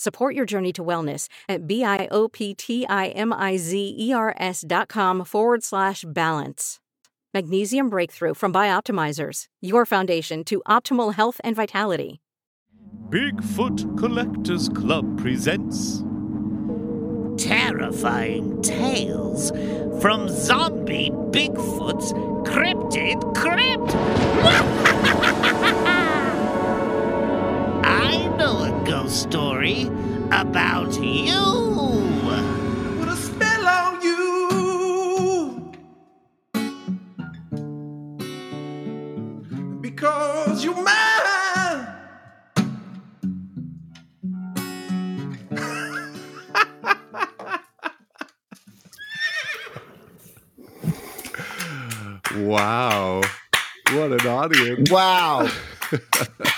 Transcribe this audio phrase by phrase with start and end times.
[0.00, 6.80] Support your journey to wellness at B-I-O-P-T-I-M-I-Z-E-R-S dot com forward slash balance.
[7.34, 12.22] Magnesium Breakthrough from Bioptimizers, your foundation to optimal health and vitality.
[13.10, 16.02] Bigfoot Collectors Club presents
[17.36, 19.50] terrifying tales
[20.00, 22.14] from zombie Bigfoot's
[22.48, 23.94] cryptid crypt.
[28.02, 29.82] I know a ghost story
[30.32, 31.32] about you.
[32.98, 35.72] Put a spell on you.
[39.82, 41.86] Because you're mine.
[52.36, 53.20] Wow.
[53.92, 54.90] What an audience.
[54.90, 55.50] Wow.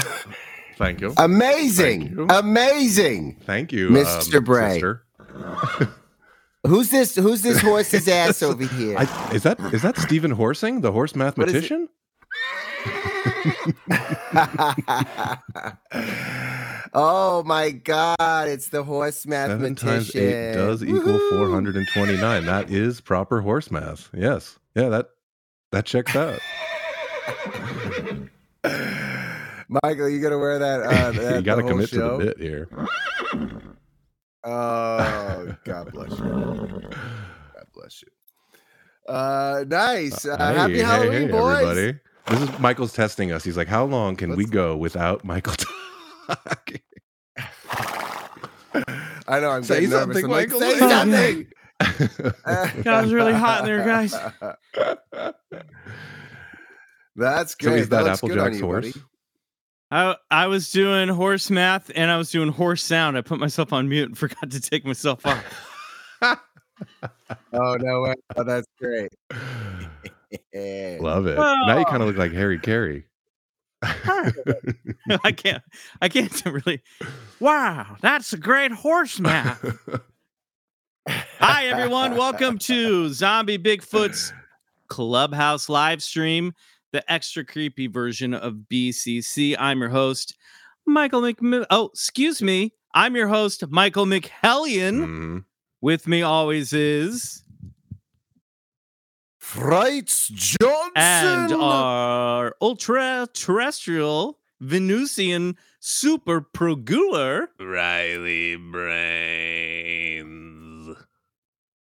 [0.76, 1.14] Thank you.
[1.16, 2.02] Amazing.
[2.02, 2.26] Thank you.
[2.28, 3.36] Amazing.
[3.44, 4.38] Thank you, Mr.
[4.38, 4.80] um, Bray.
[6.66, 8.96] Who's this who's this horse's ass over here?
[8.96, 11.70] I, is that is that Stephen Horsing, the horse What is it?
[11.70, 11.88] mathematician?
[16.94, 19.76] oh my god, it's the horse mathematician.
[19.76, 22.46] Seven times eight does equal four hundred and twenty nine.
[22.46, 24.08] That is proper horse math.
[24.14, 24.58] Yes.
[24.74, 25.10] Yeah, that
[25.70, 26.40] that checks out.
[29.68, 30.80] Michael, you gonna wear that?
[30.84, 32.68] Uh, that you got to the whole commit to the bit here.
[34.44, 36.24] Oh, God bless you.
[36.24, 38.08] God bless you.
[39.12, 40.26] Uh, nice.
[40.26, 41.62] Uh, Hey, happy Halloween, hey, boys.
[41.66, 41.98] everybody.
[42.26, 43.44] This is Michael's testing us.
[43.44, 45.54] He's like, "How long can we Let's- go without Michael
[46.28, 46.80] talking?"
[49.26, 49.50] I know.
[49.50, 51.46] I'm saying something, I'm like, Michael, say say something.
[52.82, 54.12] God, it's really hot in there, guys.
[57.16, 57.80] That's so great.
[57.80, 58.92] is that looks good on Applejack's horse?
[58.92, 59.04] buddy.
[59.90, 63.16] I I was doing horse math and I was doing horse sound.
[63.16, 65.44] I put myself on mute and forgot to take myself off.
[67.52, 68.14] Oh no way!
[68.36, 69.12] Oh, that's great.
[71.00, 71.36] Love it.
[71.36, 73.06] Now you kind of look like Harry Carey.
[73.82, 75.62] I can't
[76.02, 76.82] I can't really
[77.38, 79.64] Wow, that's a great horse math.
[81.08, 84.32] Hi everyone, welcome to Zombie Bigfoot's
[84.88, 86.54] Clubhouse live stream,
[86.94, 89.56] the extra creepy version of BCC.
[89.58, 90.36] I'm your host,
[90.86, 91.66] Michael Mc.
[91.68, 92.72] Oh, excuse me.
[92.94, 95.04] I'm your host, Michael McHellion.
[95.04, 95.44] Mhm.
[95.80, 97.42] With me always is
[99.40, 107.48] Frights Johnson and our ultra terrestrial Venusian super proguler.
[107.58, 108.54] Riley
[109.74, 110.96] Brains.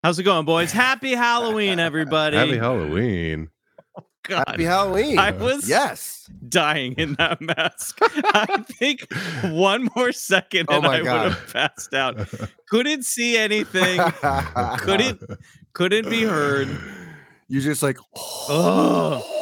[0.03, 0.72] How's it going, boys?
[0.85, 2.35] Happy Halloween, everybody.
[2.38, 3.50] Happy Halloween.
[4.27, 5.17] God, Happy Halloween.
[5.17, 6.29] I was yes.
[6.47, 7.97] dying in that mask.
[8.01, 9.07] I think
[9.43, 11.23] one more second Oh and my I God.
[11.23, 12.17] would have passed out.
[12.69, 13.99] Couldn't see anything.
[14.79, 15.21] Couldn't
[15.73, 16.67] couldn't be heard.
[17.50, 17.97] You just like.
[18.50, 19.24] Ugh.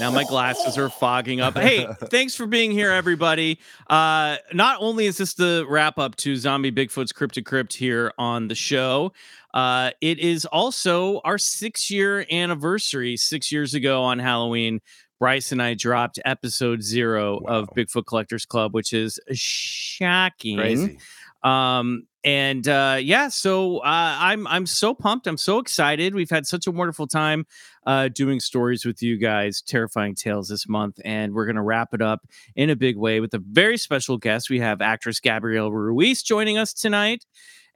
[0.00, 1.56] Now my glasses are fogging up.
[1.56, 3.58] Hey, thanks for being here, everybody.
[3.88, 8.48] Uh, not only is this the wrap up to Zombie Bigfoot's Cryptid Crypt here on
[8.48, 9.12] the show,
[9.52, 13.16] uh, it is also our six year anniversary.
[13.16, 14.80] Six years ago on Halloween,
[15.20, 20.56] Bryce and I dropped episode zero of Bigfoot Collectors Club, which is shocking.
[20.56, 20.98] Crazy.
[21.44, 25.26] Um, and uh, yeah, so uh, I'm I'm so pumped.
[25.26, 26.14] I'm so excited.
[26.14, 27.46] We've had such a wonderful time
[27.86, 32.00] uh, doing stories with you guys, terrifying tales this month, and we're gonna wrap it
[32.00, 32.20] up
[32.56, 34.48] in a big way with a very special guest.
[34.48, 37.26] We have actress Gabrielle Ruiz joining us tonight,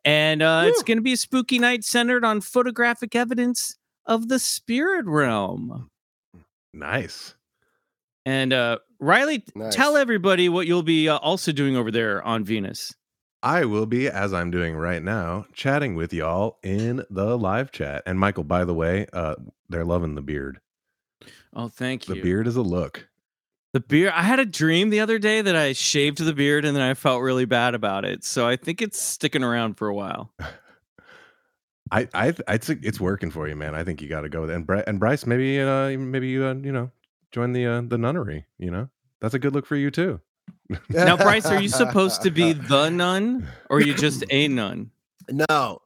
[0.03, 3.77] and uh, it's gonna be a spooky night centered on photographic evidence
[4.07, 5.91] of the spirit realm.
[6.73, 7.35] Nice.
[8.25, 9.75] And uh, Riley, Nice.
[9.75, 12.95] tell everybody what you'll be uh, also doing over there on Venus.
[13.43, 18.03] I will be, as I'm doing right now, chatting with y'all in the live chat.
[18.05, 19.37] And Michael, by the way, uh,
[19.69, 20.61] they're loving the beard.
[21.55, 22.15] Oh, thank you.
[22.17, 23.09] The beard is a look.
[23.73, 24.13] The beard.
[24.15, 26.95] I had a dream the other day that I shaved the beard and then I
[26.95, 28.25] felt really bad about it.
[28.25, 30.33] So I think it's sticking around for a while.
[31.91, 33.75] I, I, I it's it's working for you, man.
[33.75, 34.55] I think you got to go with it.
[34.55, 36.91] And, Bri- and Bryce, maybe, uh, maybe you, uh, you know,
[37.31, 38.47] join the uh, the nunnery.
[38.59, 38.89] You know,
[39.21, 40.21] that's a good look for you too.
[40.91, 44.91] Now, Bryce, are you supposed to be the nun or are you just a nun?
[45.31, 45.81] No,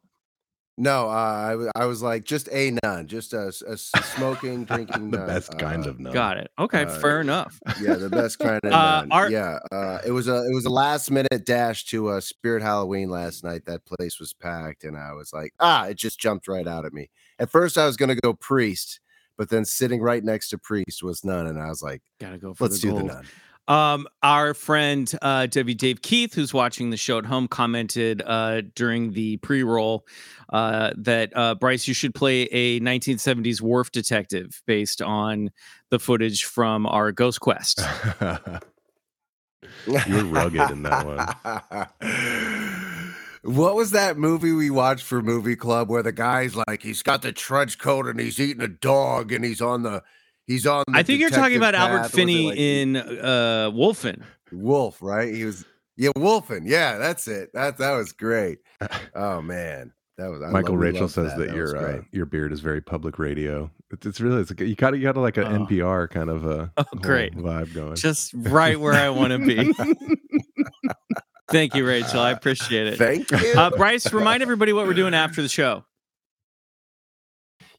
[0.79, 1.09] no.
[1.09, 5.11] Uh, I, w- I was like just a nun, just a smoking, drinking.
[5.11, 6.12] the nun, best kind uh, of nun.
[6.12, 6.50] Got it.
[6.59, 7.59] Okay, Uh, fair enough.
[7.81, 9.12] Yeah, the best kind of Uh, nun.
[9.12, 12.62] our- yeah, uh, it was a it was a last minute dash to uh, Spirit
[12.62, 13.64] Halloween last night.
[13.67, 16.93] That place was packed, and I was like, ah, it just jumped right out at
[16.93, 17.11] me.
[17.38, 19.00] At first, I was gonna go priest,
[19.37, 22.55] but then sitting right next to priest was nun, and I was like, Gotta go
[22.55, 23.26] for let's the do the nun.
[23.69, 25.75] Um, our friend uh, W.
[25.75, 30.05] Dave Keith, who's watching the show at home, commented uh, during the pre-roll
[30.53, 35.50] uh, that uh, Bryce, you should play a 1970s wharf detective based on
[35.91, 37.81] the footage from our Ghost Quest.
[39.87, 43.09] You're rugged in that one.
[43.44, 47.23] What was that movie we watched for movie club where the guy's like he's got
[47.23, 50.05] the trench coat and he's eating a dog and he's on the
[50.47, 52.03] he's on the I think you're talking about Albert path.
[52.05, 54.23] Was it Finney like in uh, Wolfen.
[54.53, 55.33] Wolf, right?
[55.35, 55.65] He was
[55.97, 56.62] yeah, Wolfen.
[56.65, 57.50] Yeah, that's it.
[57.55, 58.59] That that was great.
[59.15, 59.93] Oh man.
[60.19, 61.39] That was I Michael love- Rachel loved says that.
[61.39, 63.71] that, That your uh, your beard is very public radio.
[63.91, 65.67] It's, it's really it's like, you got you got like an Oh.
[65.67, 67.35] NPR kind of a Oh, great.
[67.35, 67.97] vibe going.
[67.97, 69.75] Just right where I want to be.
[71.50, 72.21] Thank you, Rachel.
[72.21, 72.97] I appreciate it.
[72.99, 73.53] Thank you.
[73.56, 75.85] Uh, Bryce, remind everybody what we're doing after the show.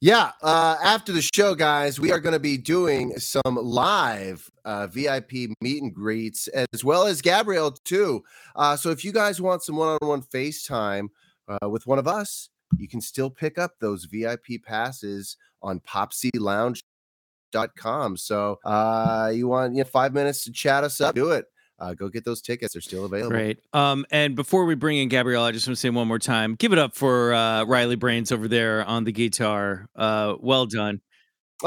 [0.04, 4.88] Yeah, uh, after the show, guys, we are going to be doing some live uh,
[4.88, 8.22] VIP meet and greets as well as Gabrielle too.
[8.54, 11.08] Uh, so if you guys want some one-on-one FaceTime
[11.48, 18.18] uh, with one of us, you can still pick up those VIP passes on popsylounge.com.
[18.18, 21.16] So uh, you want you know, five minutes to chat us up?
[21.16, 21.46] Do it.
[21.84, 23.32] Uh, go get those tickets; they're still available.
[23.32, 23.60] Great.
[23.74, 26.56] Um, and before we bring in Gabrielle, I just want to say one more time,
[26.56, 29.88] give it up for uh, Riley Brains over there on the guitar.
[29.96, 31.02] Uh, well done.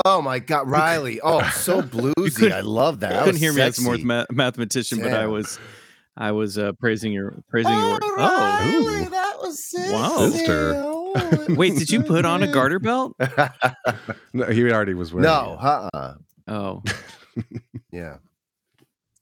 [0.05, 1.21] Oh my God, Riley!
[1.23, 2.51] Oh, so bluesy.
[2.53, 3.11] I love that.
[3.13, 4.05] I That couldn't was hear me as a sexy.
[4.05, 5.59] ma- mathematician, but I was,
[6.17, 8.03] I was uh, praising your praising your work.
[8.05, 10.29] Oh, Oh, Riley, that was Wow.
[10.31, 10.73] Sister.
[10.77, 13.15] Oh, wait, did you put on a garter belt?
[14.33, 15.25] no, he already was wearing.
[15.31, 15.65] no, it.
[15.65, 16.15] uh-uh.
[16.49, 16.83] Oh,
[17.93, 18.17] Yeah.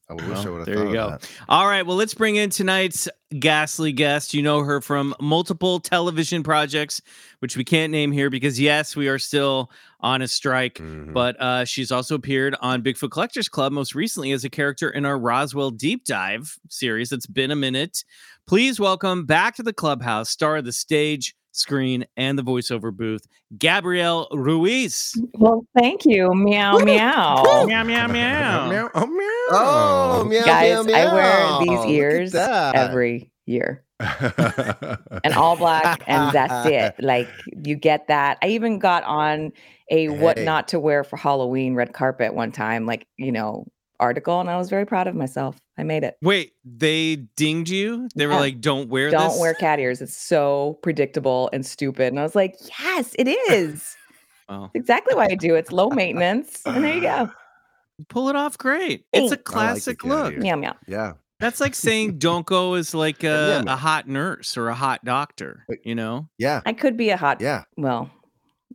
[0.08, 1.10] I wish Well, I would have there thought you go.
[1.10, 1.30] that.
[1.48, 3.08] All right, well, let's bring in tonight's
[3.38, 4.34] ghastly guest.
[4.34, 7.00] You know her from multiple television projects,
[7.38, 9.70] which we can't name here because, yes, we are still
[10.00, 10.74] on a strike.
[10.74, 11.14] Mhm.
[11.14, 15.06] But uh, she's also appeared on Bigfoot Collectors Club, most recently as a character in
[15.06, 17.10] our Roswell Deep Dive series.
[17.10, 18.04] It's been a minute.
[18.46, 23.26] Please welcome back to the clubhouse, star of the stage, screen, and the voiceover booth,
[23.56, 25.14] Gabrielle Ruiz.
[25.34, 26.32] Well, thank you.
[26.34, 27.64] Meow meow.
[27.66, 28.68] meow, meow, meow.
[28.70, 29.46] Meow, oh, meow.
[29.50, 33.84] Oh, meow, Guys, meow, I wear these ears every year.
[34.00, 36.94] And all black, and that's it.
[36.98, 37.28] Like
[37.64, 38.38] you get that.
[38.42, 39.52] I even got on
[39.90, 43.66] a what not to wear for Halloween red carpet one time, like, you know,
[44.04, 45.56] article, and I was very proud of myself.
[45.76, 46.16] I made it.
[46.22, 48.08] Wait, they dinged you?
[48.14, 48.38] They were Yeah.
[48.40, 49.40] like, don't wear Don't this?
[49.40, 50.00] wear cat ears.
[50.00, 52.08] It's so predictable and stupid.
[52.08, 53.96] And I was like, yes, it is.
[54.46, 55.54] Oh, exactly why I do.
[55.54, 56.60] It's low maintenance.
[56.66, 57.30] And there you go.
[58.10, 59.06] pull it off great.
[59.10, 60.32] It's a classic cat look.
[60.34, 60.42] ears.
[60.42, 60.74] Meow meow.
[60.86, 61.12] Yeah.
[61.40, 65.64] That's like saying don't go as like a, a hot nurse or a hot doctor,
[65.82, 66.28] you know?
[66.36, 66.60] Yeah.
[66.66, 67.64] I could be a hot Yeah.
[67.78, 68.10] well,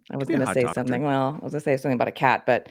[0.09, 0.73] I was going to say doctor.
[0.79, 1.03] something.
[1.03, 2.67] Well, I was going to say something about a cat, but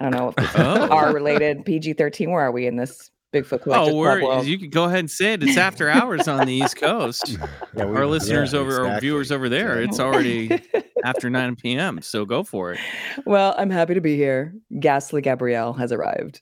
[0.00, 0.84] I don't know if this Oh.
[0.84, 1.64] is R related.
[1.64, 4.98] PG 13, where are we in this Bigfoot Collectors Oh, we're, you could go ahead
[5.00, 5.42] and say it.
[5.44, 7.36] It's after hours on the East Coast.
[7.76, 10.60] Yeah, we- Our listeners yeah, over, our viewers over there, it's already
[11.04, 12.02] after 9 p.m.
[12.02, 12.80] So go for it.
[13.24, 14.54] well, I'm happy to be here.
[14.80, 16.40] Ghastly Gabrielle has arrived.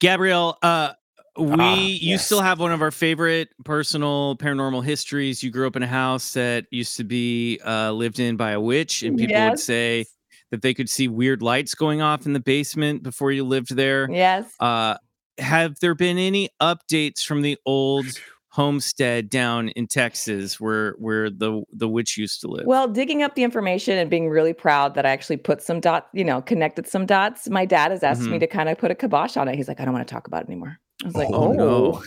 [0.00, 0.94] Gabrielle, uh,
[1.38, 2.26] we Ah, you yes.
[2.26, 5.42] still have one of our favorite personal paranormal histories.
[5.42, 8.60] You grew up in a house that used to be uh, lived in by a
[8.60, 10.04] witch, and people would say
[10.50, 14.08] that they could see weird lights going off in the basement before you lived there.
[14.10, 14.52] Yes.
[14.60, 14.96] Uh,
[15.38, 18.06] have there been any updates from the old
[18.50, 22.66] homestead down in Texas where where the the witch used to live?
[22.66, 26.06] Well, digging up the information and being really proud that I actually put some dots,
[26.12, 27.50] you know, connected some dots.
[27.50, 28.30] My dad has asked Mm-hmm.
[28.30, 29.56] me to kind of put a kibosh on it.
[29.56, 30.78] He's like, I don't want to talk about it anymore.
[31.02, 32.00] I was like, Oh, no.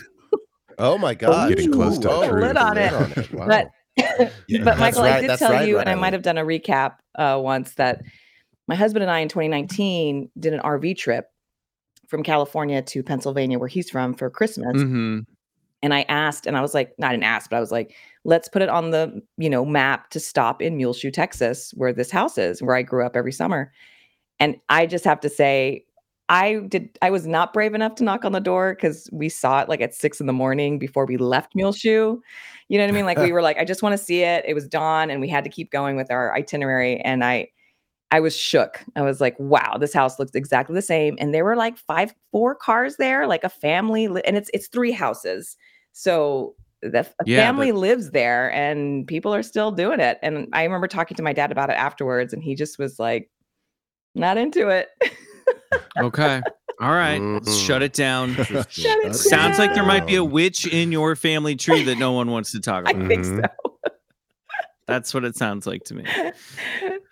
[0.78, 1.50] Oh my God.
[1.50, 2.44] Getting close to Ooh, the oh, truth.
[2.44, 3.32] Lid on it.
[3.34, 3.46] Wow.
[3.46, 3.68] But
[3.98, 6.44] Yeah, but that's Michael, I did tell right, you, and I might have done a
[6.44, 8.00] recap uh, once that
[8.68, 11.30] my husband and I in 2019 did an RV trip
[12.06, 14.76] from California to Pennsylvania, where he's from, for Christmas.
[14.76, 15.20] Mm-hmm.
[15.82, 17.94] And I asked, and I was like, not an ask, but I was like,
[18.24, 22.10] let's put it on the you know map to stop in Muleshoe, Texas, where this
[22.10, 23.72] house is, where I grew up every summer.
[24.40, 25.84] And I just have to say,
[26.28, 26.98] I did.
[27.00, 29.80] I was not brave enough to knock on the door because we saw it like
[29.80, 32.18] at six in the morning before we left Muleshoe.
[32.68, 33.06] You know what I mean?
[33.06, 34.44] Like we were like, I just want to see it.
[34.46, 37.00] It was dawn, and we had to keep going with our itinerary.
[37.00, 37.48] And I,
[38.10, 38.82] I was shook.
[38.96, 41.16] I was like, wow, this house looks exactly the same.
[41.20, 44.68] And there were like five, four cars there, like a family, li- and it's it's
[44.68, 45.56] three houses.
[45.92, 50.18] So the a Yeah, family lives there, and people are still doing it.
[50.22, 53.30] And I remember talking to my dad about it afterwards, and he just was like,
[54.14, 54.88] not into it.
[56.00, 56.42] Okay.
[56.80, 57.20] All right.
[57.20, 58.36] Let's shut it down.
[58.36, 62.12] Shut it Sounds like there might be a witch in your family tree that no
[62.12, 63.02] one wants to talk about.
[63.02, 63.42] I think Mhm.
[63.42, 63.78] so.
[64.88, 66.04] That's what it sounds like to me.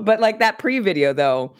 [0.00, 1.56] But like that pre-video though,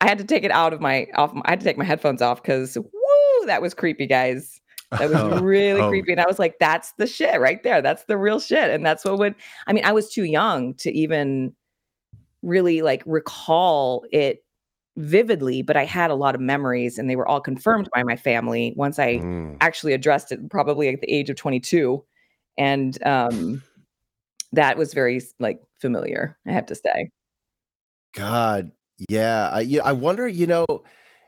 [0.00, 1.32] I had to take it out of my off.
[1.44, 4.60] I had to take my headphones off because woo, that was creepy, guys.
[4.92, 5.88] That was really Oh.
[5.90, 7.82] creepy, and I was like, "That's the shit right there.
[7.82, 9.34] That's the real shit." And that's what would.
[9.66, 11.54] I mean, I was too young to even
[12.42, 14.44] really like recall it
[14.96, 18.16] vividly, but I had a lot of memories, and they were all confirmed by my
[18.16, 19.56] family once I Mm.
[19.60, 22.02] actually addressed it, probably at the age of 22,
[22.56, 23.62] and um,
[24.52, 26.36] that was very like familiar.
[26.46, 27.10] I have to say.
[28.14, 28.72] God,
[29.08, 29.48] yeah.
[29.52, 30.66] I yeah, I wonder, you know,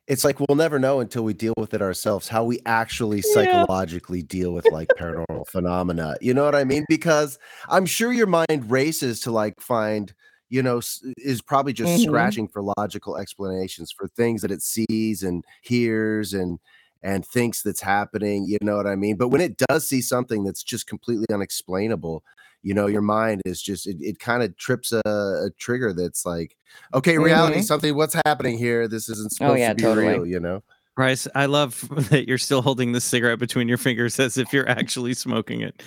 [0.07, 3.23] it's like we'll never know until we deal with it ourselves how we actually Yeah.
[3.23, 6.16] psychologically deal with like paranormal phenomena.
[6.21, 6.85] You know what I mean?
[6.88, 7.38] Because
[7.69, 10.12] I'm sure your mind races to like find,
[10.50, 10.83] you know,
[11.19, 12.07] is probably just Mhm.
[12.07, 16.59] scratching for logical explanations for things that it sees and hears and
[17.02, 19.16] and thinks that's happening, you know what I mean?
[19.16, 22.25] But when it does see something that's just completely unexplainable,
[22.64, 26.25] you know, your mind is just it, it kind of trips a, a trigger that's
[26.26, 26.56] like,
[26.94, 27.64] okay, reality, Mhm.
[27.64, 28.88] something, what's happening here?
[28.88, 30.06] This isn't Oh, supposed yeah, to be totally.
[30.09, 30.62] real, you know?
[30.97, 34.68] Bryce, I love that you're still holding the cigarette between your fingers as if you're
[34.68, 35.83] actually smoking it.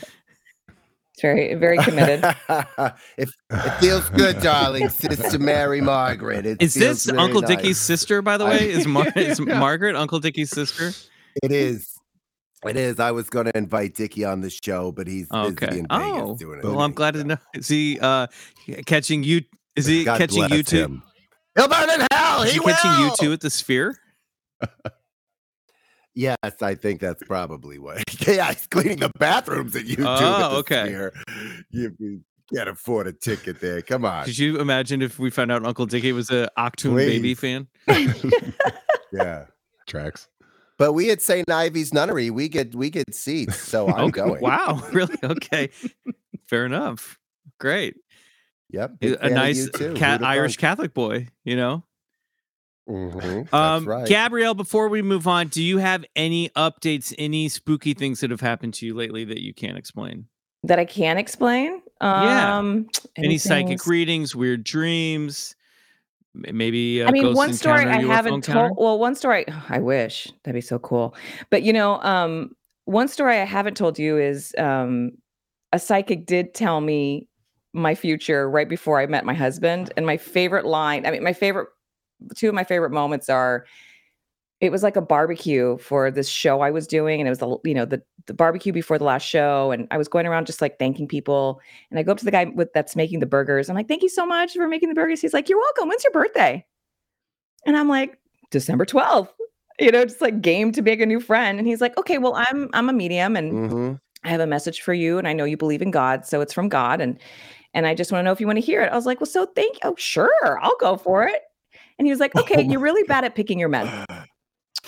[1.13, 2.23] It's very, very committed.
[3.17, 6.45] it, it feels good, darling, Sister Mary Margaret.
[6.45, 7.49] It Is this Uncle nice.
[7.55, 8.69] Dickie's sister, by the way?
[8.69, 10.91] Is, Mar- is Margaret Uncle Dickie's sister?
[11.41, 11.96] It is.
[12.65, 12.99] It is.
[12.99, 15.67] I was going to invite Dickie on the show, but he's busy Okay.
[15.79, 16.65] in Vegas Oh, doing it.
[16.65, 17.37] well, I'm glad to know.
[17.53, 18.27] Is he uh,
[18.85, 19.41] catching you?
[19.75, 20.77] Is he God catching you bless two?
[20.77, 21.03] him.
[21.55, 22.41] He'll burn in hell.
[22.41, 23.15] Is He he catching you will!
[23.15, 23.97] two at the Sphere?
[26.15, 28.01] Yes, I think that's probably what.
[28.27, 29.97] yeah, he's cleaning the bathrooms at you.
[29.99, 31.09] Oh, okay.
[31.69, 32.21] You, you
[32.51, 33.83] can't afford a ticket there.
[33.83, 34.25] Come on.
[34.25, 37.67] Could you imagine if we found out Uncle Dickie was a Octoon baby fan?
[39.13, 39.45] Yeah.
[39.87, 40.27] Tracks.
[40.77, 41.49] But we at St.
[41.49, 44.41] Ivy's Nunnery, we get we get seats, so I'm Okay, going.
[44.41, 45.15] Wow, really?
[45.23, 45.69] Okay,
[46.47, 47.17] fair enough.
[47.59, 47.95] Great,
[48.69, 48.97] Yep.
[49.01, 50.59] a nice you cat, Irish thunk?
[50.61, 51.83] Catholic boy, you know.
[52.89, 54.07] Mhm, Um, right.
[54.07, 58.39] Gabrielle, before we move on, do you have any updates, any spooky things that have
[58.39, 60.27] happened to you lately that you can't explain?
[60.63, 61.81] that I can't explain.
[62.01, 62.99] Um, Yeah.
[63.17, 65.56] Any psychic anything- readings, weird dreams, m-
[66.51, 68.77] maybe I mean, one story I haven't told.
[68.77, 71.15] Well, one story I wish that'd be so cool.
[71.49, 75.11] But you know, um, one story I haven't told you is um,
[75.73, 77.27] a psychic did tell me
[77.73, 79.91] my future right before I met my husband.
[79.97, 81.67] And my favorite line, I mean, my favorite,
[82.35, 83.65] two of my favorite moments are.
[84.59, 87.57] It was like a barbecue for this show I was doing, and it was the
[87.63, 90.61] you know the the barbecue before the last show, and I was going around just
[90.61, 91.61] like thanking people.
[91.91, 93.69] And I go up to the guy with that's making the burgers.
[93.69, 95.89] I'm like, "Thank you so much for making the burgers." He's like, "You're welcome.
[95.89, 96.65] When's your birthday?"
[97.65, 98.17] And I'm like,
[98.51, 99.29] December 12th.
[99.79, 101.59] You know, just like game to make a new friend.
[101.59, 103.99] And he's like, okay, well, I'm I'm a medium and Mhm.
[104.23, 105.19] I have a message for you.
[105.19, 106.25] And I know you believe in God.
[106.25, 106.99] So it's from God.
[106.99, 107.19] And
[107.75, 108.91] and I just want to know if you want to hear it.
[108.91, 109.81] I was like, well, so thank you.
[109.83, 111.43] Oh, sure, I'll go for it.
[111.99, 113.87] And he was like, okay, Oh you're really bad at picking your men.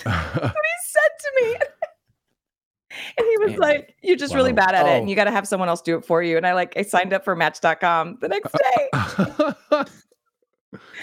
[0.03, 1.55] That's what he said to me.
[3.17, 3.59] And he was Man.
[3.59, 4.89] like, You're just really bad at it.
[4.89, 4.93] Oh.
[4.93, 6.37] And you got to have someone else do it for you.
[6.37, 8.89] And I like, I signed up for match.com the next day.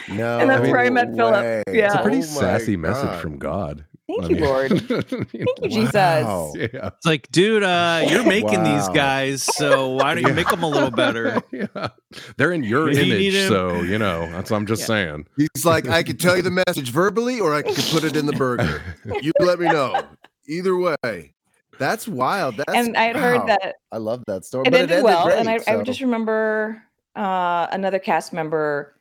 [0.09, 0.39] No.
[0.39, 1.65] And that's where I met Philip.
[1.71, 1.87] Yeah.
[1.87, 3.85] It's a pretty Oh my sassy message from God.
[4.09, 4.71] Thank I you, mean, Lord.
[5.09, 5.95] Thank you, Jesus.
[5.95, 6.53] Wow.
[6.57, 6.91] Yeah.
[6.97, 10.35] It's like, dude, uh, you're making these guys, so why don't you Yeah.
[10.35, 11.43] make them a little better?
[11.53, 11.89] yeah.
[12.37, 14.87] They're in your you image, so you know, that's what I'm just Yeah.
[14.87, 15.27] saying.
[15.37, 18.27] He's like, I could tell you the message verbally, or I could put it in
[18.27, 18.81] the burger.
[19.21, 20.05] You let me know.
[20.49, 21.35] Either way.
[21.79, 22.57] That's wild.
[22.57, 24.67] That's and I had heard that I love that story.
[24.67, 25.29] it but ended well.
[25.29, 26.83] and I, great, I just remember
[27.17, 28.96] uh, another cast member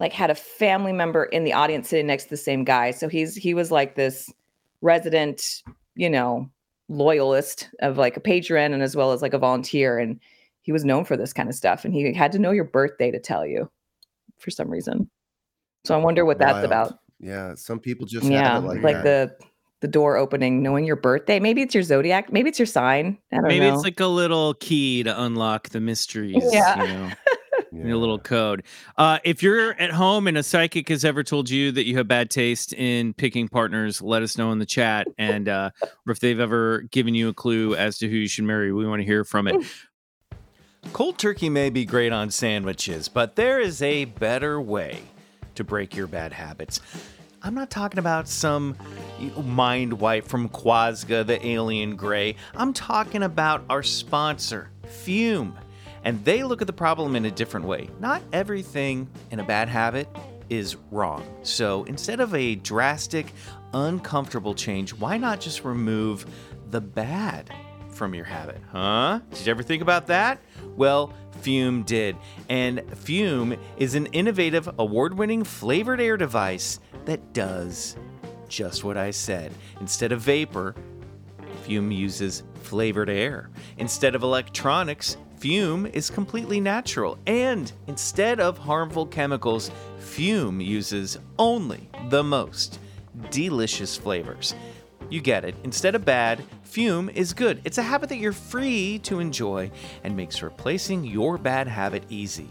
[0.00, 2.90] like had a family member in the audience sitting next to the same guy.
[2.90, 4.32] So he's he was like this
[4.82, 5.62] resident,
[5.94, 6.50] you know,
[6.88, 9.98] loyalist of like a patron and as well as like a volunteer.
[9.98, 10.20] And
[10.62, 11.84] he was known for this kind of stuff.
[11.84, 13.70] And he had to know your birthday to tell you
[14.38, 15.08] for some reason.
[15.84, 16.64] So I wonder what that's Wild.
[16.64, 16.98] about.
[17.20, 19.38] Yeah, some people just Yeah, it like, like that.
[19.38, 19.46] the
[19.80, 21.38] the door opening, knowing your birthday.
[21.38, 22.32] Maybe it's your zodiac.
[22.32, 23.18] Maybe it's your sign.
[23.30, 23.74] I don't Maybe know.
[23.74, 26.42] it's like a little key to unlock the mysteries.
[26.50, 26.82] Yeah.
[26.82, 27.10] You know,
[27.80, 28.62] in a little code.
[28.96, 32.08] Uh, if you're at home and a psychic has ever told you that you have
[32.08, 35.06] bad taste in picking partners, let us know in the chat.
[35.18, 38.44] And uh, or if they've ever given you a clue as to who you should
[38.44, 39.66] marry, we want to hear from it.
[40.92, 45.02] Cold turkey may be great on sandwiches, but there is a better way
[45.56, 46.80] to break your bad habits.
[47.42, 48.76] I'm not talking about some
[49.44, 52.36] mind wipe from Quasga, the alien gray.
[52.54, 55.52] I'm talking about our sponsor, Füm.
[56.06, 57.90] And they look at the problem in a different way.
[57.98, 60.08] Not everything in a bad habit
[60.48, 61.24] is wrong.
[61.42, 63.32] So instead of a drastic,
[63.74, 66.24] uncomfortable change, why not just remove
[66.70, 67.52] the bad
[67.90, 68.60] from your habit?
[68.70, 69.18] Huh?
[69.30, 70.40] Did you ever think about that?
[70.76, 72.16] Well, Füm did.
[72.48, 77.96] And Füm is an innovative, award winning flavored air device that does
[78.46, 79.52] just what I said.
[79.80, 80.76] Instead of vapor,
[81.64, 83.50] Füm uses flavored air.
[83.78, 87.18] Instead of electronics, Füm is completely natural.
[87.26, 92.80] And instead of harmful chemicals, Füm uses only the most
[93.30, 94.54] delicious flavors.
[95.08, 95.54] You get it.
[95.62, 97.60] Instead of bad, Füm is good.
[97.64, 99.70] It's a habit that you're free to enjoy
[100.04, 102.48] and makes replacing your bad habit easy.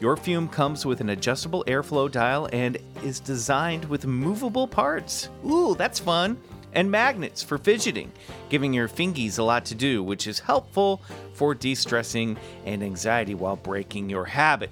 [0.00, 5.28] Your Füm comes with an adjustable airflow dial and is designed with movable parts.
[5.44, 6.40] Ooh, that's fun!
[6.72, 8.12] And magnets for fidgeting,
[8.50, 13.34] giving your fingies a lot to do, which is helpful for de stressing and anxiety
[13.34, 14.70] while breaking your habit.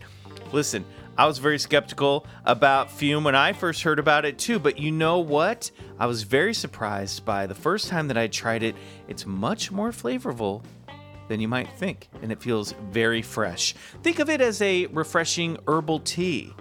[0.53, 0.85] Listen,
[1.19, 4.93] I was very skeptical about Füm when I first heard about it too, but you
[4.93, 5.71] know what?
[5.99, 8.77] I was very surprised by the first time that I tried it.
[9.09, 10.63] It's much more flavorful
[11.29, 13.75] than you might think, and it feels very fresh.
[14.03, 16.53] Think of it as a refreshing herbal tea.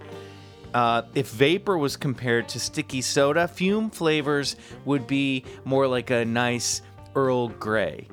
[0.75, 6.25] Uh, if vapor was compared to sticky soda, füm flavors would be more like a
[6.25, 6.81] nice
[7.15, 8.09] Earl Grey.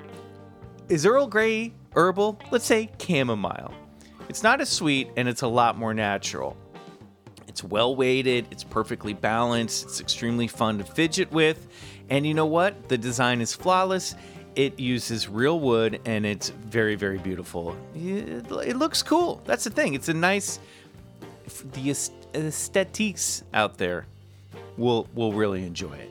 [0.88, 2.38] Is Earl Grey herbal?
[2.52, 3.75] Let's say chamomile.
[4.28, 6.57] It's not as sweet and it's a lot more natural.
[7.49, 11.66] It's well weighted, it's perfectly balanced, it's extremely fun to fidget with,
[12.11, 12.88] and you know what?
[12.88, 14.15] The design is flawless.
[14.54, 17.76] It uses real wood and it's very, very beautiful.
[17.97, 19.43] It, looks cool.
[19.47, 19.95] That's the thing.
[19.95, 20.60] It's a nice.
[21.73, 21.91] The
[22.34, 24.06] aes- aesthetiques out there
[24.76, 26.10] will will really enjoy it.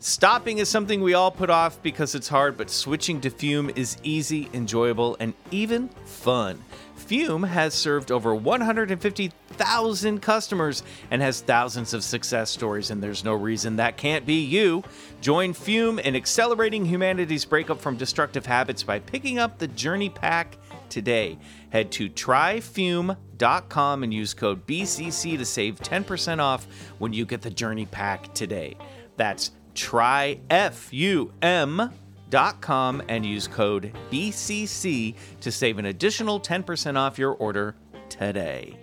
[0.00, 3.96] Stopping is something we all put off because it's hard, but switching to Füm is
[4.04, 6.62] easy, enjoyable, and even fun.
[6.96, 13.34] Füm has served over 150,000 customers and has thousands of success stories, and there's no
[13.34, 14.84] reason that can't be you.
[15.20, 20.56] Join Füm in accelerating humanity's breakup from destructive habits by picking up the Journey Pack
[20.88, 21.38] today.
[21.70, 26.66] Head to tryfum.com and use code BCC to save 10% off
[26.98, 28.76] when you get the Journey Pack today.
[29.16, 30.42] That's tryfum.com
[33.08, 37.74] and use code BCC to save an additional 10% off your order
[38.08, 38.76] today.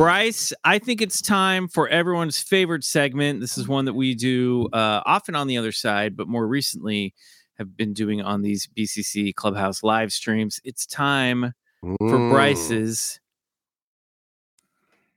[0.00, 3.42] Bryce, I think it's time for everyone's favorite segment.
[3.42, 7.12] This is one that we do uh, often on the other side, but more recently
[7.58, 10.58] have been doing on these BCC Clubhouse live streams.
[10.64, 12.30] It's time for.
[12.30, 13.20] Bryce's.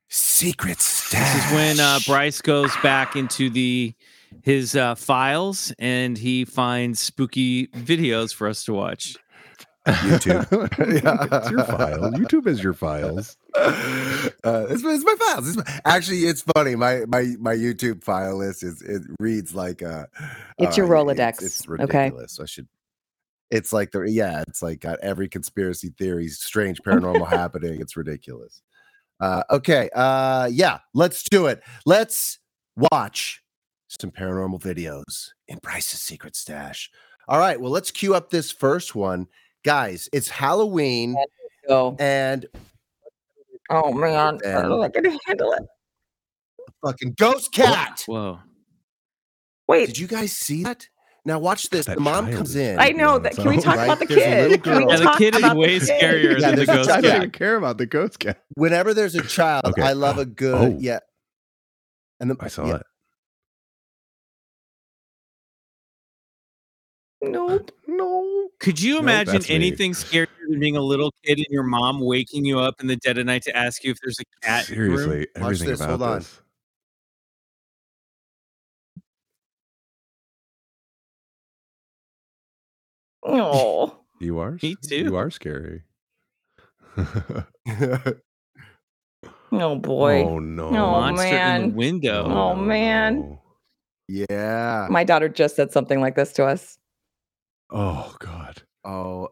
[0.09, 1.33] Secret stash.
[1.33, 3.93] This is when uh, Bryce goes back into the
[4.41, 9.15] his uh, files and he finds spooky videos for us to watch.
[9.87, 10.45] YouTube.
[11.41, 12.11] it's your file.
[12.11, 13.37] YouTube is your files.
[13.55, 15.47] Uh, it's, my- it's my files.
[15.47, 16.75] It's my- actually, it's funny.
[16.75, 20.05] My my my YouTube file list is it reads like uh,
[20.57, 21.81] It's your uh, Rolodex, It's, it's okay?
[22.05, 22.39] ridiculous.
[22.39, 22.67] I should.
[23.51, 24.43] It's like the yeah.
[24.47, 27.79] It's like got every conspiracy theory, strange paranormal happening.
[27.79, 28.61] It's ridiculous.
[29.19, 29.89] Uh, okay.
[29.95, 30.79] Uh, yeah.
[30.93, 31.61] Let's do it.
[31.85, 32.39] Let's
[32.91, 33.41] watch
[33.87, 36.89] some paranormal videos in Bryce's secret stash.
[37.27, 37.59] All right.
[37.61, 39.27] Well, let's cue up this first one,
[39.63, 40.09] guys.
[40.11, 41.15] It's Halloween,
[41.99, 42.45] and
[43.69, 45.63] Oh man, I And- don't know if I can handle it.
[46.85, 48.03] fucking ghost cat.
[48.07, 48.39] Whoa.
[49.67, 50.87] Wait, Did you guys see that?
[51.25, 51.85] Now watch this.
[51.85, 52.77] That The mom child comes in.
[52.79, 53.35] I know that.
[53.35, 53.85] Can we talk Right?
[53.85, 54.21] about the There's
[54.51, 54.63] kid?
[54.63, 54.89] Can we girl.
[54.91, 56.01] Yeah, the talk kid is about way the kid?
[56.01, 57.15] scarier Yeah, than the there's a ghost I don't cat.
[57.17, 58.43] even care about the ghost cat.
[58.55, 59.81] Whenever there's a child, Okay.
[59.81, 60.77] I love a good Oh.
[60.79, 60.99] yeah.
[62.19, 62.75] And the, I saw yeah.
[62.75, 62.81] it.
[67.21, 67.71] Nope.
[67.87, 68.49] No.
[68.59, 69.55] Could you imagine that's me.
[69.55, 72.95] anything scarier than being a little kid and your mom waking you up in the
[72.97, 74.69] dead of night to ask you if there's a cat?
[74.69, 74.97] in the room?
[74.99, 76.19] Seriously, Watch everything this, about hold on.
[76.19, 76.41] this.
[83.23, 84.57] Oh, You are.
[84.61, 84.95] Me too.
[84.95, 85.83] You are scary.
[89.55, 90.23] Oh boy.
[90.23, 90.69] Oh no.
[90.69, 92.25] Oh, Monster in the window.
[92.25, 93.19] Oh, man.
[93.19, 93.41] no.
[94.07, 94.87] Yeah.
[94.89, 96.79] My daughter just said something like this to us.
[97.69, 98.63] Oh god.
[98.83, 99.29] Oh,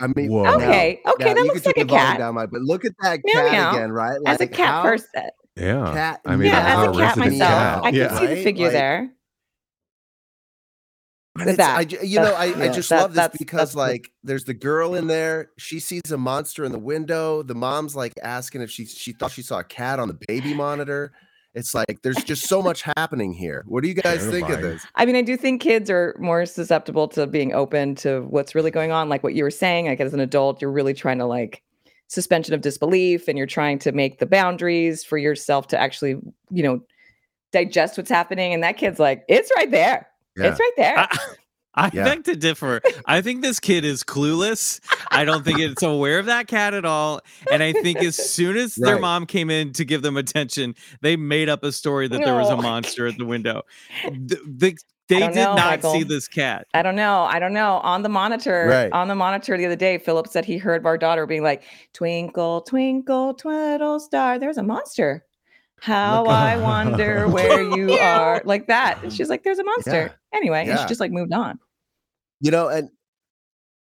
[0.00, 0.44] I mean, Whoa.
[0.44, 2.18] now- Okay, okay, now that you looks can like take a the cat.
[2.18, 3.70] Down my, but look at that Meow, cat meow.
[3.76, 4.18] again, right?
[4.26, 5.30] As a cat how- person.
[5.56, 5.92] Yeah.
[5.92, 7.38] Cat I mean, yeah, as a cat myself.
[7.50, 7.78] cat.
[7.84, 8.18] I can yeah.
[8.18, 9.10] see the figure Like- there.
[11.34, 12.06] But With it's- I that.
[12.06, 14.94] you know, I, I just that- love this because that's the- like there's the girl
[14.94, 15.50] in there.
[15.58, 17.42] She sees a monster in the window.
[17.42, 20.54] The mom's like asking if she she thought she saw a cat on the baby
[20.54, 21.12] monitor.
[21.54, 23.64] It's like there's just so much happening here.
[23.66, 24.86] What do you guys think of this?
[24.94, 28.70] I mean, I do think kids are more susceptible to being open to what's really
[28.70, 29.08] going on.
[29.08, 31.62] Like what you were saying, like as an adult, you're really trying to like
[32.06, 36.62] suspension of disbelief and you're trying to make the boundaries for yourself to actually, you
[36.62, 36.80] know,
[37.52, 38.54] digest what's happening.
[38.54, 40.06] And that kid's like, it's right there.
[40.36, 40.50] Yeah.
[40.50, 40.98] It's right there.
[40.98, 41.18] I,
[41.80, 42.04] I Yeah.
[42.04, 42.80] beg to differ.
[43.06, 44.80] I think this kid is clueless.
[45.10, 47.20] I don't think it's aware of that cat at all.
[47.50, 51.16] And I think as soon as their mom came in to give them attention, they
[51.16, 53.62] made up a story that there was a monster at the window.
[54.04, 54.76] The, the-
[55.08, 56.68] they did know, not see this cat.
[56.72, 57.22] I don't know.
[57.24, 57.78] I don't know.
[57.82, 58.92] On the monitor, Right.
[58.92, 61.64] on the monitor the other day, Philip said he heard our daughter being like,
[61.94, 65.24] "Twinkle, twinkle, twiddle star." There's a monster.
[65.80, 69.02] How Look- I wonder where you are, like that.
[69.02, 71.58] And she's like, "There's a monster." Anyway, and she just like moved on.
[72.40, 72.88] You know, and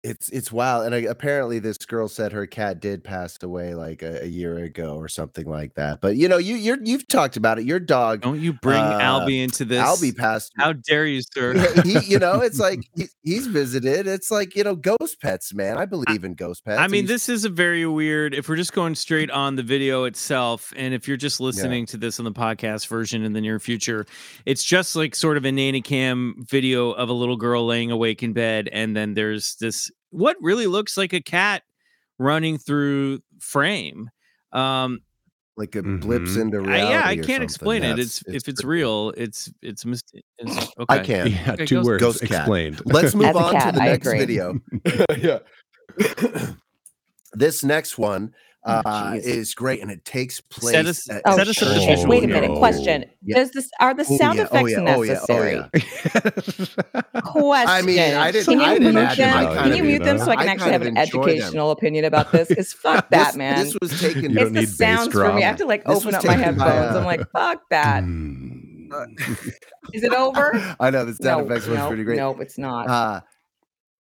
[0.03, 0.87] it's it's wild.
[0.91, 4.57] And uh, apparently, this girl said her cat did pass away like a, a year
[4.59, 6.01] ago or something like that.
[6.01, 7.65] But you know, you you're you've talked about it.
[7.67, 9.83] Your dog, Don't you bring Uh, Albie into this?
[9.83, 10.53] Albie, passed.
[10.57, 11.55] How dare you, sir?
[11.55, 14.07] Yeah, he, you know, it's like he, he's visited.
[14.07, 15.77] It's like you know, ghost pets, man.
[15.77, 16.79] I believe in ghost pets.
[16.81, 18.35] I mean, he's- this is a very weird.
[18.35, 21.97] If we're just going straight on the video itself, and if you're just listening to
[21.97, 24.07] this on the podcast version in the near future,
[24.47, 28.23] it's just like sort of a nanny cam video of a little girl laying awake
[28.23, 31.63] in bed, and then there's this what really looks like a cat
[32.19, 34.11] running through frame.
[34.53, 35.01] Um,
[35.57, 36.41] like it blips Mhm.
[36.43, 36.93] into I, reality.
[36.93, 37.43] yeah, I or can't something.
[37.43, 37.89] explain it.
[37.89, 40.03] That's- It's, if it's pretty- real, it's it's, mis-
[40.39, 40.85] it's okay.
[40.89, 41.31] I can't.
[41.31, 42.31] Yeah, Okay, two ghost- words ghost cat.
[42.31, 42.81] explained.
[42.87, 44.19] Let's move on cat, to the I next agree.
[44.19, 44.61] video.
[45.19, 45.39] yeah.
[47.35, 48.33] this next one
[48.65, 49.23] uh, jeez.
[49.25, 50.73] is great, and it takes place.
[50.75, 51.89] Set us- at- Oh, Set us up the shit.
[51.89, 52.57] visual wait a minute.
[52.59, 53.37] Question: Yeah.
[53.37, 55.53] Does this are the Oh, sound yeah, oh, effects yeah, oh, yeah, oh, necessary?
[55.55, 57.21] yeah.
[57.23, 57.69] Question.
[57.69, 59.45] I mean, I didn't- Can you I didn't mute them?
[59.45, 59.55] them.
[59.65, 61.29] Can you mute them so I I can actually have an enjoy them.
[61.31, 62.49] educational opinion about this?
[62.49, 63.65] Because fuck that, this, man.
[63.65, 64.31] This was taken.
[64.33, 65.43] You it's the need bass sounds for me.
[65.43, 66.97] I have to like This open up my taken by, headphones.
[66.97, 68.05] I'm uh, like, fuck that.
[68.05, 68.61] Mm.
[69.93, 70.77] It over?
[70.81, 72.17] I know the sound effects was pretty great.
[72.17, 73.25] Nope, it's not.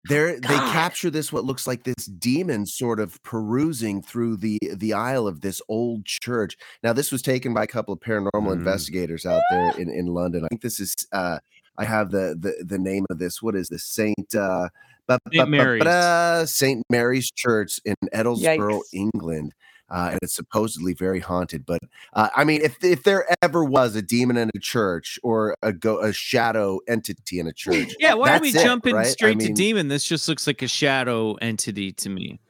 [0.08, 4.94] There they capture this what looks like this demon sort of perusing through the the
[4.94, 6.56] aisle of this old church.
[6.82, 8.52] Now this was taken by a couple of paranormal Mm.
[8.52, 10.44] investigators out there in in London.
[10.44, 11.38] I think this is uh
[11.76, 13.42] I have the the the name of this.
[13.42, 13.84] What is this?
[13.84, 14.68] Saint uh
[15.06, 16.50] ba- Mary's.
[16.50, 19.52] Saint Mary's Church in Edlesborough, England.
[19.90, 21.66] Uh, and it's supposedly very haunted.
[21.66, 21.80] But
[22.14, 25.72] uh, I mean, if if there ever was a demon in a church or a
[25.72, 29.06] go a shadow entity in a church, Yeah, why are we that's it, jumping right?
[29.06, 29.88] I straight to demon?
[29.88, 32.40] This just looks like a shadow entity to me.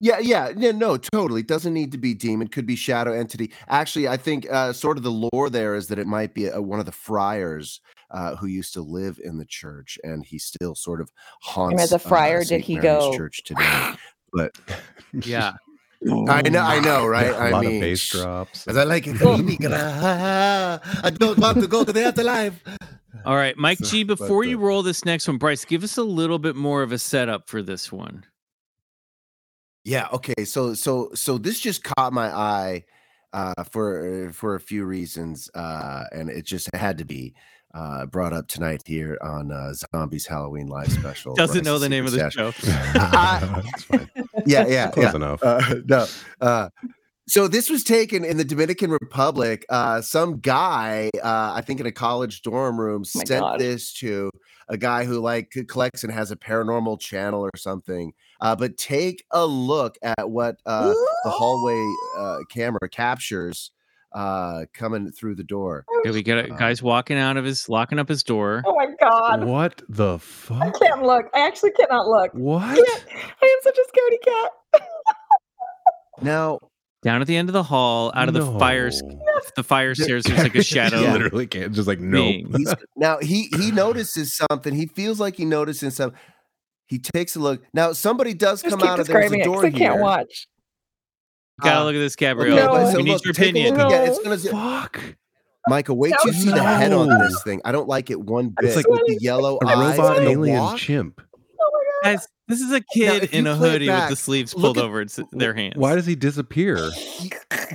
[0.00, 1.42] Yeah, yeah, yeah, no, totally.
[1.42, 2.48] Doesn't need to be demon.
[2.48, 3.52] Could be shadow entity.
[3.68, 6.60] Actually, I think uh, sort of the lore there is that it might be a,
[6.60, 10.74] one of the friars uh, who used to live in the church, and he still
[10.74, 11.82] sort of haunts.
[11.82, 13.94] as a friar, did he Mary's go, church today?
[14.32, 14.52] But
[15.12, 15.52] Yeah.
[16.28, 17.26] I know, I know, right?
[17.32, 18.66] a I lot mean, of bass drops.
[18.66, 19.16] As I like it.
[19.22, 22.60] I don't want to go to the afterlife.
[23.24, 24.04] All right, Mike So, G.
[24.04, 26.82] but, Before you uh, roll this next one, Bryce, give us a little bit more
[26.82, 28.26] of a setup for this one.
[29.84, 30.08] Yeah.
[30.12, 30.44] Okay.
[30.44, 32.84] So so so this just caught my eye
[33.32, 37.34] uh, for for a few reasons, uh, and it just had to be
[37.74, 41.34] uh, brought up tonight here on uh, Zombies Halloween Live Special.
[41.36, 42.52] Doesn't know the name of the show.
[42.94, 44.10] I- It's fine.
[44.46, 44.66] Yeah.
[44.66, 44.90] Yeah.
[44.90, 45.16] Close yeah.
[45.16, 45.42] enough.
[45.42, 46.06] Uh, no.
[46.40, 46.68] Uh,
[47.26, 49.64] so this was taken in the Dominican Republic.
[49.70, 53.58] Uh, some guy, uh, I think in a college dorm room, Oh sent God.
[53.58, 54.30] this to
[54.68, 58.12] a guy who like collects and has a paranormal channel or something.
[58.40, 60.92] Uh, but take a look at what uh,
[61.24, 61.82] the hallway
[62.18, 63.70] uh, camera captures
[64.14, 65.84] uh, coming through the door.
[66.00, 68.62] Okay, we got a Uh, guy's walking out of his locking up his door.
[68.64, 69.44] Oh my god.
[69.44, 70.62] what the fuck?
[70.62, 71.26] I can't look.
[71.34, 72.32] I actually cannot look.
[72.32, 72.62] What?
[72.62, 72.76] I
[73.42, 74.50] am such a scaredy cat.
[76.22, 76.60] Now,
[77.02, 78.90] Down at the end of the hall, out of the fire
[79.56, 81.00] the fire stairs, there's like a shadow.
[81.00, 81.12] Yeah.
[81.12, 81.72] Literally can't.
[81.74, 82.46] Just like nope.
[82.56, 84.74] he's, now he he notices something.
[84.74, 86.18] He feels like he notices something.
[86.86, 87.62] He takes a look.
[87.74, 90.00] Now somebody does Just come out of there's describing a it door because I can't
[90.00, 90.46] watch.
[91.62, 92.56] Gotta Uh, look at this, Okay, Gabrielle.
[92.56, 92.68] No.
[92.68, 93.76] but so we need look, your opinion.
[93.76, 94.08] look again.
[94.08, 95.00] It's gonna say- Fuck.
[95.68, 97.60] Michael, wait till you see the head on this thing.
[97.64, 100.26] I don't like it one I'm bit like with the yellow A eyes robot and
[100.26, 100.76] the alien walk.
[100.78, 101.22] chimp.
[101.58, 104.76] Oh Guys, this is a kid if in a hoodie back, with the sleeves pulled
[104.76, 105.76] at- over its, their hands.
[105.76, 106.76] Why does he disappear?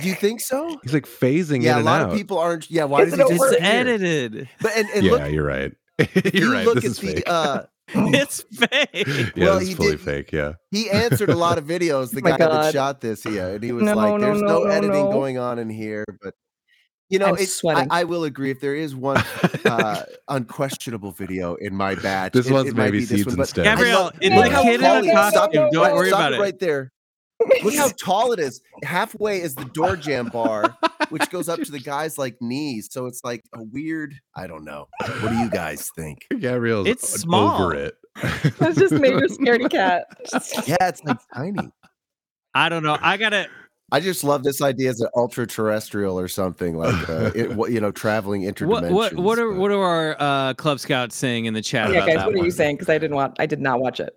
[0.00, 0.78] Do you think so?
[0.84, 2.10] He's like phasing Yeah, in a lot out.
[2.10, 2.70] of people aren't.
[2.70, 3.58] Yeah, why does he Isn't it disappear?
[3.58, 4.48] It's edited.
[4.60, 5.72] But and, and yeah, look, you're right.
[5.98, 6.64] you're you right.
[6.66, 7.24] look This at is the fake.
[7.26, 7.62] uh,
[8.14, 9.32] It's fake.
[9.36, 10.32] yeah, well, this he fully did- fake.
[10.32, 10.52] Yeah.
[10.70, 12.10] he answered a lot of videos.
[12.12, 14.62] The my guy that shot this, yeah, and he was No, like, "There's no, no,
[14.64, 15.12] no, editing no.
[15.12, 16.34] going on in here." But
[17.08, 17.86] you know, I'm it's, I.
[17.90, 18.50] I will agree.
[18.50, 19.22] If there is one
[19.64, 23.26] uh, unquestionable video in my batch, This it, one's it might maybe be this seeds
[23.26, 23.32] one.
[23.32, 23.66] and But stems.
[23.66, 25.14] I Gabrielle, love- it- look the how kid in the tall he is.
[25.14, 26.40] costume, Stop- don't stop worry stop about it it.
[26.40, 26.92] Right there.
[27.64, 28.60] Look how tall it is.
[28.84, 30.76] Halfway is the door jam bar,
[31.10, 32.88] which goes up to the guy's like knees.
[32.90, 34.14] So it's like a weird.
[34.34, 34.88] I don't know.
[35.00, 36.26] What do you guys think?
[36.40, 37.62] Gabrielle's It's o- small.
[37.62, 37.94] over it.
[38.58, 40.06] That's just major scaredy cat.
[40.66, 41.70] Yeah, it's like tiny.
[42.54, 42.98] I don't know.
[43.00, 43.48] I gotta.
[43.92, 47.80] I just love this idea as an ultra terrestrial or something like uh, it, you
[47.80, 48.90] know, traveling interdimensions.
[48.92, 51.90] What what what are but- what are our uh, club scouts saying in the chat
[51.90, 52.76] yeah, about guys, that what are you saying?
[52.76, 54.16] Because I didn't want I did not watch it.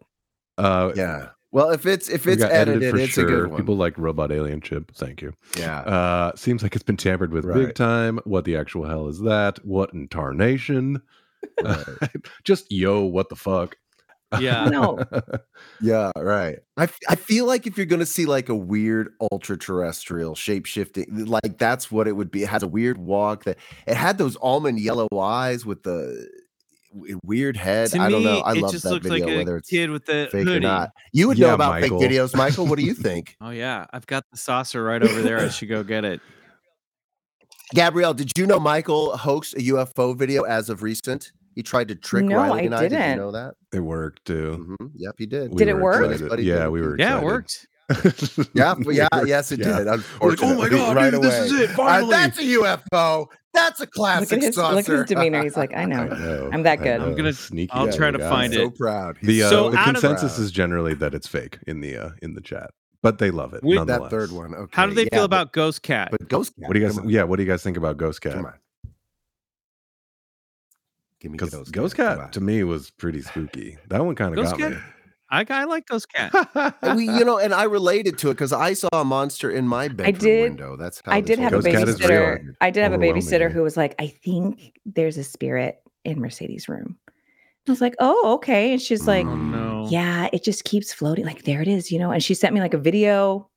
[0.59, 1.29] Uh, Yeah.
[1.53, 3.25] Well, if it's if it's it's edited, for it's sure.
[3.25, 3.59] a good one.
[3.61, 4.91] People like Robot Alien Chip.
[4.95, 5.33] Thank you.
[5.57, 5.79] yeah.
[5.81, 7.67] Uh, seems like it's been tampered with Right.
[7.67, 8.19] big time.
[8.25, 9.63] What the actual hell is that?
[9.65, 11.01] What in tarnation?
[12.43, 13.77] Just yo, what the fuck?
[14.39, 14.65] Yeah.
[14.69, 14.97] No.
[15.79, 16.57] Yeah, right.
[16.75, 20.33] I, f- I feel like if you're going to see like a weird ultra terrestrial
[20.33, 22.41] shape shifting, like that's what it would be.
[22.41, 26.27] It has a weird walk that it had those almond yellow eyes with the w-
[27.23, 27.91] weird head.
[27.91, 28.39] To I don't know.
[28.39, 30.45] I it love just that looks video, like a whether it's kid with the fake
[30.47, 30.57] hoodie.
[30.65, 30.91] or not.
[31.11, 31.99] You would Yeah, know about Michael.
[31.99, 32.67] fake videos, Michael.
[32.67, 33.35] What do you think?
[33.41, 35.39] Oh yeah, I've got the saucer right over there.
[35.39, 36.21] I should go get it.
[37.73, 41.31] Gabrielle, did you know Michael hoaxed a UFO video as of recent?
[41.55, 42.81] He tried to trick No, Riley I and I.
[42.83, 43.17] Did you didn't.
[43.17, 43.53] know that?
[43.73, 44.75] It worked too.
[44.79, 45.51] hmm Yep, he did.
[45.51, 46.11] We Did it were work?
[46.11, 46.45] excited.
[46.45, 46.97] Yeah, we were.
[46.99, 47.67] Yeah, it worked.
[48.53, 49.77] Yeah, yeah, yes, it yeah.
[49.79, 49.87] did.
[49.87, 51.61] Like, oh my god, right dude, this is away.
[51.65, 51.69] it!
[51.71, 53.27] Uh, Finally, that's a UFO.
[53.53, 54.75] That's a Look classic at his saucer.
[54.75, 55.43] look at his demeanor.
[55.43, 56.05] He's like, I know.
[56.07, 56.49] know.
[56.51, 56.99] I'm that good.
[57.01, 57.71] I'm gonna- sneaky.
[57.71, 58.29] I'll try to guy.
[58.29, 58.75] find so it.
[58.77, 59.17] proud.
[59.21, 61.95] The uh, So the out of the- consensus is generally that it's fake in the
[61.97, 62.71] uh, in the chat,
[63.03, 63.63] but they love it.
[63.63, 64.55] We- that third one.
[64.55, 64.71] Okay.
[64.75, 66.09] How do they yeah, feel but- about Ghost Cat?
[66.11, 66.67] But Ghost Cat?
[66.67, 66.99] What do you guys?
[67.05, 68.33] Yeah, what do you guys think about Ghost Cat?
[68.33, 68.53] Come on.
[71.19, 72.17] Give me Because Ghost, Ghost Cat.
[72.17, 73.77] Cat to me was pretty spooky.
[73.89, 74.73] That one kind of got Cat?
[75.33, 76.31] I, I like those Cat.
[76.31, 76.73] Come on.
[76.83, 79.67] And we, you know, and I related to it because I saw a monster in
[79.67, 80.77] my bedroom did- window.
[80.77, 82.09] That's how I did whole have a Ghost Cat is real.
[82.09, 82.53] babysitter.
[82.61, 86.69] I did have a babysitter who was like, I think there's a spirit in Mercedes'
[86.69, 86.97] room.
[87.67, 88.73] I was like, oh, okay.
[88.73, 89.55] And she's like, mm-hmm.
[89.55, 89.89] oh no.
[89.89, 91.25] yeah, it just keeps floating.
[91.25, 92.11] Like there it is, you know.
[92.11, 93.49] And she sent me like a video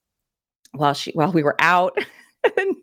[0.73, 1.99] while she while we were out.
[2.57, 2.77] and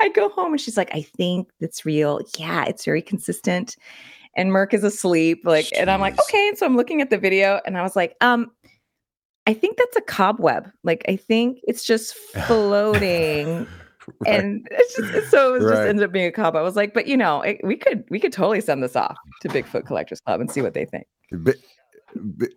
[0.00, 2.20] I go home and she's like, I think that's real.
[2.38, 3.76] Yeah, it's very consistent.
[4.40, 5.42] And Merc is asleep.
[5.44, 6.48] Like, and I'm like, okay.
[6.48, 8.50] And so I'm looking at the video and I was like, um,
[9.46, 10.70] I think that's a cobweb.
[10.82, 12.14] Like, I think it's just
[12.46, 13.66] floating.
[14.20, 14.34] Right.
[14.34, 15.88] And it's just, so it was just Right.
[15.88, 16.60] ended up being a cobweb.
[16.60, 19.16] I was like, but you know, it, we could we could totally send this off
[19.42, 21.06] to Bigfoot Collectors Club and see what they think.
[21.30, 21.56] But,
[22.16, 22.48] but-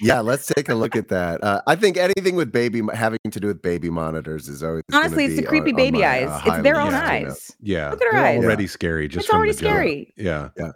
[0.00, 1.42] yeah, let's take a look at that.
[1.44, 5.26] Uh, I think anything with baby having to do with baby monitors is always Honestly,
[5.26, 6.28] it's the creepy on- on baby my, eyes.
[6.28, 7.52] uh, it's their own eyes.
[7.60, 8.44] yeah, Look at her they're eyes.
[8.44, 9.06] already scary.
[9.08, 9.72] Just It's already the jump.
[9.74, 10.14] scary.
[10.16, 10.72] Yeah, It's-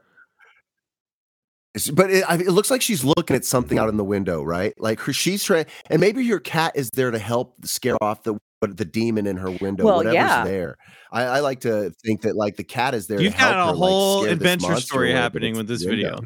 [1.93, 4.73] But it, it looks like she's looking at something out in the window, right?
[4.79, 8.37] Like her, she's trying, and maybe your cat is there to help scare off the
[8.59, 10.43] but the demon in her window, Well, whatever's yeah.
[10.45, 10.77] there.
[11.13, 13.21] I, I like to think that like the cat is there.
[13.21, 16.19] You've to help got a her, whole scare this adventure story happening with this video.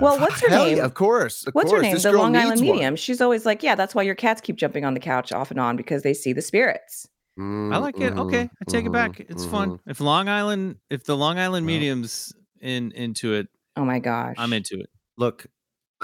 [0.00, 0.76] Well, what's her Hell name?
[0.78, 1.46] yeah, of course.
[1.46, 1.78] Of What's course.
[1.78, 1.94] her name?
[1.94, 2.76] This The Long Island needs one.
[2.76, 2.96] Medium.
[2.96, 5.58] She's always like, yeah, that's why your cats keep jumping on the couch off and
[5.58, 7.08] on because they see the spirits.
[7.38, 8.12] I like it.
[8.12, 9.18] Okay, I take it back.
[9.20, 9.70] It's fun.
[9.70, 9.78] mhm.
[9.86, 11.74] If Long Island, if the Long Island Well.
[11.74, 14.36] mediums in into it, Oh my gosh.
[14.38, 14.90] I'm into it.
[15.16, 15.46] Look,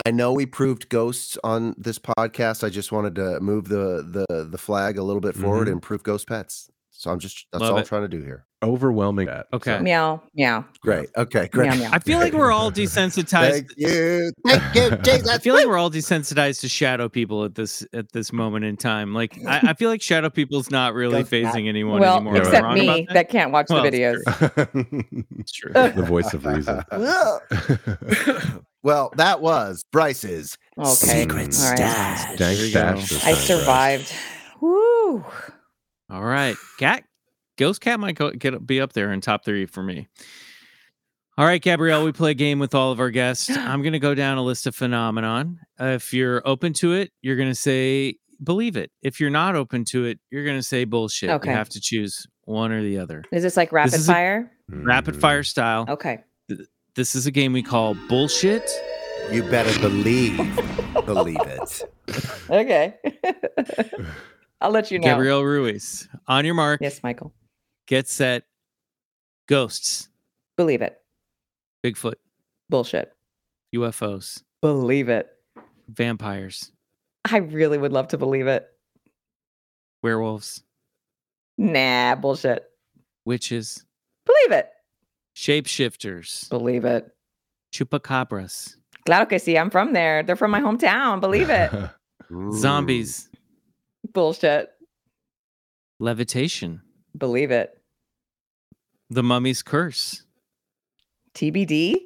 [0.07, 2.63] I know we proved ghosts on this podcast.
[2.65, 5.73] I just wanted to move the the the flag a little bit forward Mhm.
[5.73, 6.71] and prove ghost pets.
[6.91, 7.81] So I'm just that's Love all it.
[7.83, 8.47] I'm trying to do here.
[8.67, 9.29] Overwhelming.
[9.29, 9.47] Cat.
[9.53, 9.79] Okay.
[9.79, 10.65] Meow, meow.
[10.81, 11.09] Great.
[11.17, 11.71] Okay, great.
[11.71, 11.91] Meow, meow.
[11.93, 13.51] I feel like we're all desensitized.
[13.53, 14.33] Thank you.
[14.47, 18.33] Thank you, I feel like we're all desensitized to shadow people at this at this
[18.33, 19.15] moment in time.
[19.15, 21.55] Like I, I feel like shadow people's not really Ghost cat.
[21.55, 22.37] phasing anyone Well, anymore.
[22.39, 23.15] Except me that?
[23.15, 23.29] that?
[23.31, 25.27] can't watch Well, the it's videos.
[25.39, 25.73] It's true.
[25.73, 26.83] the voice of reason.
[28.83, 30.93] well, that was Bryce's Okay.
[30.95, 31.55] secret All right.
[31.55, 32.25] stash.
[32.27, 33.25] Dank There you stash.
[33.25, 34.13] I survived.
[34.61, 35.25] Woo.
[36.11, 37.05] All right, cat,
[37.57, 40.09] ghost cat might go, get be up there in top three for me.
[41.39, 43.51] All right, Gabrielle, we play a game with all of our guests.
[43.57, 45.61] I'm going to go down a list of phenomenon.
[45.81, 48.91] Uh, if you're open to it, you're going to say believe it.
[49.03, 51.31] If you're not open to it, you're going to say bullshit.
[51.31, 51.51] Okay.
[51.51, 53.25] You have to choose one or the other.
[53.33, 54.51] Is this like rapid is a- fire?
[54.69, 55.85] Rapid fire style.
[55.89, 56.25] Okay.
[56.95, 58.69] This is a game we call bullshit.
[59.31, 60.37] You better believe,
[61.05, 61.83] believe it.
[62.49, 62.95] Okay.
[64.61, 65.05] I'll let you know.
[65.05, 67.33] Gabrielle Ruiz, on your mark, Yes, Michael.
[67.87, 68.45] Get set.
[69.49, 70.09] Ghosts,
[70.57, 70.99] Believe it.
[71.85, 72.15] Bigfoot,
[72.69, 73.13] Bullshit.
[73.75, 74.43] UFOs.
[74.61, 75.29] Believe it.
[75.89, 76.73] Vampires,
[77.25, 78.67] I really would love to believe it.
[80.03, 80.63] werewolves,
[81.59, 82.65] Nah, bullshit.
[83.25, 83.85] witches,
[84.25, 84.69] Believe it.
[85.37, 87.09] shapeshifters, Believe it.
[87.73, 89.57] chupacabras, Claro que sí.
[89.61, 90.25] I'm from there.
[90.25, 91.21] They're from my hometown.
[91.21, 91.71] Believe it.
[92.55, 93.29] zombies,
[94.13, 94.71] bullshit.
[96.01, 96.83] levitation,
[97.17, 97.76] Believe it.
[99.11, 100.25] The mummy's curse.
[101.35, 101.97] TBD.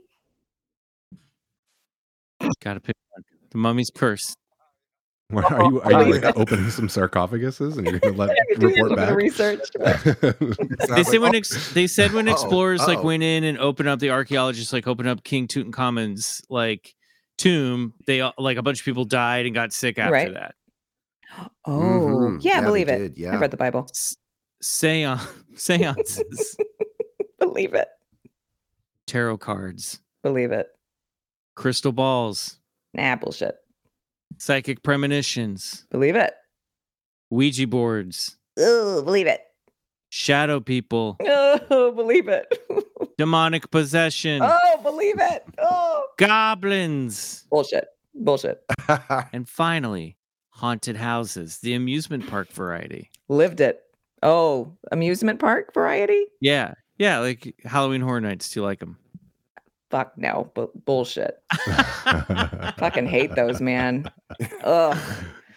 [2.62, 3.24] Got to pick one.
[3.50, 4.34] The mummy's curse.
[5.28, 8.66] What, are you are you like opening some sarcophaguses and you're gonna let I do
[8.66, 9.16] a report little bit of back?
[9.16, 9.60] research.
[10.96, 14.00] They said when ex- they said when Uh-oh, explorers like went in and opened up
[14.00, 16.96] the archaeologists like opened up King Tutankhamun's like
[17.38, 20.34] tomb, they all- like a bunch of people died and got sick after Right.
[20.34, 20.54] that.
[21.64, 22.38] Oh, Mhm.
[22.42, 22.98] yeah, Yeah, believe it.
[22.98, 23.32] did, yeah.
[23.34, 23.86] I've read the Bible.
[23.90, 24.16] S-
[24.60, 25.22] Seance,
[25.54, 26.56] seances,
[27.40, 27.88] believe it.
[29.06, 30.68] tarot cards, Believe it.
[31.56, 32.58] crystal balls,
[32.94, 33.56] Nah, bullshit.
[34.38, 36.32] psychic premonitions, Believe it.
[37.30, 39.40] Ouija boards, Oh, believe it.
[40.10, 42.46] shadow people, Oh, believe it.
[43.18, 45.44] demonic possession, oh, believe it.
[45.58, 47.88] Oh, goblins, bullshit.
[48.14, 48.62] Bullshit.
[49.32, 50.16] and finally,
[50.50, 53.10] haunted houses, the amusement park variety.
[53.28, 53.80] Lived it.
[54.22, 56.26] Oh, amusement park variety?
[56.40, 56.74] Yeah.
[57.00, 58.50] Yeah, like Halloween Horror Nights.
[58.50, 58.98] Do you like them?
[59.90, 60.50] Fuck no.
[60.54, 61.42] Bu- bullshit.
[62.76, 64.04] Fucking hate those, man.
[64.64, 64.98] Ugh.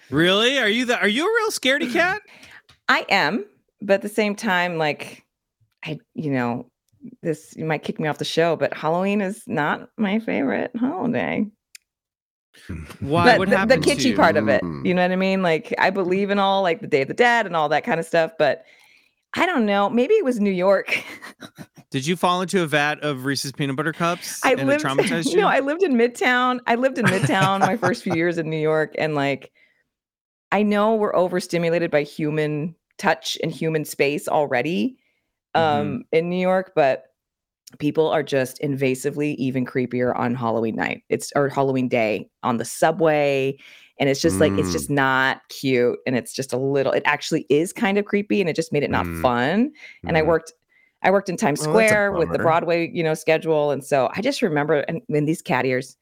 [0.10, 0.58] Really?
[0.58, 2.22] Are you the are you a real scaredy cat?
[2.88, 3.46] I am,
[3.82, 5.26] but at the same time, like,
[5.86, 6.70] I, you know,
[7.22, 11.46] this you might kick me off the show, but Halloween is not my favorite holiday.
[13.02, 13.26] Why?
[13.26, 14.16] But what the, the happened to kitschy you?
[14.16, 14.86] part of it, Mm.
[14.86, 15.42] you know what I mean?
[15.42, 18.00] Like, I believe in all like the Day of the Dead and all that kind
[18.00, 18.64] of stuff, but
[19.36, 19.90] I don't know.
[19.90, 21.04] Maybe it was New York.
[21.92, 24.88] Did you fall into a vat of Reese's peanut butter cups I and lived, it
[24.88, 25.38] traumatized you?
[25.38, 26.60] no, I lived in Midtown.
[26.68, 29.52] I lived in Midtown my first few years in New York, and like,
[30.52, 34.98] I know we're overstimulated by human touch and human space already
[35.56, 37.06] um, in New York, but
[37.80, 41.04] people are just invasively even creepier on Halloween night.
[41.10, 43.58] It's or Halloween day on the subway.
[44.00, 44.74] And it's just like, it's Mm.
[44.74, 46.00] just not cute.
[46.08, 48.42] And it's just a little, it actually is kind of creepy.
[48.42, 49.22] And it just made it not Mm.
[49.22, 49.72] fun.
[50.08, 50.28] And I Mhm.
[50.28, 50.54] worked,
[51.04, 52.40] I worked in Times Square with the.
[52.40, 53.72] Broadway, you know, schedule.
[53.72, 55.96] And so I just remember and in these cat ears,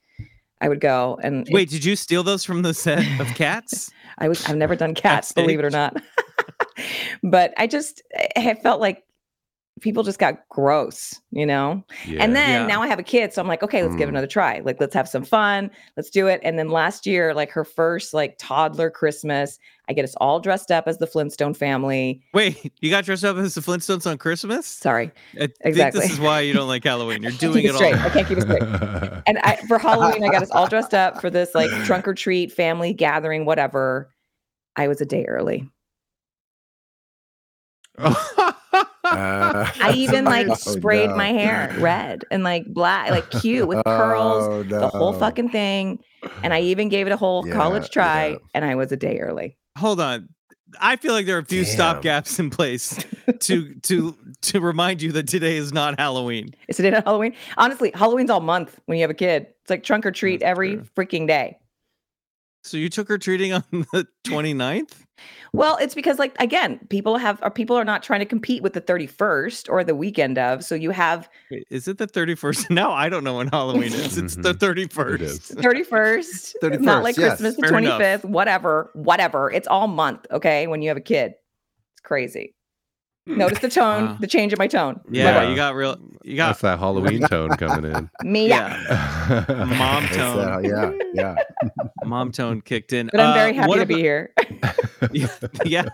[0.61, 3.91] I would go and it- Wait, did you steal those from the set of cats?
[4.19, 6.01] I was I've never done cats, believe it or not.
[7.23, 8.01] but I just
[8.37, 9.03] I felt like
[9.81, 11.83] people just got gross, you know?
[12.05, 12.23] Yeah.
[12.23, 12.65] And then Yeah.
[12.67, 14.11] now I have a kid, so I'm like, okay, let's give Mm.
[14.13, 14.61] another try.
[14.63, 15.69] Like, let's have some fun.
[15.97, 16.39] Let's do it.
[16.43, 20.71] And then last year, like her first like toddler Christmas, I get us all dressed
[20.71, 22.21] up as the Flintstone family.
[22.33, 24.65] Wait, you got dressed up as the Flintstones on Christmas?
[24.65, 26.01] Sorry, I think exactly.
[26.01, 27.23] this is why you don't like Halloween.
[27.23, 27.95] You're doing it it straight.
[27.95, 28.05] all.
[28.05, 28.63] I can't keep it straight.
[29.27, 32.13] And I for Halloween, I got us all dressed up for this like trunk or
[32.13, 34.09] treat, family gathering, whatever.
[34.77, 35.69] I was a day early.
[37.97, 38.13] Uh,
[39.03, 41.15] I even like oh, sprayed no.
[41.17, 45.99] my hair red and like black, like cute with curls, Oh, the whole fucking thing.
[46.43, 48.37] And I even gave it a whole Yeah, college try, yeah.
[48.53, 49.57] and I was a day early.
[49.77, 50.29] Hold on.
[50.79, 51.77] I feel like there are a few Damn.
[52.01, 53.03] stopgaps in place
[53.39, 56.53] to to to remind you that today is not Halloween.
[56.69, 57.33] Is it not Halloween?
[57.57, 59.47] Honestly, Halloween's all month when you have a kid.
[59.63, 60.85] It's like trunk or treat That's every true.
[60.95, 61.57] freaking day.
[62.63, 64.93] So you took her treating on the 29th?
[65.53, 68.73] Well, it's because like again, people have or people are not trying to compete with
[68.73, 70.63] the 31st or the weekend of.
[70.63, 72.69] So you have Wait, Is it the 31st?
[72.71, 74.17] No, I don't know when Halloween is.
[74.17, 74.87] It's the Mhm.
[74.87, 75.13] 31st.
[75.15, 75.39] It is.
[75.51, 77.29] 31st, 31st, not like yes.
[77.39, 78.01] Christmas, the Fair enough.
[78.01, 79.51] 25th, whatever, whatever.
[79.51, 80.67] It's all month, okay?
[80.67, 81.33] When you have a kid.
[81.93, 82.55] It's crazy.
[83.27, 84.17] Notice the tone, Wow.
[84.19, 84.99] the change in my tone.
[85.11, 85.49] Yeah, Yeah.
[85.49, 88.09] you got real you got That's that Halloween tone coming in.
[88.23, 88.75] Me, yeah.
[89.47, 89.63] yeah.
[89.65, 90.39] Mom tone.
[90.39, 91.35] uh, yeah, yeah.
[92.05, 93.09] Mom tone kicked in.
[93.11, 94.33] But I'm Uh, very happy what to be here.
[95.11, 95.27] yeah,
[95.65, 95.85] yeah.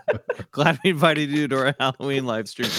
[0.52, 2.70] Glad we invited you to our Halloween live stream.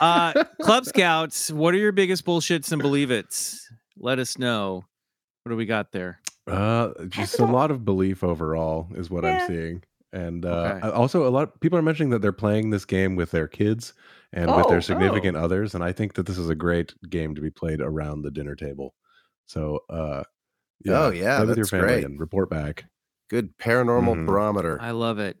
[0.00, 3.66] Uh, Club Scouts, what are your biggest bullshits and believe it's?
[3.96, 4.84] Let us know.
[5.44, 6.20] What do we got there?
[6.46, 9.40] Uh, just a lot of belief overall is what Yeah.
[9.42, 9.82] I'm seeing,
[10.14, 10.88] and uh, Okay.
[10.88, 13.92] also a lot of people are mentioning that they're playing this game with their kids
[14.32, 14.80] and with Oh, their oh.
[14.80, 18.22] significant others, and I think that this is a great game to be played around
[18.22, 18.94] the dinner table.
[19.46, 20.22] So, uh,
[20.88, 22.04] Oh, yeah, play with your that's family great.
[22.04, 22.84] and report back.
[23.30, 24.26] Good paranormal Mhm.
[24.26, 24.78] barometer.
[24.80, 25.38] I love it.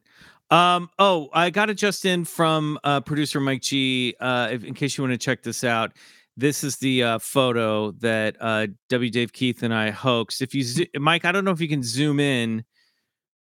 [0.50, 4.14] Um, oh, I got it just in from uh, producer Mike G.
[4.20, 5.92] Uh, if, in case you want to check this out,
[6.36, 9.10] this is the uh, photo that uh, W.
[9.10, 10.40] Dave Keith and I hoaxed.
[10.42, 12.64] If you, zo- Mike, I don't know if you can zoom in.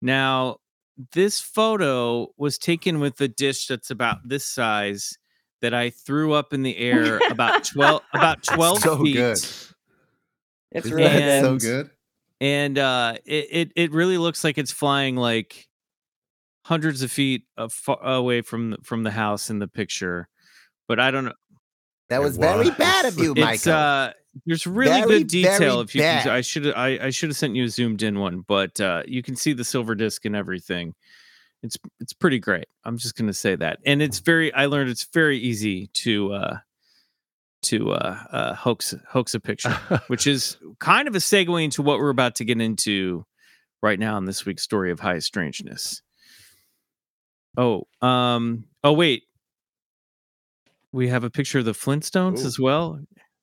[0.03, 0.59] Now,
[1.12, 5.16] this photo was taken with a dish that's about this size
[5.62, 9.14] that I threw up in the air about twelve about twelve So feet.
[9.16, 9.38] good.
[10.72, 11.42] It's really that good.
[11.42, 11.90] so good?
[12.40, 15.66] and uh, it, it it really looks like it's flying like
[16.64, 20.28] hundreds of feet of, fa- away from the- from the house in the picture.
[20.88, 21.32] But I don't know.
[22.09, 23.72] That It was very bad of you, It's Michael.
[23.72, 24.11] uh,
[24.47, 25.81] there's really Very, good detail.
[25.81, 28.45] if you, can, I should I I should have sent you a zoomed in one,
[28.47, 30.95] but uh, you can see the silver disc and everything.
[31.62, 32.66] It's it's pretty great.
[32.85, 34.53] I'm just gonna say that, and it's very.
[34.55, 36.59] I learned it's very easy to uh,
[37.62, 41.99] to uh, uh, hoax hoax a picture, which is kind of a segue into what
[41.99, 43.26] we're about to get into
[43.83, 46.03] right now in this week's story of high strangeness.
[47.57, 49.24] Oh, um, oh wait,
[50.93, 52.47] we have a picture of the Flintstones Ooh.
[52.47, 53.01] as well.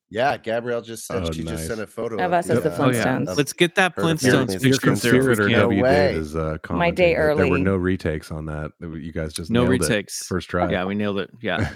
[0.10, 2.90] Yeah, Gabrielle just said Oh, she just sent a photo Of us as the Oh
[2.90, 3.38] yeah, Flintstones.
[3.38, 4.24] let's get that Her Flintstones.
[4.24, 5.50] Your picture there if we conspirator.
[5.50, 6.08] No W way.
[6.14, 8.72] Dave is uh, My day that There were no retakes on that.
[8.80, 10.26] That You guys just No nailed it retakes.
[10.26, 10.70] first try.
[10.72, 11.30] Yeah, we nailed it.
[11.42, 11.70] Yeah.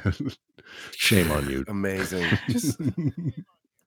[0.92, 1.66] Shame on you.
[1.68, 2.26] Amazing.
[2.50, 2.80] Just,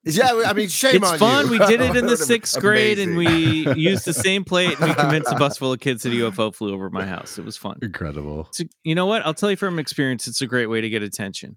[0.05, 1.45] yeah, I mean, shame it's on fun.
[1.47, 1.53] you.
[1.53, 3.27] We did it in the sixth grade and we
[3.77, 6.55] used the same plate and we convinced a bus full of kids that a UFO
[6.55, 7.39] flew over my house.
[7.39, 7.79] It was fun.
[7.83, 8.47] Incredible.
[8.51, 9.25] It's a- you know what?
[9.25, 11.57] I'll tell you from experience, it's a great way to get attention.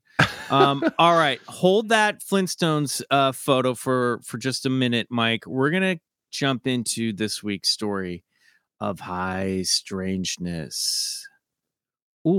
[0.50, 5.46] Um, all right, hold that Flintstones uh, photo for for just a minute, Mike.
[5.46, 5.98] We're gonna
[6.32, 8.24] jump into this week's story
[8.80, 11.28] of high strangeness.
[12.28, 12.32] Ooh.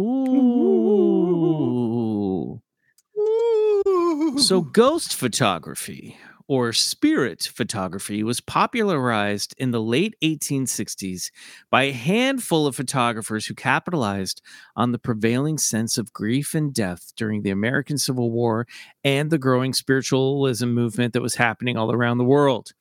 [4.39, 6.17] So, ghost photography
[6.47, 11.31] or spirit photography was popularized in the late 1860s
[11.71, 14.41] by a handful of photographers who capitalized
[14.77, 18.67] on the prevailing sense of grief and death during the American Civil War
[19.03, 22.73] and the growing spiritualism movement that was happening all around the world.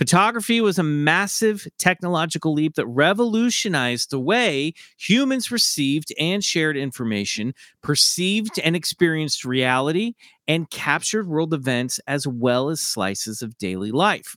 [0.00, 7.52] Photography was a massive technological leap that revolutionized the way humans received and shared information,
[7.82, 10.14] perceived and experienced reality,
[10.48, 14.34] and captured world events as well as slices of daily life.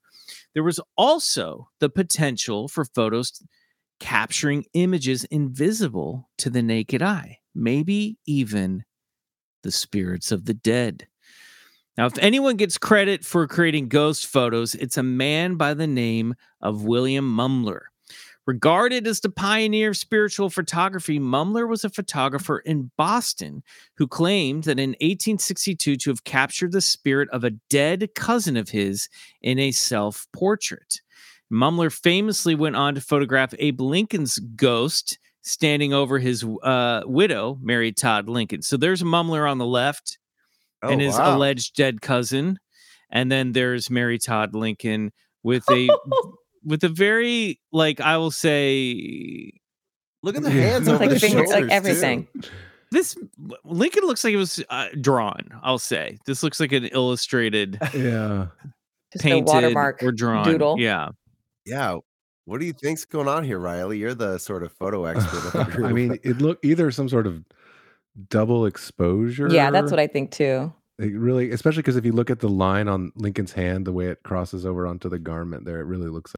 [0.54, 3.42] There was also the potential for photos
[4.02, 8.84] capturing images invisible to the naked eye, maybe even
[9.64, 11.08] the spirits of the dead.
[11.98, 16.34] Now, if anyone gets credit for creating ghost photos, it's a man by the name
[16.62, 17.82] of William Mumler.
[18.46, 23.64] Regarded as the pioneer of spiritual photography, Mumler was a photographer in Boston
[23.96, 28.70] who claimed that in 1862 to have captured the spirit of a dead cousin of
[28.70, 29.08] his
[29.42, 31.02] in a self portrait.
[31.52, 37.92] Mumler famously went on to photograph Abe Lincoln's ghost standing over his uh, widow, Mary
[37.94, 38.62] Todd Lincoln.
[38.62, 40.18] So there's Mumler on the left
[40.84, 41.36] Oh, and his wow.
[41.38, 42.60] alleged dead cousin,
[43.10, 45.12] and then there's Mary Todd Lincoln
[45.42, 45.90] with a
[46.66, 49.52] with a very like I will say
[50.22, 51.74] Look at the hands It's over like the fingers, like shoulders, too.
[51.76, 52.28] everything.
[52.92, 53.18] this
[53.66, 55.42] Lincoln looks like it was uh, drawn.
[55.64, 58.48] I'll say this looks like an illustrated, Yeah.
[59.20, 60.46] Painted, watermark or drawn.
[60.46, 60.80] doodle.
[60.80, 61.10] Yeah,
[61.66, 61.98] Yeah.
[62.46, 63.98] What do you think's going on here, Riley?
[64.00, 65.88] You're the sort of photo expert of the group.
[65.88, 67.42] I mean, it look either some sort of
[68.30, 69.48] double exposure.
[69.50, 70.74] Yeah, that's what I think too.
[71.00, 74.08] It really, especially because if you look at the line on Lincoln's hand, the way
[74.08, 76.34] it crosses over onto the garment, there, it really looks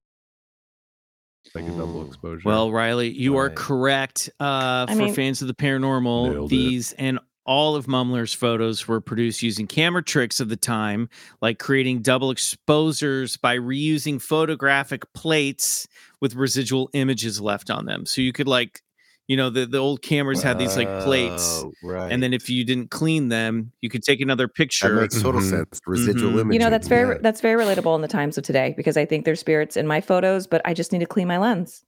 [1.53, 2.41] like a double exposure.
[2.45, 4.29] Well, Riley, you are correct.
[4.39, 6.55] Uh, I for mean- fans of the paranormal, Nailed it.
[6.55, 11.07] these and all of Mumler's photos were produced using camera tricks of the time,
[11.43, 15.87] like creating double exposures by reusing photographic plates
[16.21, 18.07] with residual images left on them.
[18.07, 18.81] So you could like,
[19.27, 21.61] you know, the, the old cameras had these like plates.
[21.63, 22.11] Oh, right.
[22.11, 25.01] And then if you didn't clean them, you could take another that picture.
[25.01, 25.49] makes total Mhm.
[25.49, 25.81] sense.
[25.87, 26.41] Residual Mhm.
[26.41, 26.53] imaging.
[26.53, 27.21] You know, that's very yeah.
[27.21, 29.99] that's very relatable in the times of today because I think there's spirits in my
[30.01, 31.83] photos, but I just need to clean my lens.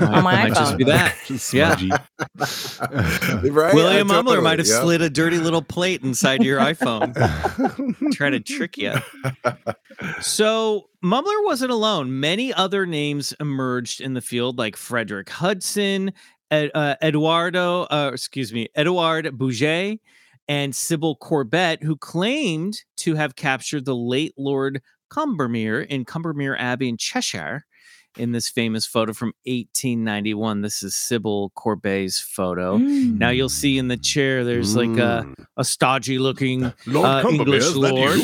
[0.00, 0.76] on my might just iPhone.
[0.78, 1.14] be that.
[1.52, 1.76] Yeah.
[3.50, 3.74] Right?
[3.74, 4.80] William I Mumler might have yeah.
[4.80, 7.14] slid a dirty little plate inside your iPhone.
[8.12, 8.92] trying to trick you.
[10.20, 12.18] So Mumler wasn't alone.
[12.20, 16.12] Many other names emerged in the field, like Frederick Hudson,
[16.50, 20.00] Ed, uh, Eduardo, uh, excuse me, Edouard Buguet,
[20.48, 24.80] and Sybil Corbett, who claimed to have captured the late Lord
[25.10, 27.64] Combermere in Combermere Abbey in Cheshire.
[28.18, 32.78] In this famous photo from 1891, this is Sybil Corbet's photo.
[32.78, 33.18] Mm.
[33.18, 35.34] Now you'll see in the chair, there's like a, Mm.
[35.58, 38.18] a stodgy looking Lord uh, English lord.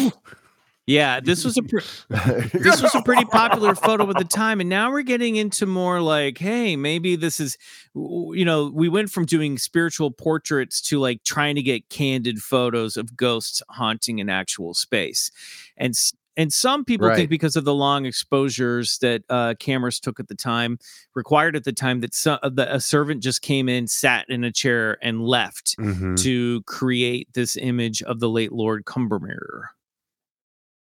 [0.86, 4.68] Yeah, this was a pre- this was a pretty popular photo at the time, and
[4.68, 7.56] now we're getting into more like, hey, maybe this is,
[7.94, 12.96] you know, we went from doing spiritual portraits to like trying to get candid photos
[12.96, 15.30] of ghosts haunting an actual space,
[15.76, 15.94] and
[16.36, 17.16] and some people Right.
[17.16, 20.78] think because of the long exposures that uh, cameras took at the time,
[21.14, 24.50] required at the time, that some, the, a servant just came in, sat in a
[24.50, 26.18] chair, and left Mhm.
[26.22, 29.66] to create this image of the late Lord Combermere.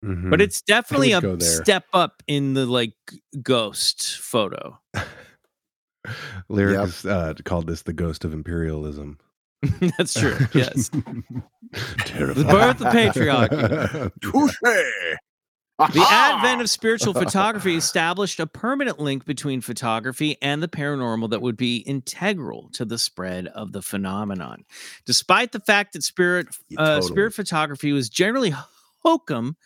[0.04, 0.30] Mhm.
[0.30, 2.94] But it's definitely a step up in the like
[3.42, 4.78] ghost photo.
[6.48, 7.12] Lyric Yep.
[7.12, 9.18] uh, called this the ghost of imperialism.
[9.98, 10.36] That's true.
[10.54, 10.90] Yes.
[11.98, 12.46] Terrifying.
[12.46, 14.10] The birth of patriarchy.
[14.22, 14.54] Touche.
[15.94, 21.40] The advent of spiritual photography established a permanent link between photography and the paranormal that
[21.42, 24.64] would be integral to the spread of the phenomenon.
[25.06, 27.08] Despite the fact that spirit uh, totally.
[27.12, 28.52] spirit photography was generally
[29.04, 29.56] hokum,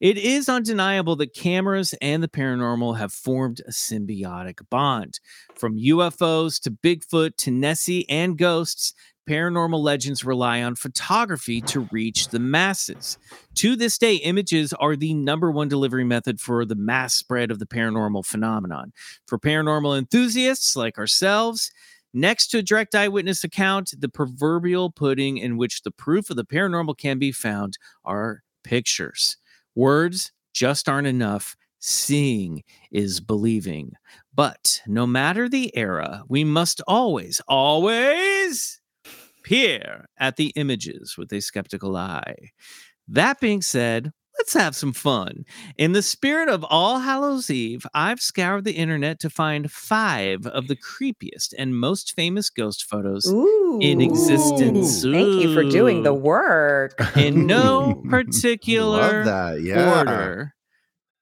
[0.00, 5.20] it is undeniable that cameras and the paranormal have formed a symbiotic bond.
[5.54, 8.94] From UFOs to Bigfoot to Nessie and ghosts,
[9.28, 13.18] paranormal legends rely on photography to reach the masses.
[13.56, 17.58] To this day, images are the number one delivery method for the mass spread of
[17.58, 18.92] the paranormal phenomenon.
[19.26, 21.70] For paranormal enthusiasts like ourselves,
[22.14, 26.44] next to a direct eyewitness account, the proverbial pudding in which the proof of the
[26.44, 29.36] paranormal can be found are pictures.
[29.74, 31.56] Words just aren't enough.
[31.78, 32.62] Seeing
[32.92, 33.92] is believing.
[34.34, 38.80] But no matter the era, we must always, always
[39.44, 42.50] peer at the images with a skeptical eye.
[43.08, 45.44] That being said, let's have some fun.
[45.76, 50.66] In the spirit of All Hallows Eve, I've scoured the internet to find five of
[50.66, 53.78] the creepiest and most famous ghost photos Ooh.
[53.82, 55.02] in existence.
[55.02, 56.94] Thank you for doing the work.
[57.16, 59.60] in no Love particular that.
[59.60, 59.98] Yeah.
[59.98, 60.54] order.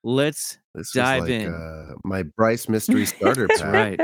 [0.05, 1.53] Let's This Dive was like, in.
[1.53, 3.99] Uh, my Bryce mystery starter pack.
[3.99, 4.01] right.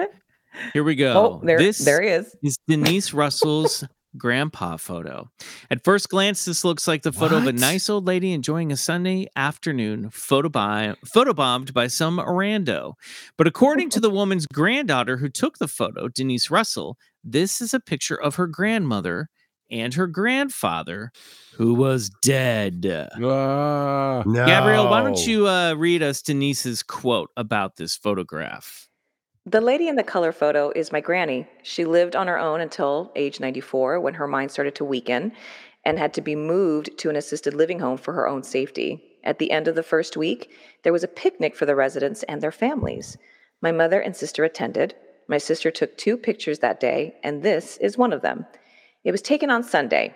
[0.72, 1.12] Here we go.
[1.40, 2.34] Oh, there, this there he is.
[2.42, 3.84] is Denise Russell's
[4.16, 5.28] grandpa photo.
[5.70, 8.76] At first glance, this looks like the photo of a nice old lady enjoying a
[8.76, 12.94] Sunday afternoon photobombed, photobombed by some rando.
[13.36, 17.80] But according to the woman's granddaughter who took the photo, Denise Russell, this is a
[17.80, 19.28] picture of her grandmother
[19.70, 21.10] and her grandfather
[21.54, 22.86] who was dead.
[22.86, 24.22] Ah.
[24.26, 24.46] No.
[24.46, 28.88] Gabrielle, why don't you uh, read us Denise's quote about this photograph?
[29.46, 31.46] The lady in the color photo is my granny.
[31.62, 35.32] She lived on her own until age 94 when her mind started to weaken
[35.84, 39.04] and had to be moved to an assisted living home for her own safety.
[39.22, 40.50] At the end of the first week,
[40.82, 43.18] there was a picnic for the residents and their families.
[43.60, 44.94] My mother and sister attended.
[45.28, 48.46] My sister took two pictures that day, and this is one of them.
[49.04, 50.14] It was taken on Sunday,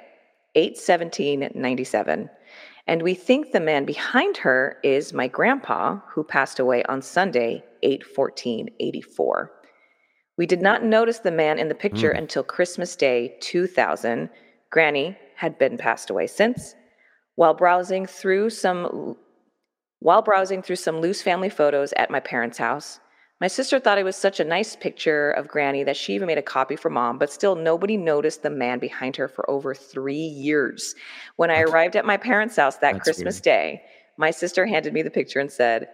[0.55, 2.31] 8 17 97.
[2.87, 7.62] And we think the man behind her is my grandpa, who passed away on Sunday,
[7.83, 9.53] 8 14 84.
[10.37, 12.18] We did not notice the man in the picture hmm.
[12.18, 14.31] until Christmas Day 2000.
[14.70, 16.74] Granny had been passed away since.
[17.37, 19.16] While browsing through some
[20.01, 23.01] while browsing through some loose family photos at my parents' house,
[23.41, 26.39] my sister thought it was such a nice picture of Granny that she even made
[26.39, 30.16] a copy for mom, but still nobody noticed the man behind her for over three
[30.16, 30.95] years.
[31.37, 33.43] When I arrived at my parents' house that That's Christmas weird.
[33.43, 33.83] day,
[34.16, 35.89] my sister handed me the picture and said,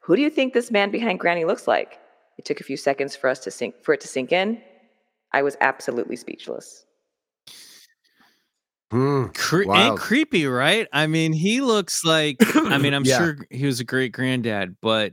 [0.00, 1.98] Who do you think this man behind Granny looks like?
[2.38, 4.60] It took a few seconds for us to sink for it to sink in.
[5.32, 6.84] I was absolutely speechless.
[8.90, 9.26] Hmm.
[9.34, 10.88] Cre- and creepy, right?
[10.92, 12.38] I mean, he looks like.
[12.56, 13.18] I mean, I'm Yeah.
[13.18, 15.12] sure he was a great granddad, but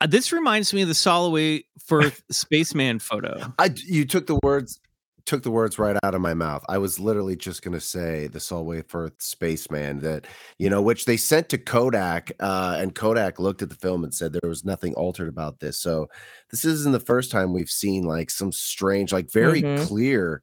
[0.00, 3.52] uh, this reminds me of the Solway Firth spaceman photo.
[3.58, 4.78] I you took the words
[5.26, 6.64] took the words right out of my mouth.
[6.68, 10.26] I was literally just going to say the Solway Firth spaceman that
[10.58, 14.12] you know which they sent to Kodak uh and Kodak looked at the film and
[14.14, 15.78] said there was nothing altered about this.
[15.78, 16.08] So
[16.50, 19.86] this isn't the first time we've seen like some strange like very Mhm.
[19.86, 20.42] clear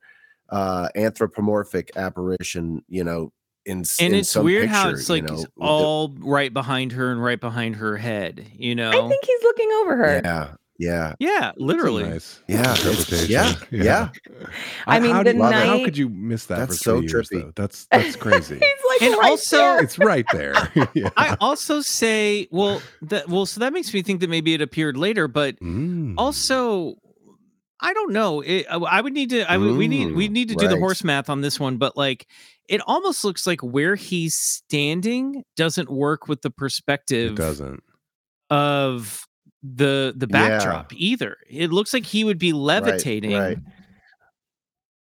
[0.50, 3.32] uh anthropomorphic apparition, you know,
[3.66, 6.16] in And in it's some weird how picture, it's you like know, with the- all
[6.20, 8.90] right behind her and right behind her head, you know?
[8.90, 10.22] I think he's looking over her.
[10.24, 11.14] yeah, yeah.
[11.20, 12.04] yeah, literally.
[12.06, 13.30] Nice Yeah, it's- interpretation.
[13.30, 14.10] yeah, yeah.
[14.88, 17.10] I mean, how, the do you- how could you miss that That's for so three
[17.10, 17.42] years, trippy.
[17.44, 17.52] though?
[17.56, 18.56] That's that's crazy.
[18.56, 19.84] He's like And right also- there.
[19.84, 20.54] it's right there.
[20.96, 21.10] yeah.
[21.18, 24.98] I also say, well, that well, so that makes me think that maybe it appeared
[24.98, 26.16] later, but Mm.
[26.18, 26.96] also
[27.82, 30.32] i don't know it, I- i would need to i would we need we Mm,
[30.34, 32.28] need to do the horse math on this one but like
[32.68, 37.32] it almost looks like where he's standing doesn't work with the perspective.
[37.32, 37.84] it perspective doesn't.
[38.50, 39.26] of
[39.64, 40.49] the the Yeah.
[40.57, 43.57] backdrop either it looks like he would be levitating right.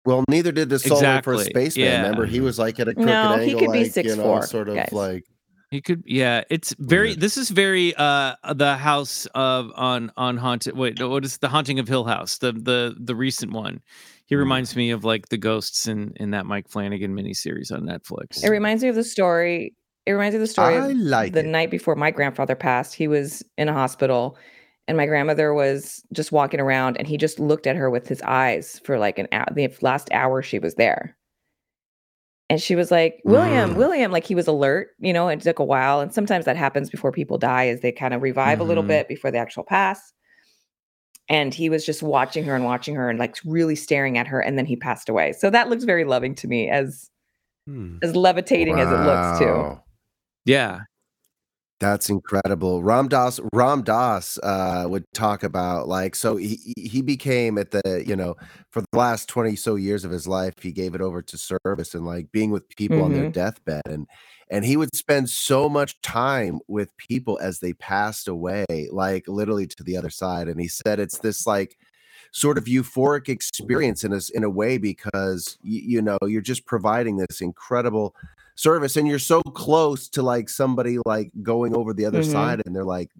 [0.05, 1.85] Well, neither did the Solway Firth Exactly, spaceman.
[1.85, 2.01] yeah.
[2.03, 4.23] Remember, he was like at a crooked No, he angle, could be like, you know,
[4.39, 4.89] 6'4", sort of guys.
[4.93, 5.23] like
[5.69, 10.77] he could yeah it's very this is very uh the house of on on haunted
[10.77, 13.81] wait what is the haunting of hill house the the the recent one
[14.27, 14.39] he Mm.
[14.39, 18.49] reminds me of like the ghosts in in that mike flanagan miniseries on netflix It
[18.49, 19.73] reminds me of the story.
[20.07, 21.45] It reminds me of the story I like the it.
[21.47, 22.93] night before my grandfather passed.
[22.95, 24.37] He was in a hospital,
[24.87, 28.21] and my grandmother was just walking around, and he just looked at her with his
[28.21, 31.17] eyes for like an hour, the last hour she was there.
[32.49, 33.75] And she was like, William, Mm.
[33.75, 35.99] William, like he was alert, you know, it took a while.
[35.99, 38.87] And sometimes that happens before people die, is they kind of revive a little Mhm.
[38.87, 40.13] bit before the actual pass.
[41.27, 44.39] And he was just watching her and watching her and like really staring at her.
[44.39, 45.33] And then he passed away.
[45.33, 47.09] So that looks very loving to me as
[47.65, 47.97] Hmm.
[48.01, 49.77] as levitating as it looks too.
[50.47, 50.81] Yeah.
[51.79, 52.81] That's incredible.
[52.81, 58.03] Ram Dass, Ram Dass uh, would talk about like so he he- became at the
[58.05, 58.35] you know
[58.71, 61.93] for the last twenty so years of his life he gave it over to service
[61.93, 63.33] and like being with people on their Mhm.
[63.33, 64.07] deathbed and
[64.49, 69.67] and he would spend so much time with people as they passed away like literally
[69.67, 71.77] to the other side and he said it's this like
[72.31, 76.65] sort of euphoric experience in a in a way because you, you know you're just
[76.65, 78.15] providing this incredible
[78.55, 82.31] service and you're so close to like somebody like going over the other Mhm.
[82.31, 83.11] side and they're like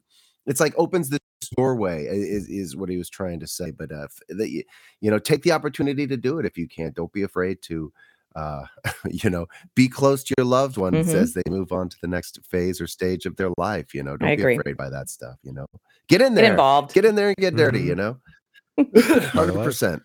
[0.46, 1.20] it's like opens this
[1.56, 4.64] doorway is, is what he was trying to say but uh that you,
[5.02, 7.92] you know take the opportunity to do it if you can't don't be afraid to
[8.36, 8.64] uh
[9.10, 9.46] you know
[9.76, 11.16] be close to your loved ones Mhm.
[11.16, 14.18] as they move on to the next phase or stage of their life you know
[14.18, 14.58] don't be agree.
[14.58, 15.68] afraid by that stuff you know
[16.08, 16.94] get in there Get involved.
[16.94, 17.88] get in there and get dirty Mhm.
[17.88, 18.18] you know
[18.78, 19.34] Starlight.
[19.34, 20.02] 100%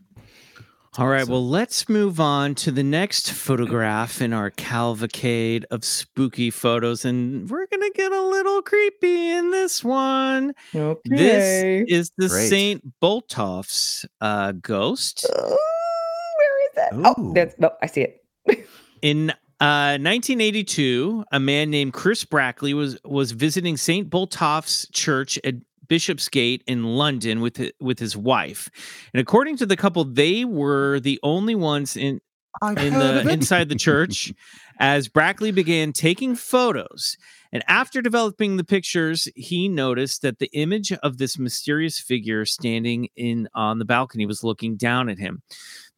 [0.98, 5.84] All right, So- well, let's move on to the next photograph in our cavalcade of
[5.84, 7.04] spooky photos.
[7.06, 10.52] And we're going to get a little creepy in this one.
[10.74, 11.00] Okay.
[11.04, 12.48] This is the Great.
[12.50, 13.00] St.
[13.00, 15.26] Botolph's uh, ghost.
[15.34, 16.94] Ooh, where is that?
[16.94, 17.02] Ooh.
[17.06, 18.18] Oh, that's no, I see it.
[19.02, 24.10] In uh, 1982, a man named Chris Brackley was was visiting St.
[24.10, 25.54] Botolph's Church at
[25.88, 28.68] Bishopsgate in London with with his wife,
[29.12, 32.20] and according to the couple, they were the only ones in
[32.62, 34.32] in the inside the church
[34.78, 37.16] as Brackley began taking photos.
[37.52, 43.08] And after developing the pictures, he noticed that the image of this mysterious figure standing
[43.16, 45.42] in on the balcony was looking down at him.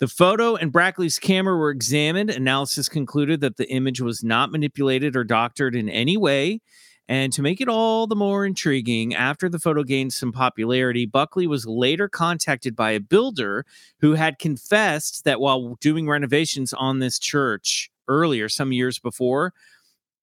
[0.00, 2.30] The photo and Brackley's camera were examined.
[2.30, 6.60] Analysis concluded that the image was not manipulated or doctored in any way.
[7.08, 11.46] And to make it all the more intriguing, after the photo gained some popularity, Buckley
[11.46, 13.66] was later contacted by a builder
[14.00, 19.52] who had confessed that while doing renovations on this church earlier, some years before,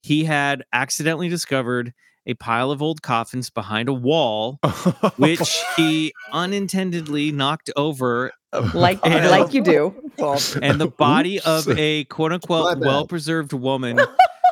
[0.02, 1.94] he had accidentally discovered
[2.26, 4.60] a pile of old coffins behind a wall,
[5.18, 8.32] which he unintendedly knocked over,
[8.74, 9.96] Like And- like you do.
[10.62, 14.00] and the body of a quote unquote well preserved woman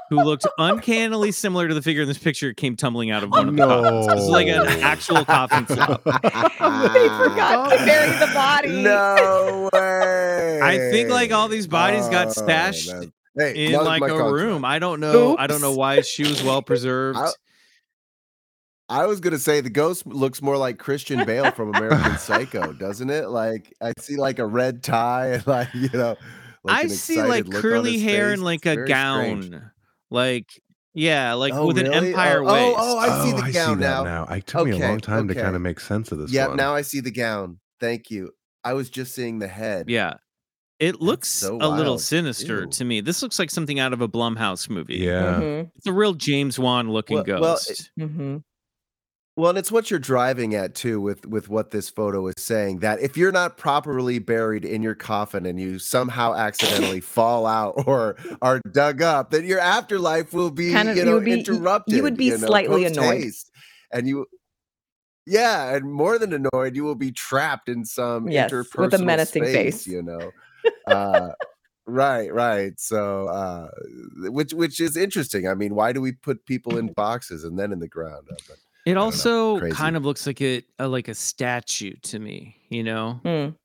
[0.09, 3.47] who looked uncannily similar to the figure in this picture came tumbling out of one
[3.49, 4.07] of the coffins.
[4.07, 6.03] This is like an actual coffin flop.
[6.03, 8.81] they forgot to bury the body.
[8.81, 10.59] No way.
[10.61, 13.13] I think like all these bodies got Oh, stashed man.
[13.37, 14.31] Hey, in like a contract.
[14.33, 14.65] room.
[14.65, 15.37] I don't know.
[15.37, 17.17] I don't know why she was well preserved.
[17.19, 17.31] I-
[18.91, 23.11] I was gonna say the ghost looks more like Christian Bale from American Psycho, doesn't
[23.11, 23.29] it?
[23.29, 26.17] Like I see like a red tie and like you know.
[26.63, 28.33] Like I an see like curly hair face.
[28.33, 29.43] and like It's a gown.
[29.43, 29.63] strange.
[30.11, 30.47] Like
[30.93, 32.75] yeah, like Oh, with an empire Oh, oh, waist.
[32.79, 34.25] oh, I see the I gown see that now.
[34.25, 34.25] now.
[34.35, 36.73] It took me a long time to kind of make sense of this Yeah, now
[36.73, 37.59] I see the gown.
[37.79, 38.31] Thank you.
[38.63, 39.89] I was just seeing the head.
[39.89, 40.15] yeah.
[40.79, 42.67] It looks so a little sinister Ew.
[42.69, 43.01] to me.
[43.01, 44.95] This looks like something out of a Blumhouse movie.
[44.97, 45.35] yeah.
[45.35, 47.91] Mhm, It's a real James Wan looking Well- well, ghost.
[47.99, 48.43] mhm.
[49.39, 52.79] Well, and it's what you're driving at too with with what this photo is saying
[52.79, 57.85] that if you're not properly buried in your coffin and you somehow accidentally fall out
[57.87, 61.39] or are dug up, then your afterlife will be Kind of- you you know be-
[61.39, 61.95] interrupted.
[61.95, 63.31] you would be know, slightly annoyed.
[63.93, 64.25] and you.
[65.25, 69.05] Yeah, and more than annoyed, you will be trapped in some Yes, interpersonal with a
[69.05, 69.87] menacing space, face.
[69.87, 70.31] You know,
[70.87, 71.29] uh,
[71.85, 72.73] right, right.
[72.77, 73.69] So, uh,
[74.31, 75.47] which which is interesting.
[75.47, 78.27] I mean, why do we put people in boxes and then in the ground?
[78.29, 78.35] Uh,
[78.85, 79.75] It also crazy.
[79.75, 83.19] kind of looks like it uh, like a statue to me, you know?
[83.23, 83.55] Mm.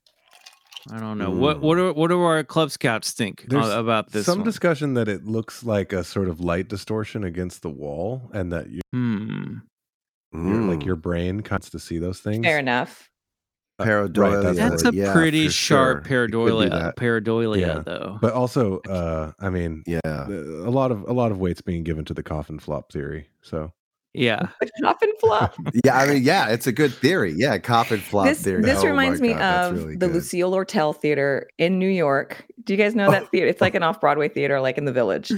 [0.92, 1.30] I don't know.
[1.30, 1.60] What Mm.
[1.60, 4.44] what do what do our club scouts think uh, There's about this Some one?
[4.44, 8.68] discussion that it looks like a sort of light distortion against the wall, and that
[8.68, 9.56] you, hmm.
[10.34, 10.84] you're, like Mm.
[10.86, 12.44] your brain cuts to see those things.
[12.44, 13.08] Fair enough.
[13.78, 14.42] Uh, Pareidolia.
[14.42, 16.24] that's That's what a yeah, pretty sharp sure.
[16.24, 17.78] It could be pareidolia, pareidolia Yeah.
[17.84, 18.18] though.
[18.20, 20.00] But also, uh, I mean, Yeah.
[20.04, 23.28] a lot of a lot of weight's being given to the coffin flop theory.
[23.42, 23.72] So
[24.14, 24.48] yeah.
[24.60, 25.54] The coffin flop.
[25.84, 27.34] Yeah, I mean, yeah, it's a good theory.
[27.36, 28.62] Yeah, coffin flop this theory.
[28.62, 30.14] this Oh reminds me God, of really the good.
[30.14, 32.46] Lucille Lortel Theater in New York.
[32.62, 33.46] Do you guys know that theater?
[33.48, 35.30] It's like an off Broadway theater, like in the Village.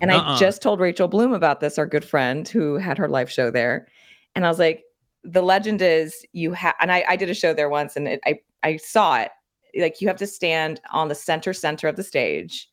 [0.00, 0.36] And Uh-uh.
[0.36, 3.50] I just told Rachel Bloom about this, our good friend who had her live show
[3.50, 3.86] there.
[4.34, 4.84] And I was like,
[5.24, 8.20] the legend is you have, and I, I did a show there once, and it,
[8.24, 9.30] I I saw it.
[9.78, 12.68] Like you have to stand on the center center of the stage,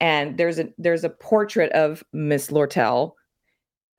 [0.00, 3.12] and there's a there's a portrait of Miss Lortel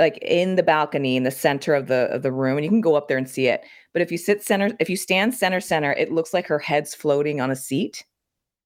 [0.02, 2.82] like in the balcony in the center of the of the room and you can
[2.82, 5.62] go up there and see it but if you sit center if you stand center
[5.62, 8.04] center it looks like her head's floating on a seat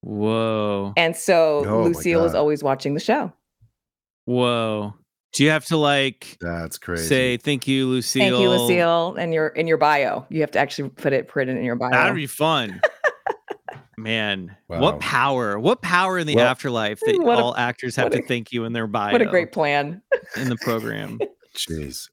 [0.02, 0.92] Whoa.
[0.96, 3.32] And so Oh Lucille is always watching the show.
[4.26, 4.94] Whoa.
[5.32, 7.06] Do you have to like That's crazy.
[7.06, 8.22] say thank you, Lucille?
[8.22, 9.16] Thank you, Lucille.
[9.18, 10.24] And your in your bio.
[10.30, 11.90] You have to actually put it put it in your bio.
[11.90, 12.80] That'd be fun.
[13.98, 14.80] Man, Wow.
[14.80, 15.58] what power!
[15.58, 18.52] What power in the Well- afterlife that What a- all actors have what to thank
[18.52, 19.10] you in their bio.
[19.12, 20.02] what a great plan.
[20.36, 21.18] In the program.
[21.56, 22.08] Jeez.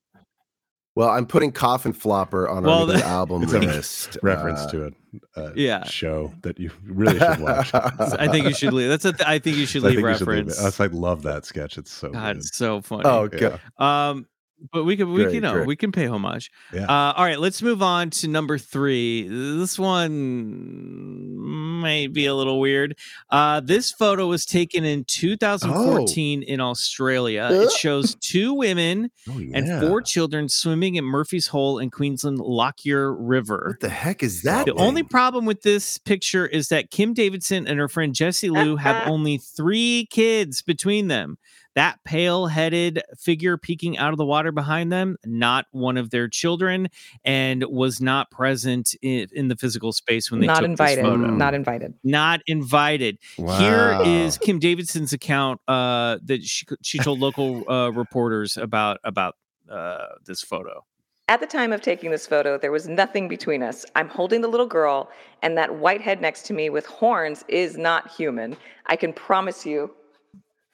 [0.95, 4.18] Well, I'm putting Coffin Flopper on Well, our new the- album It's a list.
[4.22, 5.84] Reference Uh, to a, a Yeah.
[5.86, 7.72] show that you really should watch.
[7.74, 8.89] I think you should leave.
[8.89, 9.14] That's a.
[9.14, 10.80] Th- I think you should I leave think you should leave reference.
[10.80, 10.84] it.
[10.84, 11.78] I love that sketch.
[11.80, 12.38] It's so God, good.
[12.45, 13.03] it's so funny.
[13.05, 13.57] Oh, Yeah.
[13.78, 14.09] God.
[14.11, 14.28] Um,
[14.72, 16.49] but we can we Great, can, you know, we can pay homage.
[16.74, 16.84] Yeah.
[16.86, 19.28] Uh, all right, let's move on to number three.
[19.28, 22.97] This one might be a little weird.
[23.30, 27.49] Uh, this photo was taken in 2014 in Australia.
[27.51, 27.70] It Uh.
[27.78, 33.72] shows two women Oh, and four children swimming at Murphy's Hole in Queensland Lockyer River.
[33.74, 34.66] What the heck is that?
[34.66, 38.76] The only problem with this picture is that Kim Davidson and her friend Jessie Lou
[38.76, 41.38] have only three kids between them.
[41.76, 46.28] That pale headed figure peeking out of the water behind them, not one of their
[46.28, 46.89] children,
[47.26, 51.03] and was not present in, in the physical space when they Not took invited.
[51.03, 51.28] this photo.
[51.32, 51.93] Not invited.
[52.03, 53.17] Not invited.
[53.38, 53.57] Wow.
[53.57, 59.36] Here is Kim Davidson's account uh, that she she told local uh, reporters about about
[59.69, 60.86] uh, this photo.
[61.30, 63.86] At the time of taking this photo, there was nothing between us.
[63.95, 65.09] I'm holding the little girl,
[65.41, 68.57] and that white head next to me with horns is not human.
[68.88, 69.95] I can promise you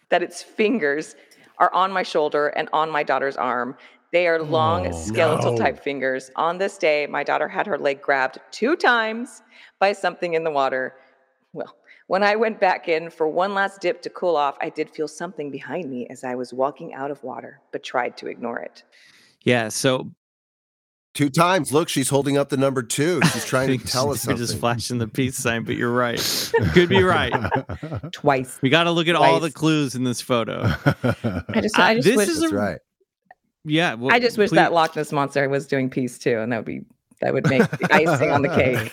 [0.09, 1.15] that its fingers
[1.57, 3.75] are on my shoulder and on my daughter's arm.
[4.11, 5.57] They are long, Oh, skeletal no.
[5.57, 6.31] type fingers.
[6.35, 9.43] On this day, my daughter had her leg grabbed two times
[9.79, 10.95] by something in the water.
[11.53, 11.75] Well,
[12.07, 15.07] when I went back in for one last dip to cool off, I did feel
[15.07, 18.83] something behind me as I was walking out of water, but tried to ignore it.
[19.43, 20.09] Yeah, so
[21.15, 21.73] Two times.
[21.73, 23.19] Look, she's holding up the number two.
[23.33, 24.37] She's trying to tell us something.
[24.37, 26.19] just flashing the peace sign, but you're right.
[26.73, 27.33] Could be right.
[28.11, 28.59] Twice.
[28.61, 30.61] We got to look at all the clues in this photo.
[30.85, 32.77] I just, Uh, I just this wish, is That's a- right.
[33.65, 36.51] Yeah, well, I just wish please- that Loch Ness monster was doing peace too, and
[36.53, 36.81] that would be
[37.21, 38.91] that would make the icing on the cake.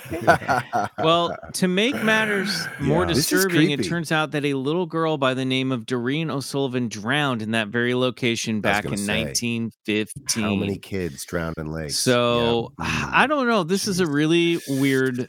[1.02, 3.14] Well, to make matters more Yeah.
[3.14, 7.42] Disturbing, it turns out that a little girl by the name of Doreen O'Sullivan drowned
[7.42, 10.42] in that very location back in say, 1915.
[10.42, 11.96] How many kids drowned in lakes?
[11.96, 13.10] So Yeah.
[13.12, 13.30] I hmm.
[13.30, 13.62] don't know.
[13.62, 15.28] This is a really weird.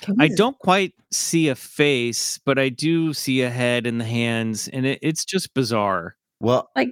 [0.00, 4.00] Can uh, I don't quite see a face, but I do see a head and
[4.00, 6.16] the hands, and it, it's just bizarre.
[6.40, 6.90] Well, Like-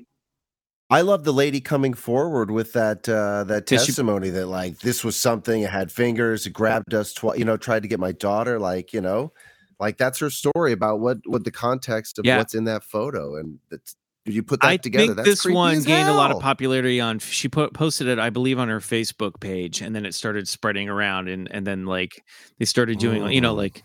[0.91, 4.79] I love the lady coming forward with that uh that Did she- testimony that like
[4.81, 8.01] this was something it had fingers, it grabbed us twice, you know, tried to get
[8.01, 9.33] my daughter, like, you know,
[9.79, 12.39] like that's her story about what what the context of Yeah.
[12.39, 13.37] what's in that photo.
[13.37, 13.95] And that's
[14.27, 15.07] did you put that I together?
[15.07, 17.21] think That's this one gained a lot of popularity on.
[17.21, 20.91] She put posted it, I believe, on her Facebook page, and then it started spreading
[20.91, 22.23] around, and and then like
[22.59, 23.55] they started doing, you know, Oh.
[23.55, 23.83] like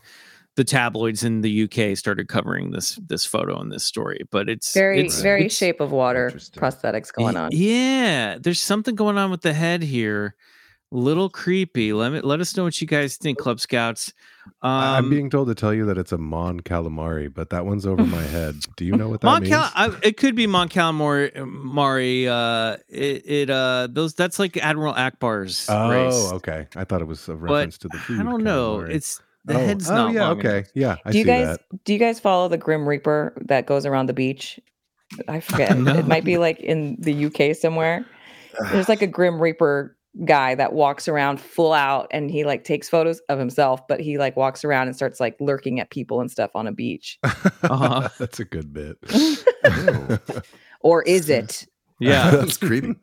[0.56, 4.22] the tabloids in the UK started covering this this photo and this story.
[4.32, 7.50] But it's very it's, very it's- shape of water prosthetics going on.
[7.52, 10.36] Yeah, there's something going on with the head here.
[10.92, 11.92] Little creepy.
[11.94, 14.14] Let me let us know what you guys think, Club Scouts.
[14.62, 17.66] I- I'm Um, being told to tell you that it's a Mon Calamari, but that
[17.66, 18.56] one's over my head.
[18.78, 19.54] Do you know what that Mon means?
[19.54, 21.36] Cal- I, it could be Mon Calamari.
[21.46, 26.32] Mari, uh, it, it uh, those that's like Admiral Ackbar's oh, race.
[26.34, 26.68] okay.
[26.76, 28.20] I thought it was a But reference to the food.
[28.22, 28.78] I don't know.
[28.78, 28.90] calamari.
[28.92, 30.58] It's the oh, head's oh, not yeah, long okay.
[30.58, 30.68] enough.
[30.74, 31.84] Yeah, I do you see guys that.
[31.86, 34.60] do you guys follow the Grim Reaper that goes around the beach?
[35.28, 35.78] I forget.
[35.78, 35.96] No.
[35.96, 38.06] It might be like in the UK somewhere.
[38.72, 42.88] There's like a Grim Reaper guy that walks around full out and he like takes
[42.88, 46.32] photos of himself, but he like walks around and starts like lurking at people and
[46.32, 47.20] stuff on a beach.
[47.64, 48.08] Uh-huh.
[48.20, 48.98] That's a good bit.
[50.82, 51.66] Or is it?
[52.00, 52.30] Yeah.
[52.30, 52.94] That's creepy.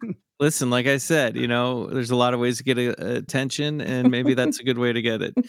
[0.40, 3.80] Listen, like I said, you know, there's a lot of ways to get a, attention,
[3.80, 5.34] and maybe that's a good way to get it.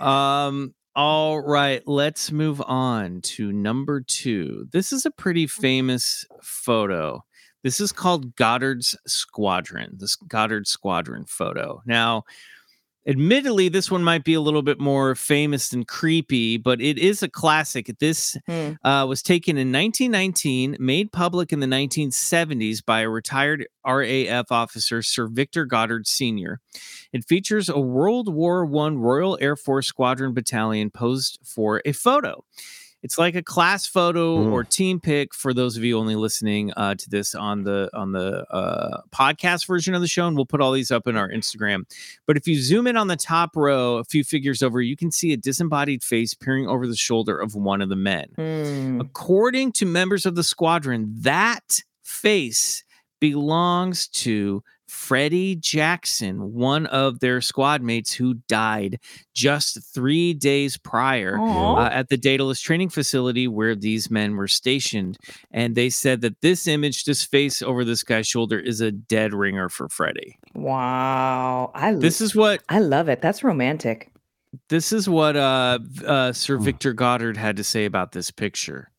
[0.00, 4.66] Um, all right, let's move on to number two.
[4.72, 7.24] This is a pretty famous photo.
[7.62, 11.80] This is called Goddard's Squadron, this Goddard Squadron photo.
[11.86, 12.24] Now,
[13.06, 17.22] admittedly, this one might be a little bit more famous and creepy, but it is
[17.22, 17.90] a classic.
[17.98, 18.72] This Hmm.
[18.86, 25.02] uh, was taken in 1919, made public in the 1970s by a retired RAF officer,
[25.02, 26.60] Sir Victor Goddard Sr.
[27.12, 32.44] It features a World War I Royal Air Force Squadron battalion posed for a photo.
[33.04, 34.52] It's like a class photo Mm.
[34.52, 38.12] or team pic for those of you only listening uh, to this on the on
[38.12, 41.28] the uh, podcast version of the show, and we'll put all these up in our
[41.28, 41.84] Instagram.
[42.26, 45.10] But if you zoom in on the top row, a few figures over, you can
[45.10, 48.26] see a disembodied face peering over the shoulder of one of the men.
[48.36, 49.00] Hmm.
[49.02, 52.84] According to members of the squadron, that face
[53.20, 54.62] belongs to
[54.94, 58.98] Freddie Jackson, one of their squad mates who died
[59.34, 65.18] just three days prior uh, at the Daedalus training facility where these men were stationed.
[65.50, 69.34] And they said that this image, this face over this guy's shoulder, is a dead
[69.34, 70.38] ringer for Freddie.
[70.54, 71.70] Wow.
[71.74, 73.20] I l- This is what I love it.
[73.20, 74.10] That's romantic.
[74.68, 76.64] this is what uh, uh, Sir Hmm.
[76.64, 78.90] Victor Goddard had to say about this picture.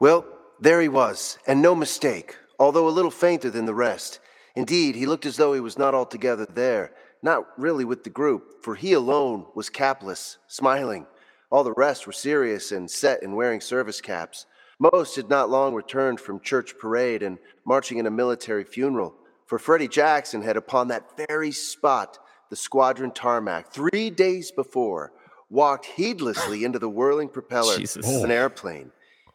[0.00, 0.24] Well,
[0.60, 4.20] there he was, and no mistake, although a little fainter than the rest.
[4.54, 6.92] Indeed, he looked as though he was not altogether there,
[7.22, 11.06] not really with the group, for he alone was capless, smiling.
[11.50, 14.46] All the rest were serious and set and wearing service caps.
[14.78, 19.14] Most had not long returned from church parade and marching in a military funeral,
[19.46, 22.18] for Freddie Jackson had upon that very spot,
[22.50, 25.12] the squadron tarmac, three days before,
[25.50, 28.06] walked heedlessly into the whirling propeller Jesus.
[28.06, 28.34] of an oh.
[28.34, 28.90] airplane.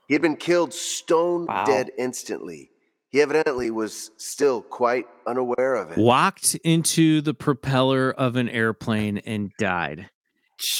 [0.07, 1.65] He had been killed stone Wow.
[1.65, 2.71] dead instantly.
[3.11, 5.97] He evidently was still quite unaware of it.
[5.97, 10.09] Walked into the propeller of an airplane and died.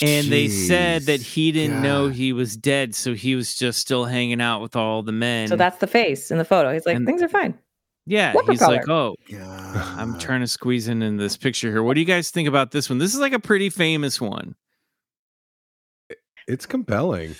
[0.02, 4.06] And they said that he didn't know he was dead, so he was just still
[4.06, 5.48] hanging out with all the men.
[5.48, 6.72] So that's the face in the photo.
[6.74, 7.58] He's like, And- things are fine.
[8.06, 8.34] yeah.
[8.34, 9.16] what He's like, propeller?
[9.34, 11.82] oh, I'm trying to squeeze in in this picture here.
[11.82, 13.00] What do you guys think about this one?
[13.00, 14.56] This is like a pretty famous one.
[16.48, 17.36] It's compelling.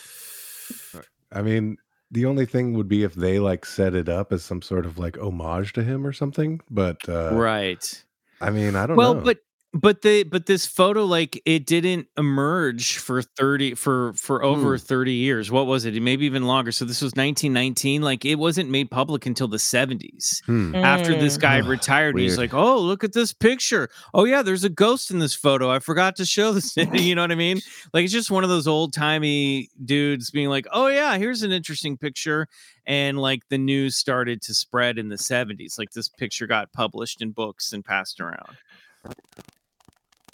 [1.32, 1.78] I mean,
[2.12, 4.98] the only thing would be if they like set it up as some sort of
[4.98, 6.62] like homage to him or something.
[6.70, 8.04] But uh, right.
[8.42, 9.02] I mean, I don't know.
[9.02, 9.22] Well, know.
[9.22, 9.40] but
[9.74, 14.84] but the but this photo like it didn't emerge for 30 for for over Hmm.
[14.84, 15.52] 30 years.
[15.52, 15.94] What was it?
[16.02, 16.72] Maybe even longer.
[16.72, 18.02] So this was 1919.
[18.02, 20.42] Like it wasn't made public until the 70s.
[20.46, 20.74] Hmm.
[20.76, 21.42] After this Mm.
[21.42, 23.90] guy Ugh, retired, he's like, "Oh, look at this picture.
[24.16, 25.70] Oh yeah, there's a ghost in this photo.
[25.70, 27.62] I forgot to show this." you know what I mean?
[27.94, 31.52] Like it's just one of those old timey dudes being like, "Oh yeah, here's an
[31.52, 32.48] interesting picture."
[32.88, 35.78] And like the news started to spread in the 70s.
[35.78, 38.58] Like this picture got published in books and passed around.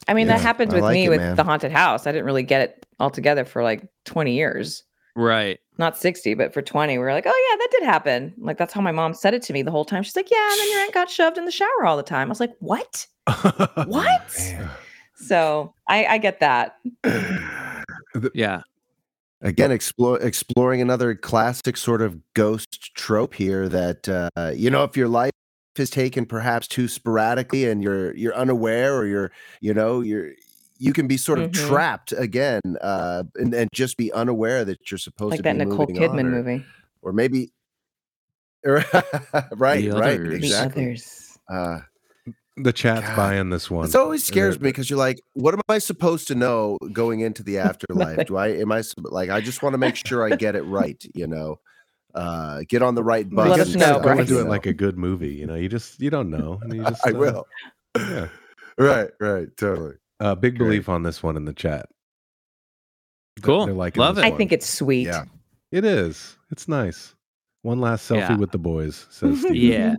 [0.08, 1.36] I mean, Yeah, that happened with like me it, with man.
[1.36, 2.06] the haunted house.
[2.08, 4.84] I didn't really get it all together for like 20 years.
[5.16, 5.60] Right.
[5.78, 8.34] Not 60, but for 20, we were like, oh, yeah, that did happen.
[8.38, 10.04] Like, that's how my mom said it to me the whole time.
[10.04, 12.28] She's like, yeah, and then your aunt got shoved in the shower all the time.
[12.28, 13.08] I was like, what?
[13.88, 14.36] What?
[14.38, 14.70] Man.
[15.16, 16.78] So I, I get that.
[18.34, 18.62] Yeah.
[19.42, 24.96] Again, explore, exploring another classic sort of ghost trope here that, uh, you know, if
[24.96, 25.34] your life
[25.80, 30.32] is taken perhaps too sporadically and you're you're unaware or you're you know you're
[30.78, 31.68] you can be sort of Mhm.
[31.68, 35.66] trapped again uh and, and just be unaware that you're supposed Like to that be
[35.66, 36.66] Nicole moving on, Kidman or, movie.
[37.02, 37.52] or maybe
[38.66, 38.92] right
[39.56, 40.30] right others.
[40.30, 41.38] The exactly others.
[41.50, 41.80] uh
[42.58, 43.16] the chat's God.
[43.18, 43.86] buying this one.
[43.88, 47.44] It always scares me because you're like, what am I supposed to know going into
[47.44, 48.26] the afterlife?
[48.28, 51.04] Do I am I like I just want to make sure I get it right,
[51.14, 51.60] you know?
[52.16, 53.50] Uh get on the right bus.
[53.50, 54.20] Let You us just know, gotta go Bryce.
[54.30, 55.34] into it like a good movie.
[55.34, 56.60] You know, you just you don't know.
[56.64, 57.48] And you just, I uh, will.
[57.98, 58.28] Yeah.
[58.78, 59.96] Right, right, totally.
[60.20, 60.68] Uh, big Great.
[60.68, 61.88] belief on this one in the chat.
[63.42, 63.66] Cool.
[63.68, 64.34] They're liking Love this it.
[64.34, 65.08] I think it's sweet.
[65.08, 65.24] Yeah.
[65.72, 66.38] it is.
[66.52, 67.16] It's nice.
[67.62, 68.38] One last selfie Yeah.
[68.38, 69.56] with the boys, says Steve.
[69.56, 69.96] Yeah.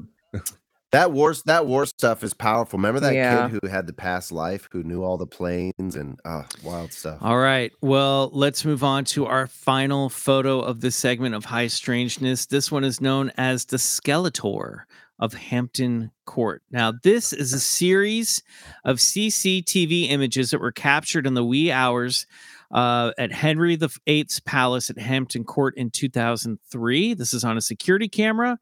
[0.96, 2.78] That war that war stuff is powerful.
[2.78, 3.48] Remember that Yeah.
[3.48, 7.18] kid who had the past life, who knew all the planes and uh wild stuff.
[7.20, 7.70] All right.
[7.82, 12.46] Well, let's move on to our final photo of this segment of High Strangeness.
[12.46, 14.84] This one is known as the Skeletor
[15.18, 16.62] of Hampton Court.
[16.70, 18.42] Now, this is a series
[18.84, 22.26] of CCTV images that were captured in the wee hours
[22.70, 27.14] uh, at Henry VIII's palace at Hampton Court in 2003.
[27.14, 28.58] This is on a security camera.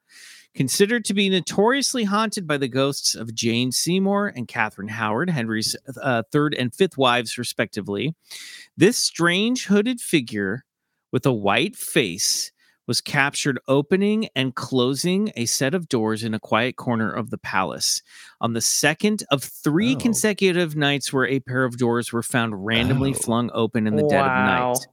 [0.54, 5.74] Considered to be notoriously haunted by the ghosts of Jane Seymour and Catherine Howard, Henry's
[6.00, 8.14] uh, third and fifth wives, respectively.
[8.76, 10.64] This strange hooded figure
[11.10, 12.52] with a white face
[12.86, 17.38] was captured opening and closing a set of doors in a quiet corner of the
[17.38, 18.02] palace
[18.40, 19.98] on the second of three Oh.
[19.98, 23.14] consecutive nights where a pair of doors were found randomly Oh.
[23.18, 24.86] flung open in the dead of night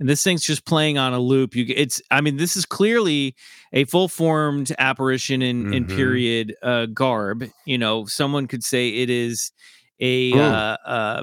[0.00, 3.34] and this thing's just playing on a loop you it's i mean this is clearly
[3.72, 5.94] a full formed apparition in in Mhm.
[5.96, 9.50] period uh garb you know someone could say it is
[10.00, 10.38] a Mm.
[10.38, 11.22] uh, uh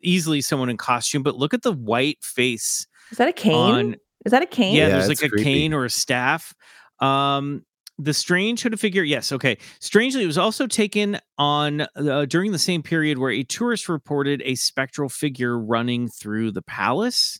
[0.00, 3.54] easily someone in costume but look at the white face Is that a cane?
[3.54, 4.74] on Is that a cane?
[4.74, 5.44] yeah, Yeah, there's it's like a creepy.
[5.44, 6.54] cane or a staff.
[7.00, 7.64] Um,
[7.98, 9.58] the strange hooded figure, yes, okay.
[9.80, 14.42] Strangely, it was also taken on uh, during the same period where a tourist reported
[14.44, 17.38] a spectral figure running through the palace.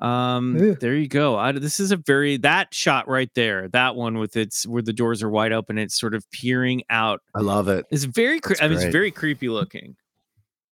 [0.00, 0.74] Um, Ew.
[0.74, 1.36] there you go.
[1.38, 3.68] I, this is a very that shot right there.
[3.68, 7.20] That one with its where the doors are wide open, it's sort of peering out.
[7.34, 7.86] I love it.
[7.90, 8.40] It's very.
[8.40, 9.96] Cre- I mean, it's very creepy looking.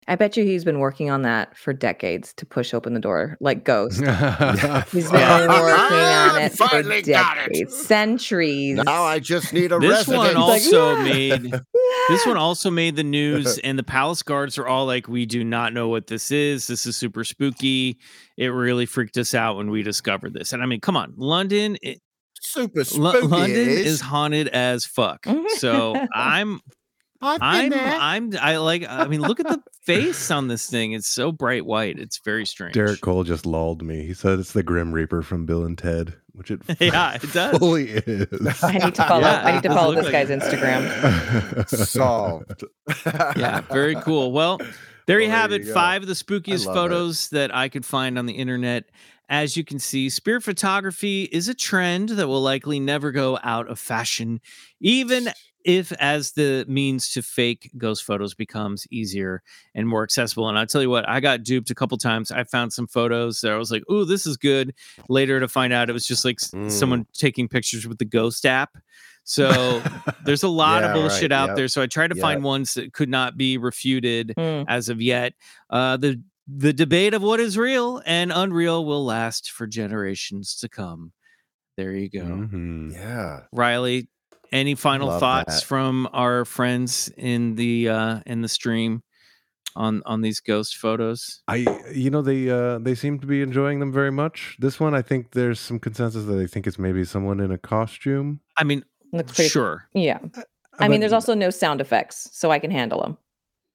[0.07, 3.39] I bet you he's been working on that for decades to push open the door
[3.41, 4.01] like Ghost.
[4.93, 7.53] He's been working on it for Finally got it.
[7.55, 8.77] decades, centuries.
[8.85, 10.37] Now I just need a This one resident.
[10.37, 11.43] also "Yeah." made
[12.09, 15.45] this one also made the news, and the palace guards are all like, "We do
[15.45, 16.67] not know what this is.
[16.67, 17.99] This is super spooky.
[18.37, 21.77] It really freaked us out when we discovered this." And I mean, come on, London,
[21.83, 22.01] it,
[22.41, 23.27] Super Lo- spooky.
[23.27, 23.87] London is.
[23.87, 25.27] is haunted as fuck.
[25.57, 26.61] So I'm,
[27.23, 27.73] I'm.
[27.73, 28.85] I'm, I like.
[28.89, 30.93] I mean, look at the face on this thing.
[30.93, 31.99] It's so bright white.
[31.99, 32.75] It's very strange.
[32.75, 34.07] Derek Cole just lulled me.
[34.07, 37.59] He said it's the Grim Reaper from Bill and Ted, which it Yeah, it does.
[37.59, 38.63] fully is.
[38.63, 39.23] I need to follow.
[39.23, 40.41] Yeah, I need to follow this like guy's it.
[40.41, 41.69] Instagram.
[41.69, 42.65] solved.
[43.39, 44.33] yeah, very cool.
[44.33, 44.59] Well,
[45.07, 45.63] there you Well, have there it.
[45.67, 45.75] you go.
[45.75, 46.79] Five of the spookiest love it.
[46.79, 48.85] photos that I could find on the internet.
[49.29, 53.69] As you can see, spirit photography is a trend that will likely never go out
[53.71, 54.41] of fashion,
[54.81, 55.31] even
[55.65, 59.43] if as the means to fake ghost photos becomes easier
[59.75, 60.49] and more accessible.
[60.49, 62.31] And I'll tell you what, I got duped a couple times.
[62.31, 64.75] I found some photos that I was like, "Oh, this is good."
[65.09, 66.71] Later to find out it was just like Mm.
[66.71, 68.77] someone taking pictures with the ghost app.
[69.25, 69.49] So
[70.25, 71.33] there's a lot Yeah, of bullshit right.
[71.33, 71.57] out Yep.
[71.57, 71.69] there.
[71.69, 72.23] So I tried to Yep.
[72.23, 74.67] find ones that could not be refuted Mm.
[74.69, 75.33] as of yet.
[75.71, 80.69] Uh, the the debate of what is real and unreal will last for generations to
[80.69, 81.13] come.
[81.79, 82.93] There you go, Mhm.
[82.93, 83.41] yeah.
[83.51, 84.09] Riley.
[84.55, 85.67] Any final Love thoughts that.
[85.67, 89.03] from our friends in the uh, in the stream
[89.75, 91.43] on on these ghost photos?
[91.49, 94.57] I, you know, they uh, they seem to be enjoying them very much.
[94.61, 97.59] This one, I think there's some consensus that they think it's maybe someone in a
[97.59, 98.39] costume.
[98.57, 99.49] I mean, Looks pretty.
[99.49, 100.19] sure, Yeah.
[100.37, 100.43] Uh,
[100.79, 103.19] I mean, but- there's also no sound effects, so I can handle them.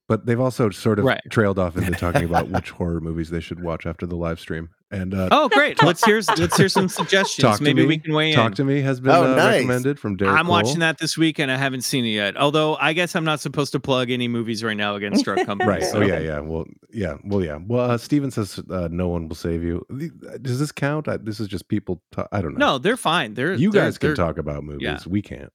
[0.10, 1.22] But they've also sort of Right.
[1.30, 4.70] trailed off into talking about which horror movies they should watch after the live stream.
[4.92, 5.82] And uh, Oh, great!
[5.84, 7.44] let's hear let's hear some suggestions.
[7.44, 8.50] Talk Maybe Me- we can weigh Talk in.
[8.52, 9.54] Talk to Me has been Oh, uh, nice.
[9.58, 10.34] recommended from Derek.
[10.36, 12.36] I'm watching that this week and I haven't seen it yet.
[12.36, 15.70] Although I guess I'm not supposed to plug any movies right now against our company.
[15.70, 15.84] Right.
[15.84, 16.40] so- Oh yeah, yeah.
[16.40, 17.18] Well, yeah.
[17.24, 17.60] Well, yeah.
[17.66, 19.86] Well, uh, Steven says uh, no one will save you.
[19.92, 21.08] Uh, Does this count?
[21.08, 22.02] I, this is just people.
[22.12, 22.66] ta- I don't know.
[22.74, 23.36] No, they're fine.
[23.36, 24.82] They're you they're- guys can talk about movies.
[24.82, 24.98] yeah.
[25.08, 25.54] We can't.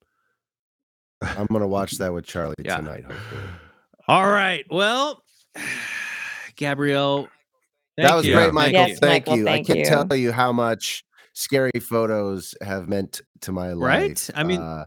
[1.22, 2.76] I'm gonna watch that with Charlie Yeah.
[2.76, 3.05] tonight.
[3.05, 3.40] Hopefully.
[4.09, 4.64] All right.
[4.70, 5.22] Well,
[6.57, 7.28] Gabrielle,
[7.96, 8.34] that was you.
[8.34, 8.72] great, Thank Michael.
[8.72, 8.96] Yes, you.
[8.96, 9.44] Thank Michael, you.
[9.44, 9.84] thank I can't you.
[9.84, 13.80] tell you how much scary photos have meant to my life.
[13.80, 14.30] Right?
[14.34, 14.84] I mean- uh,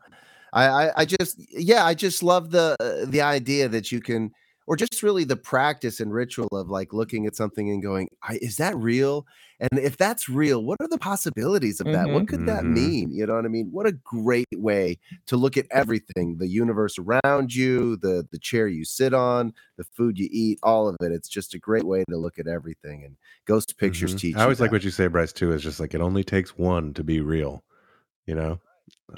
[0.53, 4.31] I, I, I just, yeah, I just love the uh, the idea that you can,
[4.67, 8.37] or just really the practice and ritual of like looking at something and going, I,
[8.41, 9.25] "Is that real?"
[9.59, 12.11] And if that's real, what are the possibilities of that?
[12.11, 12.73] What could that Mhm.
[12.73, 13.11] mean?
[13.11, 13.69] You know what I mean?
[13.71, 18.67] What a great way to look at everything, the universe around you, the the chair
[18.67, 21.11] you sit on, the food you eat, all of it.
[21.11, 23.03] It's just a great way to look at everything.
[23.05, 23.15] And
[23.45, 24.19] ghost pictures Mhm.
[24.19, 24.35] teach.
[24.35, 24.75] I always like that.
[24.75, 25.33] what you say, Bryce.
[25.33, 27.63] Too is just like it only takes one to be real.
[28.27, 28.59] You know.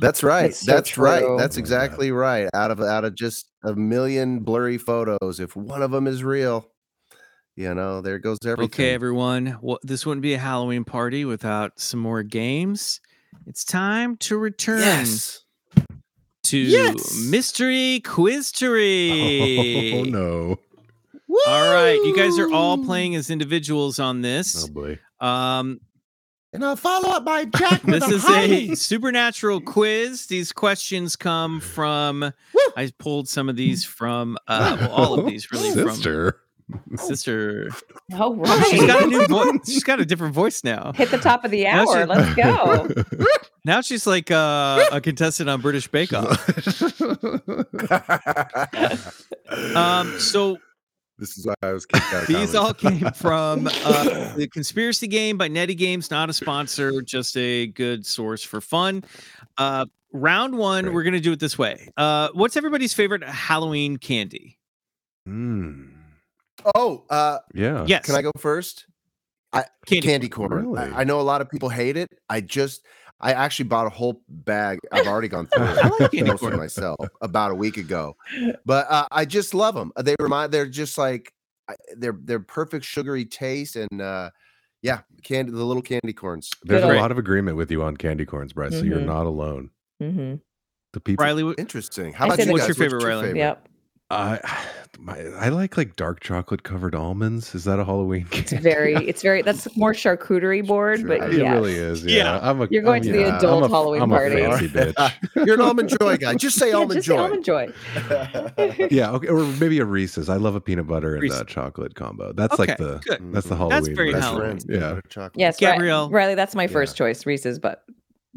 [0.00, 0.42] That's right.
[0.42, 1.24] That's so That's, right.
[1.38, 2.48] That's exactly right.
[2.54, 6.66] Out of out of just a million blurry photos, if one of them is real,
[7.54, 8.64] you know, there goes everything.
[8.64, 9.58] Okay, everyone.
[9.60, 13.00] Well, this wouldn't be a Halloween party without some more games.
[13.46, 15.42] It's time to return Yes.
[16.44, 17.16] to Yes.
[17.30, 20.00] Mystery Quistery.
[20.00, 20.58] Oh no.
[21.46, 24.64] All right, you guys are all playing as individuals on this.
[24.64, 24.98] Oh boy.
[25.20, 25.80] Um,
[26.56, 27.84] And I'll follow up by Jack.
[27.84, 28.72] with this is honey.
[28.72, 30.26] a supernatural quiz.
[30.26, 32.32] These questions come from.
[32.76, 34.36] I pulled some of these from.
[34.48, 36.32] Uh, well, all of these really Sister.
[36.32, 37.68] from sister.
[38.18, 38.34] All
[38.70, 39.58] She's got a new voice.
[39.66, 40.92] She's got a different voice now.
[40.94, 42.06] Hit the top of the Now she- hour.
[42.06, 42.88] Let's go.
[43.64, 46.38] Now she's like uh, a contestant on British Bake Off.
[49.76, 50.58] Um, so
[51.18, 52.22] this is why I was kicked out.
[52.22, 52.56] of these comedy.
[52.58, 57.68] all came from uh, the Conspiracy Game by Netty Games, not a sponsor, just a
[57.68, 59.02] good source for fun.
[59.58, 60.94] Uh, round one, Great.
[60.94, 61.90] we're gonna do it this way.
[61.96, 64.58] Uh, what's everybody's favorite Halloween candy?
[65.28, 65.90] Mm.
[66.74, 67.84] Oh, uh, Yeah.
[67.86, 68.86] Yes, can I go first?
[69.86, 70.00] candy.
[70.06, 70.52] Candy corn.
[70.52, 70.80] Really?
[70.92, 72.08] I, I know a lot of people hate it.
[72.28, 72.84] I just,
[73.20, 74.78] I actually bought a whole bag.
[74.92, 75.78] I've already gone through it.
[75.78, 76.56] I like candy most of corn.
[76.56, 78.16] myself about a week ago,
[78.64, 79.92] but uh, I just love them.
[79.96, 80.52] They remind.
[80.52, 81.32] They're just like
[81.68, 84.30] I- they're they're perfect sugary taste and uh,
[84.82, 85.52] yeah, candy.
[85.52, 86.50] The little candy corns.
[86.62, 88.72] There's Good a old- lot of agreement with you on candy corns, Bryce.
[88.78, 89.06] So you're Mhm.
[89.06, 89.70] not alone.
[90.00, 90.34] hmm
[90.92, 92.12] The people Riley, what- Interesting.
[92.12, 92.78] How I about said you What's guys?
[92.78, 93.38] your favorite, Riley?
[93.38, 93.68] Yep.
[94.08, 94.38] I,
[94.98, 97.54] my, I like like dark chocolate covered almonds.
[97.54, 98.62] Is that a Halloween It's candy?
[98.62, 101.30] very, it's very, that's more charcuterie board, but Sure.
[101.30, 101.52] It yeah.
[101.54, 102.04] really is.
[102.04, 102.16] Yeah.
[102.38, 102.48] Yeah.
[102.50, 104.40] I'm a, You're going I'm- to the yeah, adult I'm a, Halloween I'm party.
[104.42, 105.12] a fancy bitch.
[105.46, 106.34] You're an almond joy guy.
[106.36, 107.22] Just say Yeah, almond just say joy.
[107.22, 107.72] almond joy.
[108.90, 109.10] yeah.
[109.12, 109.28] Okay.
[109.28, 110.28] Or maybe a Reese's.
[110.28, 111.40] I love a peanut butter and Reese's.
[111.40, 112.32] uh, chocolate combo.
[112.32, 113.32] That's okay, like the good.
[113.32, 113.56] that's the.
[113.56, 113.70] Halloween.
[113.82, 114.22] That's very version.
[114.22, 114.58] Halloween.
[114.68, 115.00] Yeah.
[115.08, 115.32] chocolate.
[115.36, 116.10] Yes, Ri- Gabrielle.
[116.10, 116.68] Riley, that's my Yeah.
[116.68, 117.26] first choice.
[117.26, 117.84] Reese's, but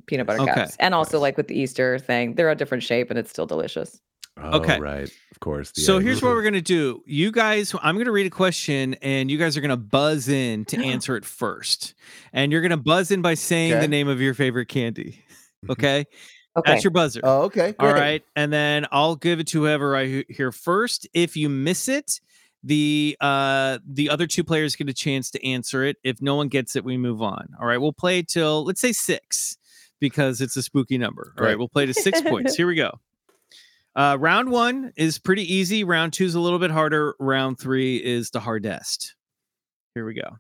[0.08, 0.54] peanut butter Okay.
[0.54, 3.46] cups, and also like with the Easter thing, they're a different shape and it's still
[3.46, 4.00] delicious.
[4.42, 4.80] Oh, Okay.
[4.80, 5.10] right.
[5.32, 5.72] Of course.
[5.76, 6.04] So egg.
[6.04, 7.02] here's what we're gonna do.
[7.06, 10.78] You guys, I'm gonna read a question, and you guys are gonna buzz in to
[10.86, 11.94] answer it first.
[12.34, 13.82] And you're gonna buzz in by saying Okay.
[13.82, 15.24] the name of your favorite candy.
[15.70, 16.06] Okay,
[16.58, 16.72] Okay.
[16.72, 17.22] that's your buzzer.
[17.24, 17.74] Oh, okay.
[17.80, 18.00] All great.
[18.02, 21.08] right, and then I'll give it to whoever I hear first.
[21.14, 22.20] If you miss it,
[22.64, 25.96] the uh the other two players get a chance to answer it.
[26.04, 27.50] If no one gets it, we move on.
[27.60, 29.58] All right, we'll play till let's say six
[30.02, 31.34] because it's a spooky number.
[31.38, 31.58] All right, Right.
[31.58, 32.56] we'll play to six points.
[32.58, 33.00] Here we go.
[34.00, 35.84] Uh, round one is pretty easy.
[35.84, 37.16] Round two is a little bit harder.
[37.20, 39.14] Round three is the hardest.
[39.94, 40.38] Here we go.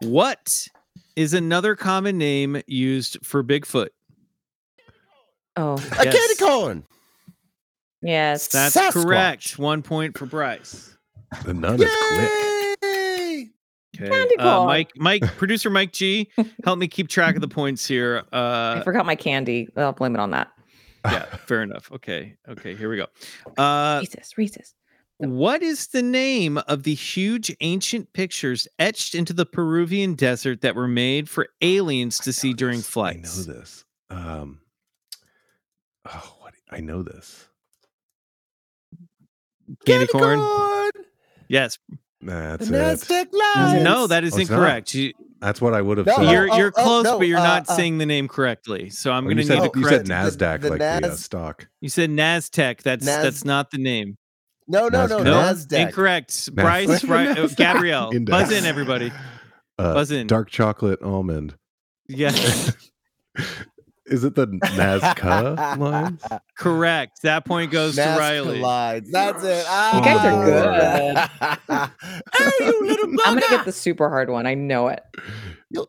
[0.00, 0.66] What
[1.14, 3.88] is another common name used for Bigfoot?
[5.56, 6.14] oh, A Yes.
[6.16, 6.84] candy corn.
[8.00, 8.48] yes.
[8.48, 8.92] That's Sasquatch.
[8.92, 9.58] correct.
[9.58, 10.96] One point for Bryce.
[11.44, 13.50] The nun is quick.
[13.94, 14.08] Okay.
[14.08, 14.66] Candy Uh, corn.
[14.68, 16.30] Mike, Mike, producer Mike G,
[16.64, 18.22] help me keep track of the points here.
[18.32, 19.68] I Uh, forgot my candy.
[19.76, 20.48] I'll blame it on that.
[21.12, 21.90] Yeah, fair enough.
[21.92, 22.36] Okay.
[22.48, 22.74] Okay.
[22.74, 23.06] Here we go.
[23.56, 24.74] Uh, Reese's, Reese's.
[25.18, 30.74] what is the name of the huge ancient pictures etched into the Peruvian desert that
[30.74, 33.38] were made for aliens to see during flights?
[33.38, 33.84] I know this.
[34.10, 34.60] Um,
[36.06, 36.54] oh, what?
[36.70, 37.48] I know this.
[39.84, 40.40] Candy corn.
[41.48, 41.78] Yes.
[42.22, 43.28] Nah, The That's it.
[43.32, 43.84] Nasdaq lines.
[43.84, 44.94] No, that is Oh, incorrect.
[44.94, 46.30] You, That's what I would have No, said.
[46.32, 48.88] you're oh, you're oh, close, no, but you're uh, not uh, saying the name correctly.
[48.90, 51.08] So I'm Oh, going to you need said, the you said Nasdaq, the like the
[51.12, 51.68] uh, stock.
[51.80, 52.82] You said Nasdaq.
[52.82, 54.16] That's Nas- that's not the name.
[54.66, 55.18] No, no, no.
[55.20, 55.24] Nasdaq.
[55.24, 55.86] No, Nasdaq.
[55.88, 56.54] incorrect.
[56.54, 57.38] Bryce, right?
[57.38, 58.30] uh, Gabrielle, Index.
[58.36, 59.12] buzz in, everybody.
[59.78, 60.26] Uh, Buzz in.
[60.26, 61.54] Dark chocolate almond.
[62.08, 62.74] Yes,
[64.06, 66.22] Is it the Nazca lines?
[66.56, 67.22] correct.
[67.22, 68.60] That point goes to Nazca Riley.
[68.60, 69.10] lines.
[69.10, 69.64] That's it.
[69.96, 71.90] You guys are good.
[72.38, 73.16] hey, you little bugger.
[73.26, 74.46] I'm gonna get the super hard one.
[74.46, 75.02] I know it.
[75.70, 75.88] You'll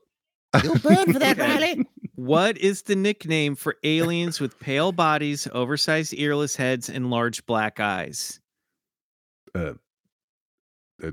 [0.79, 1.85] burn for that, Riley.
[2.15, 7.79] What is the nickname for aliens with pale bodies, oversized earless heads, and large black
[7.79, 8.39] eyes?
[9.53, 9.73] Uh,
[11.03, 11.11] uh,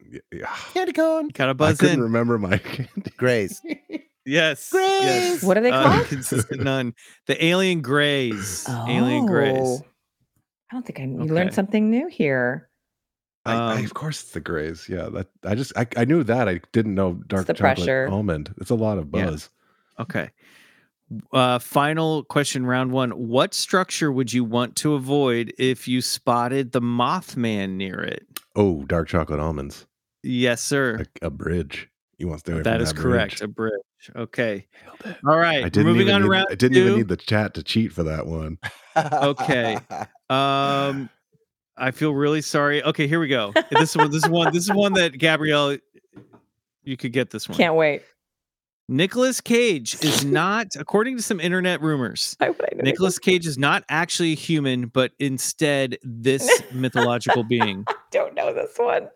[0.00, 0.54] y- yeah.
[0.74, 1.28] Candy corn.
[1.34, 2.02] Gotta I buzz couldn't in.
[2.02, 3.10] remember my candy.
[4.28, 4.34] Grace.
[4.34, 4.70] yes.
[4.70, 5.02] Grace.
[5.02, 5.42] Yes.
[5.42, 5.86] What are they called?
[5.86, 6.06] Uh, called?
[6.06, 6.94] consistent none.
[7.26, 8.66] The alien grays.
[8.68, 9.58] Alien grays.
[9.60, 9.80] Oh.
[10.70, 11.32] I don't think I you Okay.
[11.32, 12.68] learned something new here.
[13.46, 14.86] I, I, Um, of course, it's the Grays.
[14.88, 16.48] Yeah, that I just I, I knew that.
[16.48, 18.08] I didn't know dark the chocolate pressure.
[18.10, 18.54] almond.
[18.58, 19.26] It's a lot of Yeah.
[19.26, 19.48] buzz.
[19.98, 20.30] Okay.
[21.32, 23.12] Uh, final question, round one.
[23.12, 28.26] What structure would you want to avoid if you spotted the Mothman near it?
[28.54, 29.86] Oh, dark chocolate almonds.
[30.22, 31.06] Yes, sir.
[31.22, 31.88] A, a bridge.
[32.18, 33.38] You want to stay away That from is that correct.
[33.38, 33.40] bridge.
[33.40, 33.72] A bridge.
[34.16, 34.66] Okay.
[35.26, 35.64] All right.
[35.64, 36.80] I didn't moving even on need, round I didn't two.
[36.80, 38.58] even need the chat to cheat for that one.
[38.96, 39.78] Okay.
[40.30, 41.08] Um,
[41.78, 42.82] I feel really sorry.
[42.82, 43.54] Okay, here we go.
[43.70, 44.10] This one.
[44.10, 44.52] This is one.
[44.52, 45.78] This is one that Gabrielle.
[46.84, 47.56] You could get this one.
[47.56, 48.02] Can't wait.
[48.88, 53.46] Nicolas Cage is not, according to some internet rumors, Why would I know Nicolas Cage
[53.46, 57.84] is not actually a human, but instead this mythological being.
[57.86, 59.08] I don't know this one.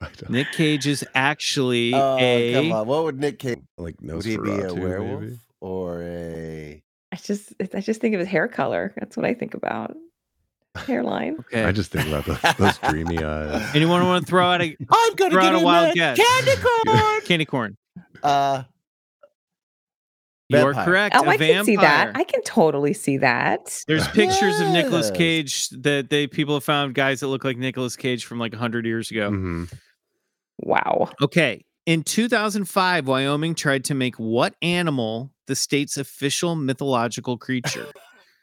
[0.00, 2.52] I don't, Nick Cage is actually Oh, a.
[2.54, 2.86] come on.
[2.86, 3.60] What would Nick Cage?
[3.78, 5.38] like Would he be a werewolf maybe?
[5.60, 6.82] or a?
[7.12, 8.92] I just I just think of his hair color.
[8.98, 9.96] That's what I think about.
[10.76, 11.36] Hairline.
[11.38, 11.62] Okay.
[11.62, 13.74] I just think about the, those dreamy eyes.
[13.76, 16.18] Anyone want to throw out a I'm gonna Throw get out a wild guess.
[16.18, 17.20] Candy corn.
[17.22, 17.76] candy corn?
[18.24, 18.64] uh,
[20.48, 21.16] You are correct.
[21.18, 21.54] Oh, a I vampire.
[21.54, 22.12] can see that.
[22.16, 23.82] I can totally see that.
[23.88, 27.96] There's pictures of Nicolas Cage that they people have found guys that look like Nicolas
[27.96, 29.30] Cage from like 100 years ago.
[29.30, 29.72] Mhm.
[30.58, 31.10] Wow.
[31.22, 31.64] Okay.
[31.86, 37.86] In 2005, Wyoming tried to make what animal the state's official mythological creature?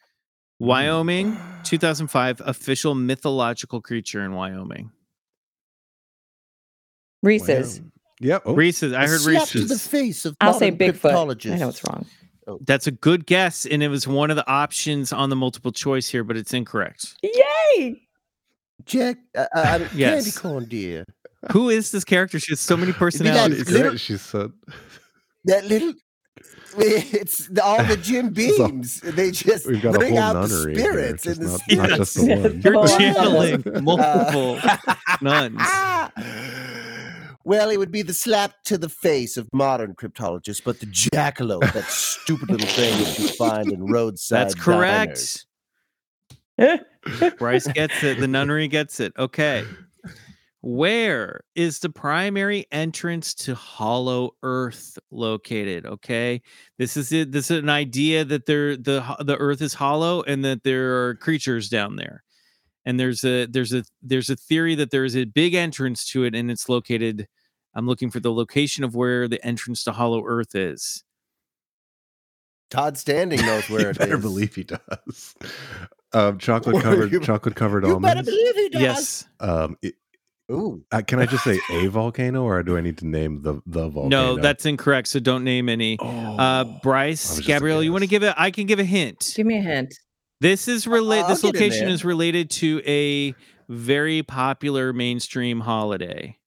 [0.60, 4.91] Wyoming, 2005, official mythological creature in Wyoming.
[7.24, 7.80] Reese's.
[7.80, 7.88] Wow.
[8.22, 8.43] Yep.
[8.45, 8.93] Oh, Reese's.
[8.93, 11.51] I a heard slap to the face of I'll say modern Bigfoot.
[11.53, 12.05] I know it's wrong.
[12.61, 16.07] That's a good guess, and it was one of the options on the multiple choice
[16.09, 17.15] here, but it's incorrect.
[17.24, 18.01] Yay!
[18.86, 20.24] Jack, uh, uh, I mean, Yes.
[20.24, 21.05] candy corn, dear.
[21.51, 22.39] Who is this character?
[22.39, 23.60] She has so many personalities.
[23.60, 23.99] she's little- great.
[23.99, 24.52] She said.
[25.45, 25.93] That little.
[26.77, 29.02] It's all the Jim It's all- Beams.
[29.02, 31.89] They just We've got a bring out the spirits just in the not, spirits.
[31.89, 32.61] not just the one.
[32.61, 34.60] You're Oh, channeling multiple
[35.22, 35.61] nuns.
[37.43, 41.72] Well, it would be the slap to the face of modern cryptologists, but the jackalope,
[41.73, 44.39] that stupid little thing that you find in roadside.
[44.39, 45.45] That's correct.
[47.38, 48.19] Bryce gets it.
[48.19, 49.13] The nunnery gets it.
[49.18, 49.65] Okay.
[50.63, 55.88] Where is the primary entrance to Hollow Earth located?
[55.88, 56.43] Okay,
[56.77, 57.31] this is it.
[57.31, 61.15] This is an idea that there the the Earth is hollow and that there are
[61.15, 62.23] creatures down there,
[62.86, 66.24] and there's a there's a there's a theory that there is a big entrance to
[66.24, 67.28] it, and it's located.
[67.74, 71.03] I'm looking for the location of where the entrance to Hollow Earth is.
[72.70, 74.22] Todd Standing knows where you it better is.
[74.22, 75.36] believe he does.
[76.14, 78.82] Um, chocolate Or covered, you- chocolate covered You better believe he does.
[78.82, 79.26] Yes.
[79.40, 79.95] Um, it-
[80.52, 80.84] Ooh.
[80.91, 83.88] uh, can I just say a volcano, or do I need to name the the
[83.88, 84.36] volcano?
[84.36, 85.08] No, that's incorrect.
[85.08, 85.98] So don't name any.
[86.02, 88.34] oh, Uh, Bryce, was Gabrielle, you want to give it?
[88.38, 89.32] I can give a hint.
[89.36, 89.94] Give me a hint.
[90.41, 91.27] This is related.
[91.30, 93.35] This location is related to a
[93.69, 96.38] very popular mainstream holiday.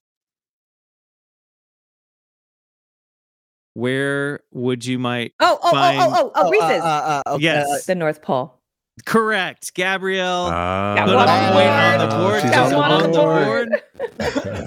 [3.75, 5.99] Where would you might Oh, oh, Fine.
[5.99, 6.83] oh, oh, oh, oh, uh, Reese's.
[6.83, 7.87] uh, uh, okay, Yes.
[7.87, 8.61] the North Pole.
[9.05, 10.49] correct, Gabrielle?
[10.51, 12.21] Got Put one a on the point on the board.
[12.31, 12.43] board.
[12.43, 13.19] She's Got She's one on the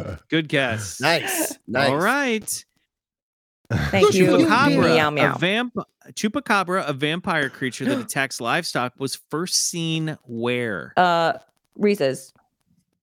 [0.09, 0.19] board.
[0.29, 0.99] Good guess.
[0.99, 1.57] Nice.
[1.67, 1.89] Nice.
[1.89, 2.65] All right.
[3.91, 4.27] Thank you.
[4.27, 5.35] Chupacabra, Meow, meow.
[5.35, 5.73] a vamp
[6.13, 10.93] chupacabra, a vampire creature that attacks livestock, was first seen where?
[10.95, 11.33] Uh,
[11.75, 12.33] Reese's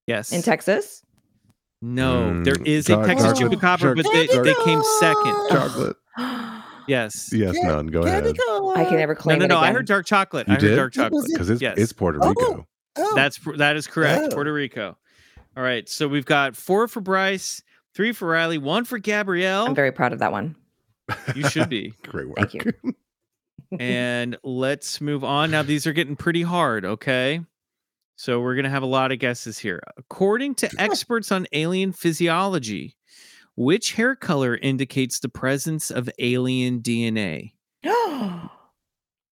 [0.06, 0.32] yes.
[0.32, 1.02] in Texas.
[1.82, 5.34] No, there Mm, is a Texas chocolate- chupacabra, but they, they came second.
[5.50, 5.96] chocolate.
[6.86, 7.30] Yes.
[7.32, 7.86] Yes, none.
[7.86, 8.24] Go ahead.
[8.26, 9.58] I can never No, claim no, it no.
[9.58, 10.46] I heard dark chocolate.
[10.46, 10.76] You I heard did?
[10.76, 11.24] dark chocolate.
[11.32, 11.78] Because it's Yes.
[11.78, 12.28] it's Puerto Oh.
[12.28, 12.66] Rico.
[12.96, 13.14] Oh.
[13.14, 14.24] That's that is correct.
[14.26, 14.34] Oh.
[14.34, 14.94] Puerto Rico.
[15.56, 15.88] All right.
[15.88, 17.62] So we've got four for Bryce,
[17.94, 19.66] three for Riley, one for Gabrielle.
[19.66, 20.56] I'm very proud of that one.
[21.34, 21.94] you should be.
[22.02, 22.50] Great work.
[22.50, 22.72] Thank you.
[23.78, 25.50] and let's move on.
[25.50, 27.40] Now, these are getting pretty hard, okay?
[28.16, 29.82] So we're going to have a lot of guesses here.
[29.96, 32.96] According to experts on alien physiology,
[33.56, 37.52] which hair color indicates the presence of alien DNA?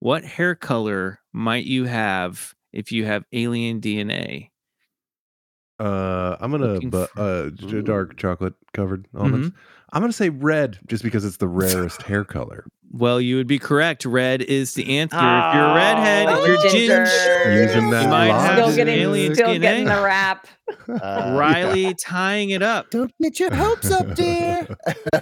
[0.01, 4.51] What hair color might you have if you have alien DNA?
[5.85, 9.49] Uh, I'm gonna Looking but uh j- dark chocolate covered almonds.
[9.49, 9.59] Mm-hmm.
[9.95, 12.65] I'm gonna say red just because it's the rarest hair color.
[12.95, 14.05] Well, you would be correct.
[14.05, 15.17] Red is the answer.
[15.17, 17.07] if you're a redhead, if you're ginger.
[17.07, 18.77] ginger, Using that you might have Still logic.
[18.77, 19.61] getting, alien still DNA.
[19.63, 20.47] getting the rap.
[20.89, 22.91] Uh, Riley tying it up.
[22.91, 24.67] Don't get your hopes up, dear.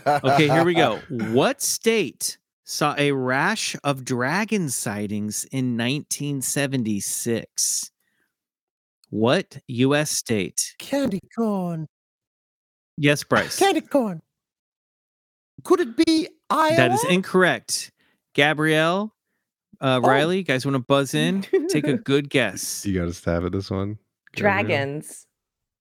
[0.07, 0.99] Okay, here we go.
[1.09, 7.90] What state saw a rash of dragon sightings in 1976?
[9.11, 10.11] What U.S.
[10.11, 10.75] state?
[10.79, 11.87] Candy corn.
[12.97, 13.59] Yes, Bryce.
[13.59, 14.23] Candy corn.
[15.65, 16.77] Could it be Iowa?
[16.77, 17.91] That is incorrect.
[18.35, 19.15] Gabrielle,
[19.81, 20.07] uh, Oh.
[20.07, 21.43] Riley, you guys want to buzz in?
[21.69, 22.87] Take a good guess.
[22.87, 23.99] You got to stab at this one.
[24.33, 24.63] Gabrielle?
[24.65, 25.27] Dragons.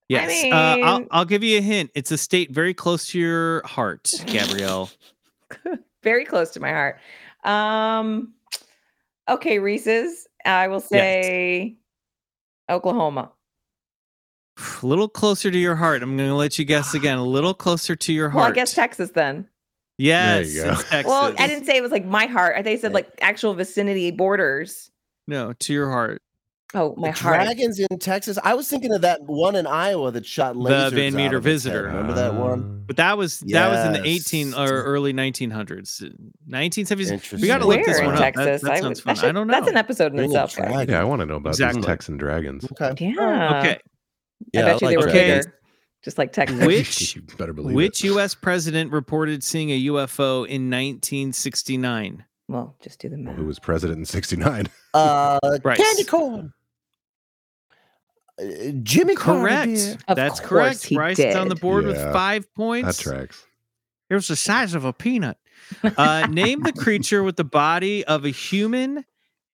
[0.10, 1.92] Yes, uh, I'll, I'll give you a hint.
[1.94, 4.90] It's a state very close to your heart, Gabrielle.
[6.04, 7.00] Very close to my heart.
[7.44, 8.34] Um,
[9.30, 10.28] okay, Reese's.
[10.46, 11.76] I will say
[12.70, 13.32] Oklahoma.
[14.82, 16.02] a little closer to your heart.
[16.04, 17.18] I'm going to let you guess again.
[17.18, 18.42] A little closer to your heart.
[18.44, 19.48] Well, I guess Texas then.
[19.98, 20.80] Yes, There you go.
[20.80, 21.10] it's Texas.
[21.10, 22.56] Well, I didn't say it was like my heart.
[22.58, 24.90] I think I said like actual vicinity borders.
[25.28, 26.22] No, to your heart.
[26.76, 27.36] Oh, my The heart.
[27.42, 28.38] Dragons in Texas.
[28.44, 30.92] I was thinking of that one in Iowa that shot lasers.
[30.92, 31.72] The Van out Meter of its head.
[31.74, 31.84] Visitor.
[31.88, 32.84] Remember that one?
[32.86, 36.04] But that was that was in the 18 or early 1900s,
[36.48, 36.98] 1970s.
[37.08, 37.48] We Interesting.
[37.48, 38.20] got to look this one in up.
[38.20, 38.62] Texas?
[38.62, 39.16] That, I, sounds would- fun.
[39.16, 39.54] that should- I don't know.
[39.54, 40.56] That's an episode in itself.
[40.56, 40.68] guys.
[40.72, 40.94] dragon.
[40.94, 41.82] Yeah, I want to know about Exactly.
[41.82, 42.66] these Texan dragons.
[42.80, 43.14] Okay.
[43.16, 43.60] Yeah.
[43.62, 43.80] okay,
[44.54, 45.10] Yeah, I bet you like they were.
[45.10, 45.38] Okay.
[45.40, 45.54] bigger.
[46.04, 46.64] Just like Texas.
[46.66, 48.08] Which- you better believe which it.
[48.10, 48.36] U.S.
[48.36, 52.26] president reported seeing a UFO in 1969?
[52.48, 53.36] well, just do the math.
[53.38, 54.68] Who was president in '69?
[54.94, 55.78] Uh, Bryce.
[55.78, 56.52] candy corn.
[58.40, 59.72] Uh, Jimmy Correct.
[59.74, 59.98] dear.
[60.08, 60.84] Of That's correct.
[60.86, 61.62] he Bryce is on the did.
[61.62, 63.00] board with Yeah, five That points.
[63.02, 63.46] tracks.
[64.10, 65.38] It was the size of a peanut.
[65.84, 69.06] Uh, name the creature with the body of a human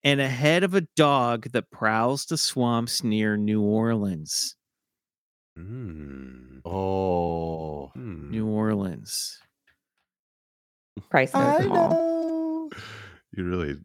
[0.04, 4.54] and a head of a dog that prowls the swamps near New Orleans.
[5.58, 6.60] Mm.
[6.64, 7.88] Oh.
[7.94, 8.30] Hmm.
[8.30, 9.38] New Orleans.
[11.10, 11.90] Price knows I them all.
[11.90, 12.70] know.
[13.36, 13.76] You really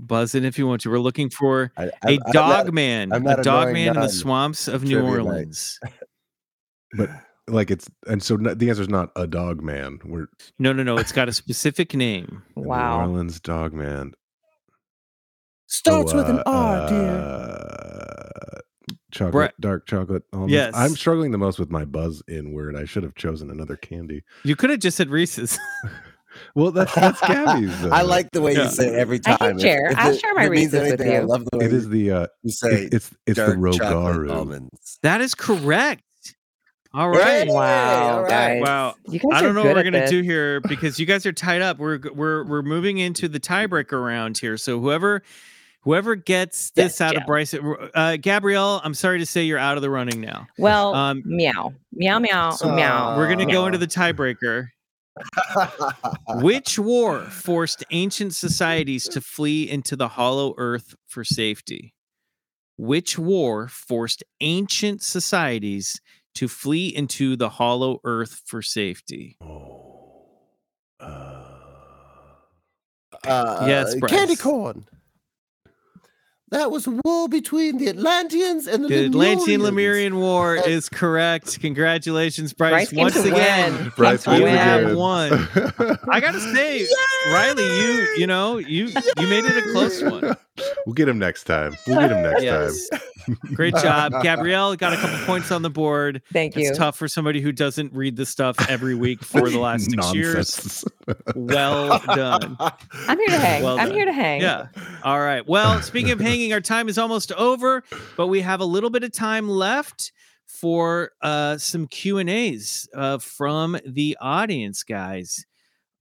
[0.00, 0.90] Buzz in if you want to.
[0.90, 3.12] We're looking for I, a I'm- I'm dog not- man.
[3.12, 5.78] I'm A dog man in the swamps of New Orleans.
[6.96, 7.08] but
[7.48, 9.98] like it's and so no- the answer is not a dog man.
[10.04, 10.26] We're
[10.58, 10.96] No, no, no.
[10.96, 12.42] It's got a specific name.
[12.56, 13.00] in New Wow.
[13.00, 14.12] Orleans dog man.
[15.66, 17.08] Starts Oh, with an uh, R, dear.
[17.18, 18.58] uh,
[19.10, 19.54] chocolate, Brett.
[19.60, 20.22] dark chocolate.
[20.32, 20.52] almonds.
[20.52, 20.72] Yes.
[20.76, 22.76] I'm struggling the most with my buzz in word.
[22.76, 24.22] I should have chosen another candy.
[24.44, 25.58] You could have just said Reese's.
[26.54, 27.84] Well, that's that's Gabby's.
[27.92, 28.64] I like the way Yeah.
[28.64, 29.38] you say it every I time.
[29.38, 29.92] can share.
[29.96, 32.10] I'll share my it means Reese's with anything, I love the way It is the
[32.10, 34.32] uh, you say it's it's the dark chocolate Rougarou.
[34.32, 34.98] almonds.
[35.02, 36.02] That is correct.
[36.94, 37.46] All right.
[37.46, 38.60] Hey, Wow, all right.
[38.60, 38.94] Wow.
[39.08, 40.10] You guys I don't know what we're gonna this.
[40.10, 41.78] do here because you guys are tied up.
[41.78, 44.58] We're we're we're moving into the tiebreaker round here.
[44.58, 45.22] So whoever
[45.80, 47.20] whoever gets this Yes, out Joe.
[47.20, 47.54] of Bryce,
[47.94, 50.46] uh, Gabrielle, I'm sorry to say you're out of the running now.
[50.58, 53.16] Well, Um, meow, meow, meow, So- meow.
[53.16, 54.68] We're gonna go into the tiebreaker.
[56.36, 61.94] Which war forced ancient societies to flee into the hollow earth for safety?
[62.76, 66.00] Which war forced ancient societies
[66.34, 69.36] to flee into the hollow earth for safety?
[69.42, 70.38] Oh.
[70.98, 71.44] Uh,
[73.26, 74.86] uh, Yes, candy corn.
[76.52, 81.58] That was a war between the Atlanteans and the, The Atlantean Lemurian War is correct.
[81.62, 82.90] Congratulations, Bryce.
[82.90, 83.90] Bryce Once again.
[83.96, 85.32] Bryce Came you wins have won.
[86.12, 86.86] I gotta say,
[87.28, 88.88] Riley, you you know you
[89.18, 90.36] you made it a close one.
[90.84, 91.76] We'll get him next time.
[91.86, 92.88] We'll get him next Yes.
[92.88, 93.00] time.
[93.54, 94.74] Great job, Gabrielle.
[94.74, 96.22] Got a couple points on the board.
[96.32, 96.68] Thank you.
[96.68, 100.12] It's tough for somebody who doesn't read the stuff every week for the last six
[100.12, 100.84] years.
[101.36, 102.56] Well done.
[102.58, 103.62] I'm here to hang.
[103.62, 103.94] Well I'm done.
[103.96, 104.40] here to hang.
[104.40, 104.66] Yeah.
[105.04, 105.46] All right.
[105.46, 107.84] Well, speaking of hanging, our time is almost over,
[108.16, 110.10] but we have a little bit of time left
[110.48, 115.46] for uh, some Q and A's uh, from the audience, guys.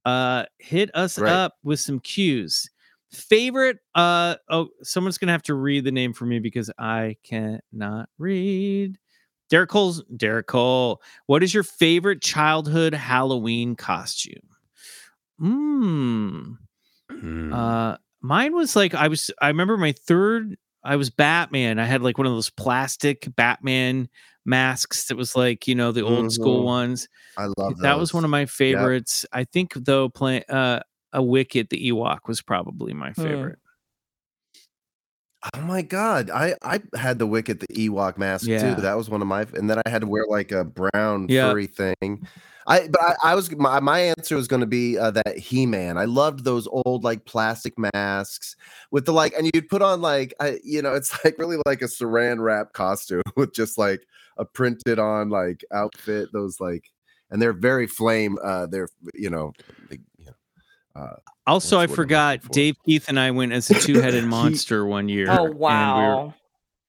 [0.06, 1.32] Uh, hit us Right.
[1.32, 2.68] up with some cues.
[3.12, 3.78] Favorite?
[3.94, 8.98] Uh, oh, someone's gonna have to read the name for me because I cannot read.
[9.50, 11.02] Derek Cole's Derek Cole.
[11.26, 14.42] What is your favorite childhood Halloween costume?
[15.40, 16.54] Hmm.
[17.12, 17.54] Hmm.
[17.54, 19.30] Uh, mine was like I was.
[19.42, 20.56] I remember my third.
[20.84, 21.80] I was Batman.
[21.80, 24.08] I had like one of those plastic Batman
[24.46, 26.66] masks that was like you know the old school Mhm.
[26.66, 27.08] ones.
[27.38, 29.26] I love That was one of my favorites.
[29.34, 30.80] I think though, play uh,
[31.14, 33.24] a Wicket the Ewok was probably my Hmm.
[33.24, 33.60] favorite.
[35.56, 38.76] Oh my god, I I had the Wicket the Ewok mask Yeah.
[38.76, 38.82] too.
[38.82, 41.50] That was one of my, and then I had to wear like a brown Yeah.
[41.50, 42.28] furry thing.
[42.68, 45.66] I but I, I was my, my answer was going to be uh, that He
[45.66, 45.98] Man.
[45.98, 48.56] I loved those old like plastic masks
[48.92, 51.82] with the like, and you'd put on like I you know it's like really like
[51.82, 54.06] a Saran wrap costume with just like
[54.38, 56.30] a printed on like outfit.
[56.34, 56.86] Those like,
[57.32, 58.38] and they're very flame.
[58.44, 59.54] Uh, they're you know,
[59.90, 60.06] they, you know
[60.96, 61.08] uh,
[61.48, 62.50] Also, I What's what I'm forgot for?
[62.50, 65.28] Dave Keith and I went as a two-headed monster one year.
[65.30, 66.34] Oh and we were- wow.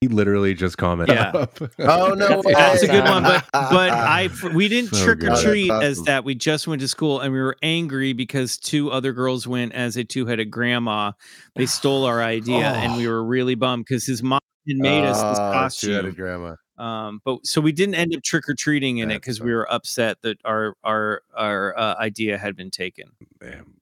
[0.00, 1.14] he literally just commented.
[1.16, 1.32] Yeah.
[1.78, 2.52] oh no, That's.
[2.52, 6.02] That's a good one, but but I we didn't So trick or treat That's as
[6.02, 6.24] that.
[6.24, 9.96] We just went to school and we were angry because two other girls went as
[9.96, 11.12] a two headed grandma.
[11.54, 15.16] They stole our idea and we were really bummed because his mom had made us
[15.18, 15.90] this Oh, costume.
[15.90, 16.54] two-headed grandma.
[16.78, 19.70] Um, but so we didn't end up trick or treating in it because we were
[19.72, 23.06] upset that our our our uh, idea had been taken,
[23.40, 23.74] Damn.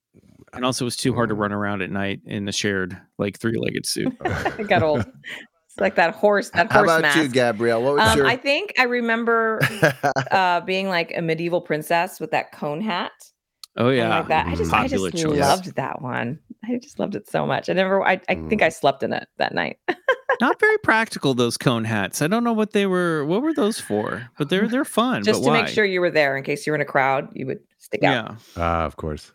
[0.52, 3.38] And also it was too hard to run around at night in the shared like
[3.38, 4.12] three legged suit.
[4.24, 5.00] it got old.
[5.00, 6.50] It's like that horse.
[6.50, 7.18] That How horse about mask.
[7.18, 7.82] you, Gabrielle?
[7.82, 8.26] What was Um, your?
[8.26, 9.60] I think I remember
[10.30, 13.12] uh, being like a medieval princess with that cone hat.
[13.76, 14.46] Oh and yeah, like that.
[14.48, 15.38] I just, I just choice.
[15.38, 16.40] loved that one.
[16.64, 17.70] I just loved it so much.
[17.70, 19.78] I never, I, I think I slept in it that night.
[20.40, 22.20] not very practical those cone hats.
[22.20, 23.24] I don't know what they were.
[23.24, 24.28] What were those for?
[24.38, 25.22] But they're they're fun.
[25.22, 25.62] just but to why?
[25.62, 28.02] make sure you were there in case you were in a crowd, you would stick
[28.02, 28.30] out.
[28.32, 28.36] Yeah.
[28.56, 29.32] Ah, of course.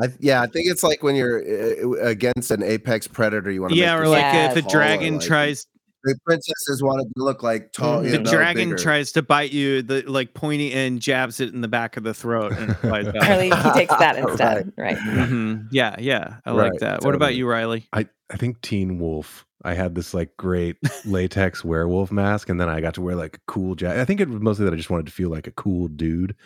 [0.00, 3.72] I, yeah, I think it's like when you're uh, against an apex predator, you want
[3.74, 3.78] to.
[3.78, 4.72] Yeah, make or yourself like if a Yes.
[4.72, 5.66] taller, dragon like- tries
[6.06, 8.00] The princesses wanted to look like tall.
[8.00, 8.04] Mhm.
[8.04, 8.76] you the know, dragon bigger.
[8.82, 12.12] tries to bite you, the like pointy end jabs it in the back of the
[12.12, 13.06] throat and it flies.
[13.14, 14.98] Riley, he takes that instead, right?
[14.98, 15.68] Mhm.
[15.70, 16.36] Yeah, yeah.
[16.44, 17.04] I like Right, that.
[17.04, 17.86] What about you, Riley?
[17.92, 19.46] I, I think Teen Wolf.
[19.64, 20.76] I had this like great
[21.06, 24.00] latex werewolf mask, and then I got to wear like a cool jacket.
[24.00, 26.36] I think it was mostly that I just wanted to feel like a cool dude,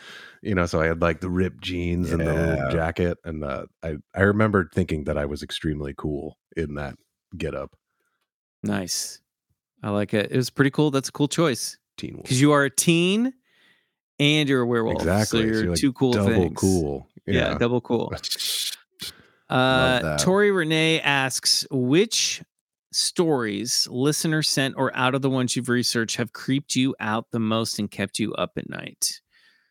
[0.42, 0.66] you know.
[0.66, 2.46] So I had like the ripped jeans and the Yeah.
[2.54, 6.94] little jacket, and uh, I I remember thinking that I was extremely cool in that
[7.36, 7.76] get up.
[8.62, 9.20] Nice.
[9.82, 10.30] I like it.
[10.32, 10.90] It was pretty cool.
[10.90, 12.24] That's a cool choice Teen Wolf.
[12.24, 13.32] because you are a teen
[14.18, 14.98] and you're a werewolf.
[15.00, 15.40] exactly.
[15.42, 16.58] So you're, like two cool double things.
[16.58, 17.08] cool.
[17.26, 17.56] Yeah.
[17.58, 18.12] double cool.
[19.50, 20.18] Love Uh, that.
[20.20, 22.42] Tori Renee asks, which
[22.98, 27.40] stories, listener sent or out of the ones you've researched, have creeped you out the
[27.40, 29.20] most and kept you up at night?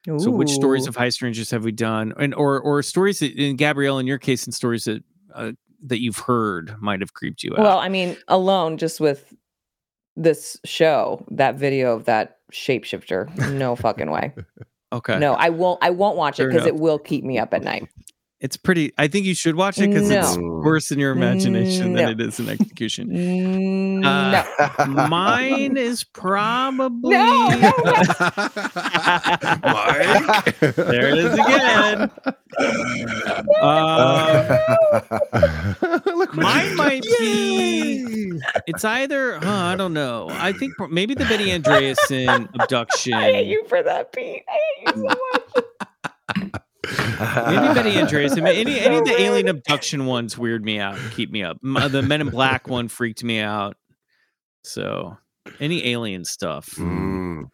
[0.05, 3.57] So, which stories of high strangers have we done, and or or stories that, in
[3.57, 5.03] Gabrielle, in your case, and stories that
[5.35, 5.51] uh,
[5.83, 7.59] that you've heard might have creeped you out?
[7.59, 9.33] Well, I mean, alone just with
[10.15, 14.33] this show, that video of that shapeshifter, no fucking way.
[14.93, 15.83] okay, No, I won't.
[15.83, 17.89] I won't watch it because it will keep me up at night.
[18.39, 18.93] It's pretty.
[18.99, 22.01] I think you should watch it because it's worse in your imagination No.
[22.01, 23.09] than it is in execution.
[23.09, 24.45] Mm, Uh,
[24.85, 24.85] no.
[25.07, 27.57] Mine is probably No, no,
[29.63, 30.59] Mike.
[30.59, 32.11] there it is again.
[36.05, 38.39] Look what Mine might be.
[38.67, 39.39] It's either.
[39.39, 40.27] Huh, I don't know.
[40.31, 43.15] I think maybe the Betty Andreasson abduction.
[43.15, 44.43] I hate you for that, Pete.
[44.47, 45.15] I hate you so
[46.43, 46.51] much.
[46.91, 48.43] Maybe Betty Andreasson.
[48.43, 51.57] ma- Any any of the alien abduction ones weird me out and keep me up.
[51.63, 53.75] M- uh, The Men in Black one freaked me out.
[54.63, 55.17] So
[55.59, 56.69] any alien stuff.
[56.77, 57.45] Mm.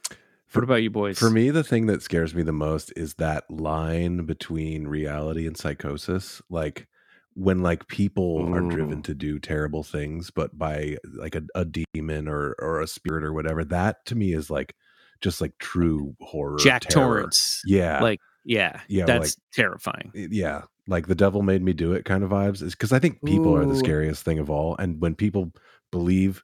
[0.51, 1.17] What about you boys?
[1.17, 5.57] For me, the thing that scares me the most is that line between reality and
[5.57, 6.41] psychosis.
[6.49, 6.87] Like
[7.35, 9.03] when like people are driven Mm.
[9.05, 13.33] to do terrible things, but by like a, a demon or or a spirit or
[13.33, 13.63] whatever.
[13.65, 14.75] That to me is like
[15.21, 16.57] just like true horror.
[16.59, 17.05] Jack terror.
[17.21, 17.61] Torrance.
[17.65, 18.01] Yeah.
[18.01, 20.11] Like yeah, Yeah, that's terrifying.
[20.13, 20.63] yeah.
[20.87, 23.55] like the devil made me do it kind of vibes is because I think people
[23.55, 24.75] are the scariest thing of all.
[24.77, 25.51] And when people
[25.91, 26.43] believe,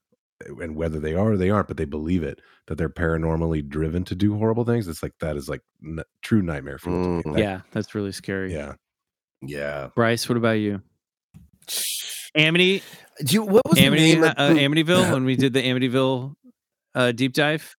[0.62, 4.06] and whether they are or they aren't, but they believe it, that they're paranormally driven
[4.06, 7.22] to do horrible things, it's like that is like n- true nightmare fuel.
[7.24, 7.34] Mm.
[7.34, 8.54] That- Yeah, that's really scary.
[8.54, 8.76] yeah.
[9.42, 9.90] Yeah.
[9.96, 10.82] Bryce, what about you?
[12.36, 12.84] Amity,
[13.24, 16.34] Do you, what was the name uh, of the- Amityville when we did the Amityville
[16.96, 17.76] uh, deep dive.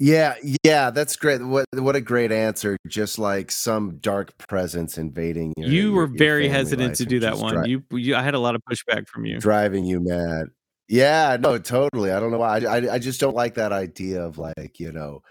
[0.00, 1.44] Yeah, yeah, that's great.
[1.44, 2.76] What what a great answer.
[2.86, 7.38] Just like some dark presence invading your, you were your very hesitant to do that
[7.38, 7.54] one.
[7.54, 9.40] dri- you, you, I had a lot of pushback from you.
[9.40, 10.48] driving you mad.
[10.86, 12.12] Yeah, no, totally.
[12.12, 12.60] I don't know why.
[12.60, 15.22] I, I, I just don't like that idea of like, you know,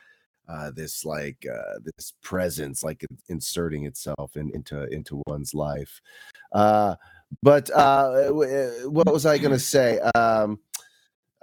[0.49, 6.01] uh, this like uh, this presence like inserting itself in, into into one's life.
[6.51, 6.95] Uh,
[7.41, 9.99] but uh, uh, what was I going to say?
[10.15, 10.59] Um,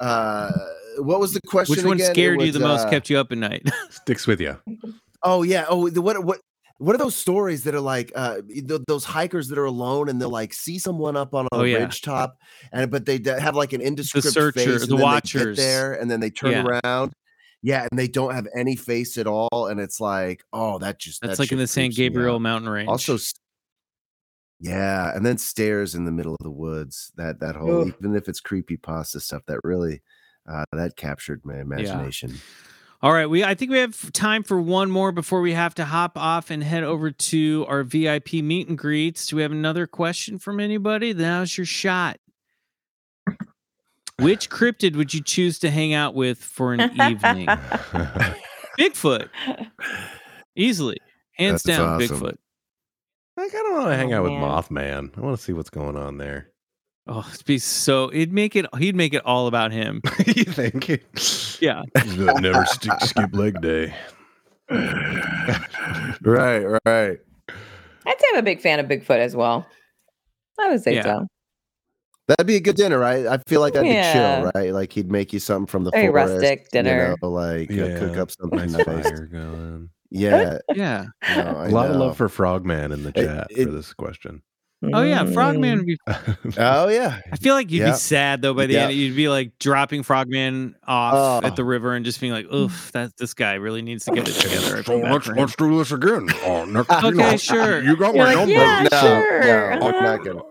[0.01, 0.51] uh,
[0.99, 1.77] what was the question?
[1.77, 2.11] Which one again?
[2.11, 2.87] It scared you was, the most?
[2.87, 3.69] uh, Kept you up at night?
[3.91, 4.57] Sticks with you.
[5.23, 5.65] Oh yeah.
[5.69, 6.41] Oh, the, what what
[6.79, 10.21] what are those stories that are like uh th- those hikers that are alone and
[10.21, 11.79] they'll like see someone up on a Oh, yeah.
[11.79, 12.37] ridge top
[12.73, 15.57] and but they d- have like an indescript searcher, face the and then watchers.
[15.57, 16.79] there and then they turn Yeah.
[16.85, 17.12] around.
[17.62, 21.23] Yeah, and they don't have any face at all, and it's like, oh, that just
[21.23, 22.91] That's that like in the San Gabriel mountain range.
[22.91, 23.33] Also, s-
[24.65, 27.12] yeah, and then stairs in the middle of the woods.
[27.16, 27.95] That that whole Oof.
[27.99, 30.03] even if it's creepy pasta stuff, that really
[30.51, 32.35] uh, that captured my imagination.
[33.03, 35.85] All right, we I think we have time for one more before we have to
[35.85, 39.27] hop off and head over to our VIP meet and greets.
[39.27, 41.12] Do we have another question from anybody?
[41.12, 42.19] Now's your shot.
[44.19, 47.47] Which cryptid would you choose to hang out with for an evening?
[48.78, 49.28] Bigfoot.
[50.57, 50.97] Easily.
[51.32, 52.20] Hands That's down, awesome.
[52.20, 52.36] Bigfoot.
[53.36, 54.32] I kind of want to hang Oh, out with.
[54.32, 55.16] Mothman.
[55.16, 56.51] I want to see what's going on there.
[57.06, 60.01] Oh, it'd be so it'd make it he'd make it all about him.
[60.27, 60.89] you think?
[61.61, 61.82] Yeah.
[62.16, 63.94] Never stick, skip leg day.
[66.23, 67.19] right, right.
[68.06, 69.66] I'd say I'm a big fan of Bigfoot as well.
[70.61, 71.02] I would say Yeah.
[71.02, 71.27] so.
[72.27, 73.27] That'd be a good dinner, right?
[73.27, 74.73] I feel like that'd be chill, right?
[74.73, 77.16] Like he'd make you something from the Very forest, rustic you dinner.
[77.20, 78.85] know, like uh, cook up something Nice nice.
[78.86, 79.90] fire going.
[80.15, 81.07] Yeah, Yeah.
[81.36, 84.43] no, I A lot of love for Frogman in the chat it- for this question.
[84.93, 85.32] Oh yeah, Mm.
[85.32, 85.97] Frogman would be
[86.59, 87.93] Oh yeah, I feel like you'd Yeah.
[87.93, 88.82] be sad though by the Yeah.
[88.89, 88.93] end.
[88.93, 91.47] You'd be like dropping Frogman off Oh.
[91.47, 94.28] at the river and just being like, "Oof, that this guy really needs to get
[94.28, 95.47] it together." I feel bad for him.
[95.57, 96.28] do this again.
[96.45, 97.82] Oh, next, Okay, sure.
[97.82, 99.41] You got You're like, yeah, No, sure.
[99.45, 100.01] no, uh-huh.
[100.03, 100.43] not gonna-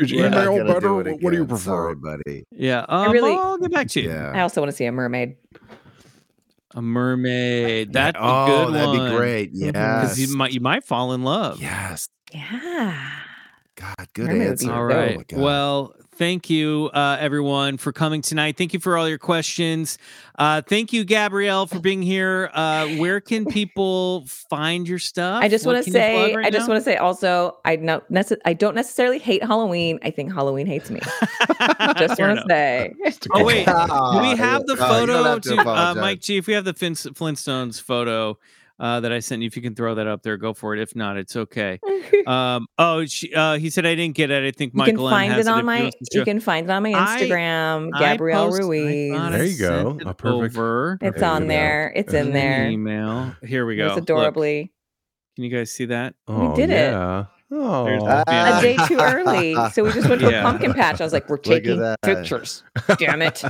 [0.00, 0.94] Is we're email better?
[0.94, 1.64] What do you prefer?
[1.64, 2.44] Sorry, buddy.
[2.50, 4.10] Yeah, um, really- I'll get back to you.
[4.12, 5.36] I also want to see a mermaid.
[6.74, 7.92] A mermaid.
[7.92, 9.10] That's oh, a good that'd one.
[9.10, 9.54] be great.
[9.54, 9.66] Mhm.
[9.72, 11.60] Because Yes, you might you might fall in love.
[11.60, 12.08] yes.
[12.32, 13.10] Yeah.
[13.76, 14.72] God, good Mermaid answer.
[14.72, 14.94] All right.
[14.94, 15.16] Oh right.
[15.16, 15.40] my God.
[15.40, 18.58] well, thank you, uh, everyone, for coming tonight.
[18.58, 19.96] Thank you for all your questions.
[20.38, 22.50] Uh, thank you, Gabrielle, for being here.
[22.52, 25.42] Uh, where can people find your stuff?
[25.42, 28.36] I just want to say, right I just want to say also, I know nece-
[28.44, 29.98] I don't necessarily hate Halloween.
[30.02, 31.00] I think Halloween hates me.
[31.96, 32.92] Just want to say.
[33.32, 35.94] Oh wait, do we have the you don't photo have to to, uh.
[35.96, 36.36] Mike G?
[36.36, 38.38] If we have the Fin- Flintstones photo
[38.80, 40.80] uh, that I sent you, if you can throw that up there, go for it.
[40.80, 41.78] If not, it's okay.
[42.26, 44.44] Um, oh, she, uh, he said I didn't get it.
[44.44, 45.82] I think You can Michael M find has it on he my.
[45.82, 49.30] wants You can find it on my Instagram, I Gabrielle posted- I Ruiz.
[49.32, 49.98] There you go.
[50.10, 51.92] A perfect- Over It's on there.
[51.96, 52.68] It's in there.
[52.68, 53.34] email.
[53.42, 53.86] Here we go.
[53.86, 54.70] It's Look, adorably.
[55.34, 56.14] can you guys see that?
[56.28, 56.92] Oh, did it.
[57.50, 57.56] Yeah.
[57.58, 60.40] Oh, There's the fan- A day too early, so we just went to Yeah.
[60.40, 61.00] a pumpkin patch.
[61.00, 62.62] I was like, "We're taking pictures."
[62.98, 63.42] Damn it!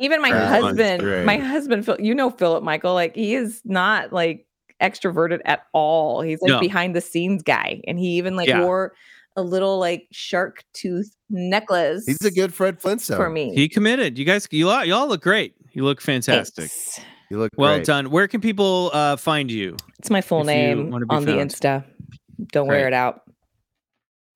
[0.00, 4.12] Even my That husband, my husband, Phil- you know Philip Michael, like he is not
[4.12, 4.46] like
[4.82, 6.20] extroverted at all.
[6.22, 6.60] He's like No.
[6.60, 8.64] behind the scenes guy, and he even like Yeah.
[8.64, 8.92] wore
[9.36, 12.04] a little like shark tooth necklace.
[12.06, 13.16] He's a good Fred Flintstone.
[13.16, 13.54] for me.
[13.54, 14.18] He committed.
[14.18, 15.54] You guys, you all, y'all look great.
[15.72, 16.64] You look fantastic.
[16.70, 17.00] Thanks.
[17.30, 17.86] You look Well great.
[17.86, 18.10] done.
[18.10, 19.76] Where can people uh, find you?
[20.00, 21.32] It's my full name wanna be on the.
[21.34, 21.84] Insta.
[22.52, 23.22] Don't wear it out.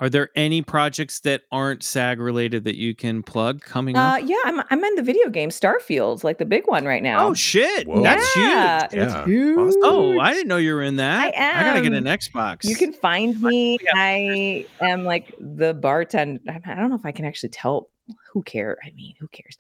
[0.00, 4.22] Are there any projects that aren't SAG related that you can plug coming Uh, up?
[4.26, 7.28] yeah, I'm I'm in the video game Starfield, like the big one right now.
[7.28, 7.86] Oh shit!
[7.86, 8.02] Whoa.
[8.02, 8.44] That's huge.
[8.44, 9.04] yeah, Yeah.
[9.20, 9.74] it's huge.
[9.82, 11.32] Oh, I didn't know you were in that.
[11.32, 11.60] I am.
[11.60, 12.64] I gotta get an Xbox.
[12.64, 13.78] You can find me.
[13.94, 16.40] I am like the bartender.
[16.48, 17.88] I don't know if I can actually tell.
[18.32, 18.76] Who cares?
[18.84, 19.56] I mean, who cares?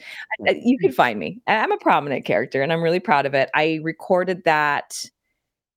[0.46, 1.40] I- I- You can find me.
[1.46, 3.48] I'm a prominent character, and I'm really proud of it.
[3.54, 5.02] I recorded that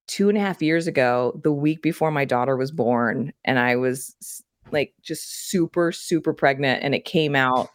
[0.08, 3.76] two and a half years ago, the week before my daughter was born, and I
[3.76, 4.16] was
[4.72, 7.70] like just super, super pregnant, and it came out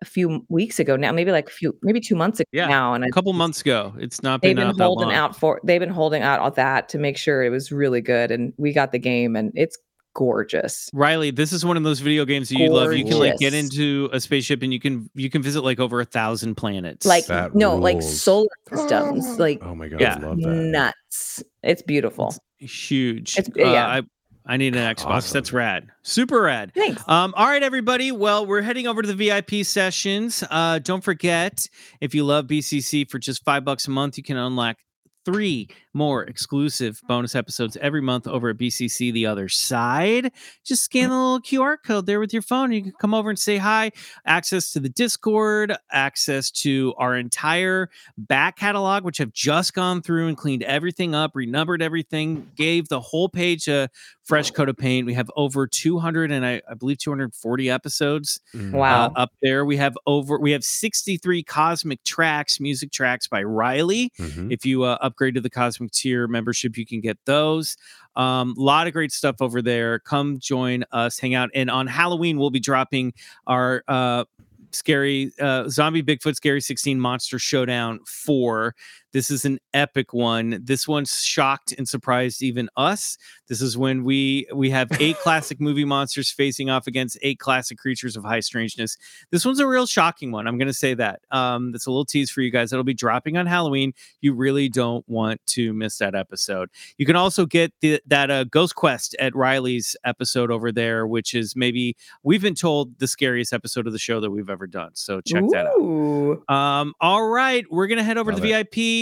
[0.00, 2.92] a few weeks ago now, maybe like a few, maybe two months ago Yeah, now,
[2.92, 3.94] and a couple months ago.
[3.98, 6.52] It's not they've been, been out that holding out for they've been holding out on
[6.56, 9.78] that to make sure it was really good and we got the game and it's
[10.14, 12.92] gorgeous Riley, this is one of those video games that you love.
[12.92, 16.00] You can like get into a spaceship and you can you can visit like over
[16.00, 17.06] a thousand planets.
[17.06, 20.18] like That no like solar systems like Oh my god, Yeah.
[20.20, 20.48] I love that.
[20.48, 23.38] nuts it's beautiful huge.
[23.38, 23.86] It's- Uh, yeah.
[23.86, 24.02] I
[24.44, 25.06] I need an Xbox.
[25.06, 25.34] Awesome.
[25.34, 25.86] That's rad.
[26.02, 26.72] Super rad.
[26.74, 27.00] Thanks.
[27.08, 28.10] Um, all right, everybody.
[28.10, 30.42] Well, we're heading over to the VIP sessions.
[30.50, 31.60] Uh, don't forget,
[32.00, 34.78] if you love BCC for just five bucks a month, you can unlock
[35.24, 40.32] three more exclusive bonus episodes every month over at BCC The Other Side.
[40.64, 42.72] Just scan the little QR code there with your phone.
[42.72, 43.92] You can come over and say hi.
[44.26, 50.28] Access to the Discord, access to our entire back catalog, which have just gone through
[50.28, 53.88] and cleaned everything up, renumbered everything, gave the whole page a
[54.24, 55.04] fresh coat of paint.
[55.06, 58.72] We have over 200 and I, I believe 240 episodes Mm.
[58.72, 59.06] Wow.
[59.06, 59.64] uh, up there.
[59.64, 64.10] We have over we have 63 cosmic tracks, music tracks by Riley.
[64.18, 64.50] Mhm.
[64.52, 67.76] If you uh, upgrade to the Cosmic Tier membership, you can get those.
[68.16, 69.98] A um, lot of great stuff over there.
[69.98, 73.12] Come join us, hang out, and on Halloween we'll be dropping
[73.46, 74.24] our uh,
[74.70, 78.74] scary uh, zombie Bigfoot Scary 16 Monster Showdown 4.
[79.12, 80.60] This is an epic one.
[80.62, 83.18] This one shocked and surprised even us.
[83.48, 87.76] This is when we we have eight classic movie monsters facing off against eight classic
[87.78, 88.96] creatures of high strangeness.
[89.30, 90.46] This one's a real shocking one.
[90.46, 91.20] I'm going to say that.
[91.30, 92.72] Um, that's a little tease for you guys.
[92.72, 93.92] It'll be dropping on Halloween.
[94.22, 96.70] You really don't want to miss that episode.
[96.96, 101.34] You can also get the, that uh, Ghost Quest at Riley's episode over there, which
[101.34, 104.92] is maybe we've been told the scariest episode of the show that we've ever done.
[104.94, 106.54] So check that out.
[106.54, 109.01] Um, all right, we're gonna head over Love to the VIP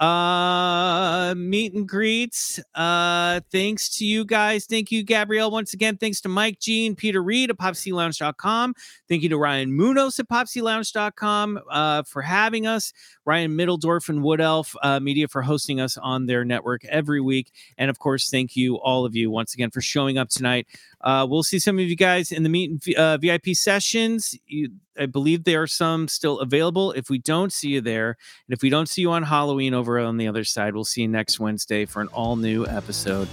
[0.00, 2.60] uh meet and greets.
[2.74, 4.66] Uh thanks to you guys.
[4.66, 5.50] Thank you, Gabrielle.
[5.50, 8.74] Once again, thanks to Mike and Peter Reed at popclounge.com.
[9.08, 12.92] Thank you to Ryan Munoz at popclounge.com uh for having us.
[13.28, 17.52] Ryan Middledorf and Wood Elf uh, Media for hosting us on their network every week.
[17.76, 20.66] And of course, thank you all of you once again for showing up tonight.
[21.02, 24.34] Uh, we'll see some of you guys in the meet and uh, VIP sessions.
[24.46, 26.92] You, I believe there are some still available.
[26.92, 28.16] If we don't see you there,
[28.48, 31.02] and if we don't see you on Halloween over on the other side, we'll see
[31.02, 33.28] you next Wednesday for an all new episode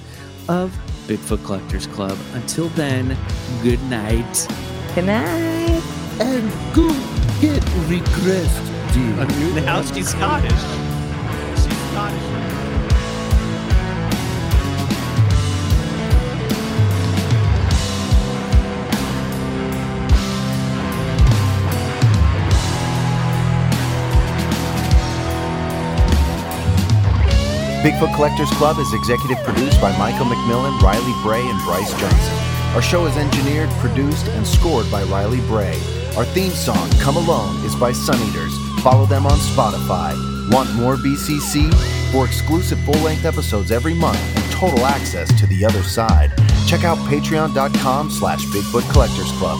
[0.47, 0.71] of
[1.07, 2.17] Bigfoot Collectors Club.
[2.33, 3.17] Until then,
[3.63, 4.47] good night.
[4.93, 5.81] Good night.
[6.19, 6.87] And go
[7.41, 9.61] get regressed, dear.
[9.65, 10.51] Now she's Scottish.
[11.61, 12.54] She's Scottish.
[27.85, 32.33] Bigfoot Collectors Club is executive produced by Michael McMillan, Riley Bray, and Bryce Johnson.
[32.73, 35.79] Our show is engineered, produced, and scored by Riley Bray.
[36.17, 38.57] Our theme song, Come Alone, is by Sun Eaters.
[38.81, 40.15] Follow them on Spotify.
[40.51, 41.71] Want more BCC?
[42.11, 46.31] For exclusive full-length episodes every month and total access to the other side,
[46.65, 49.59] check out patreon.com slash Bigfoot Collectors Club.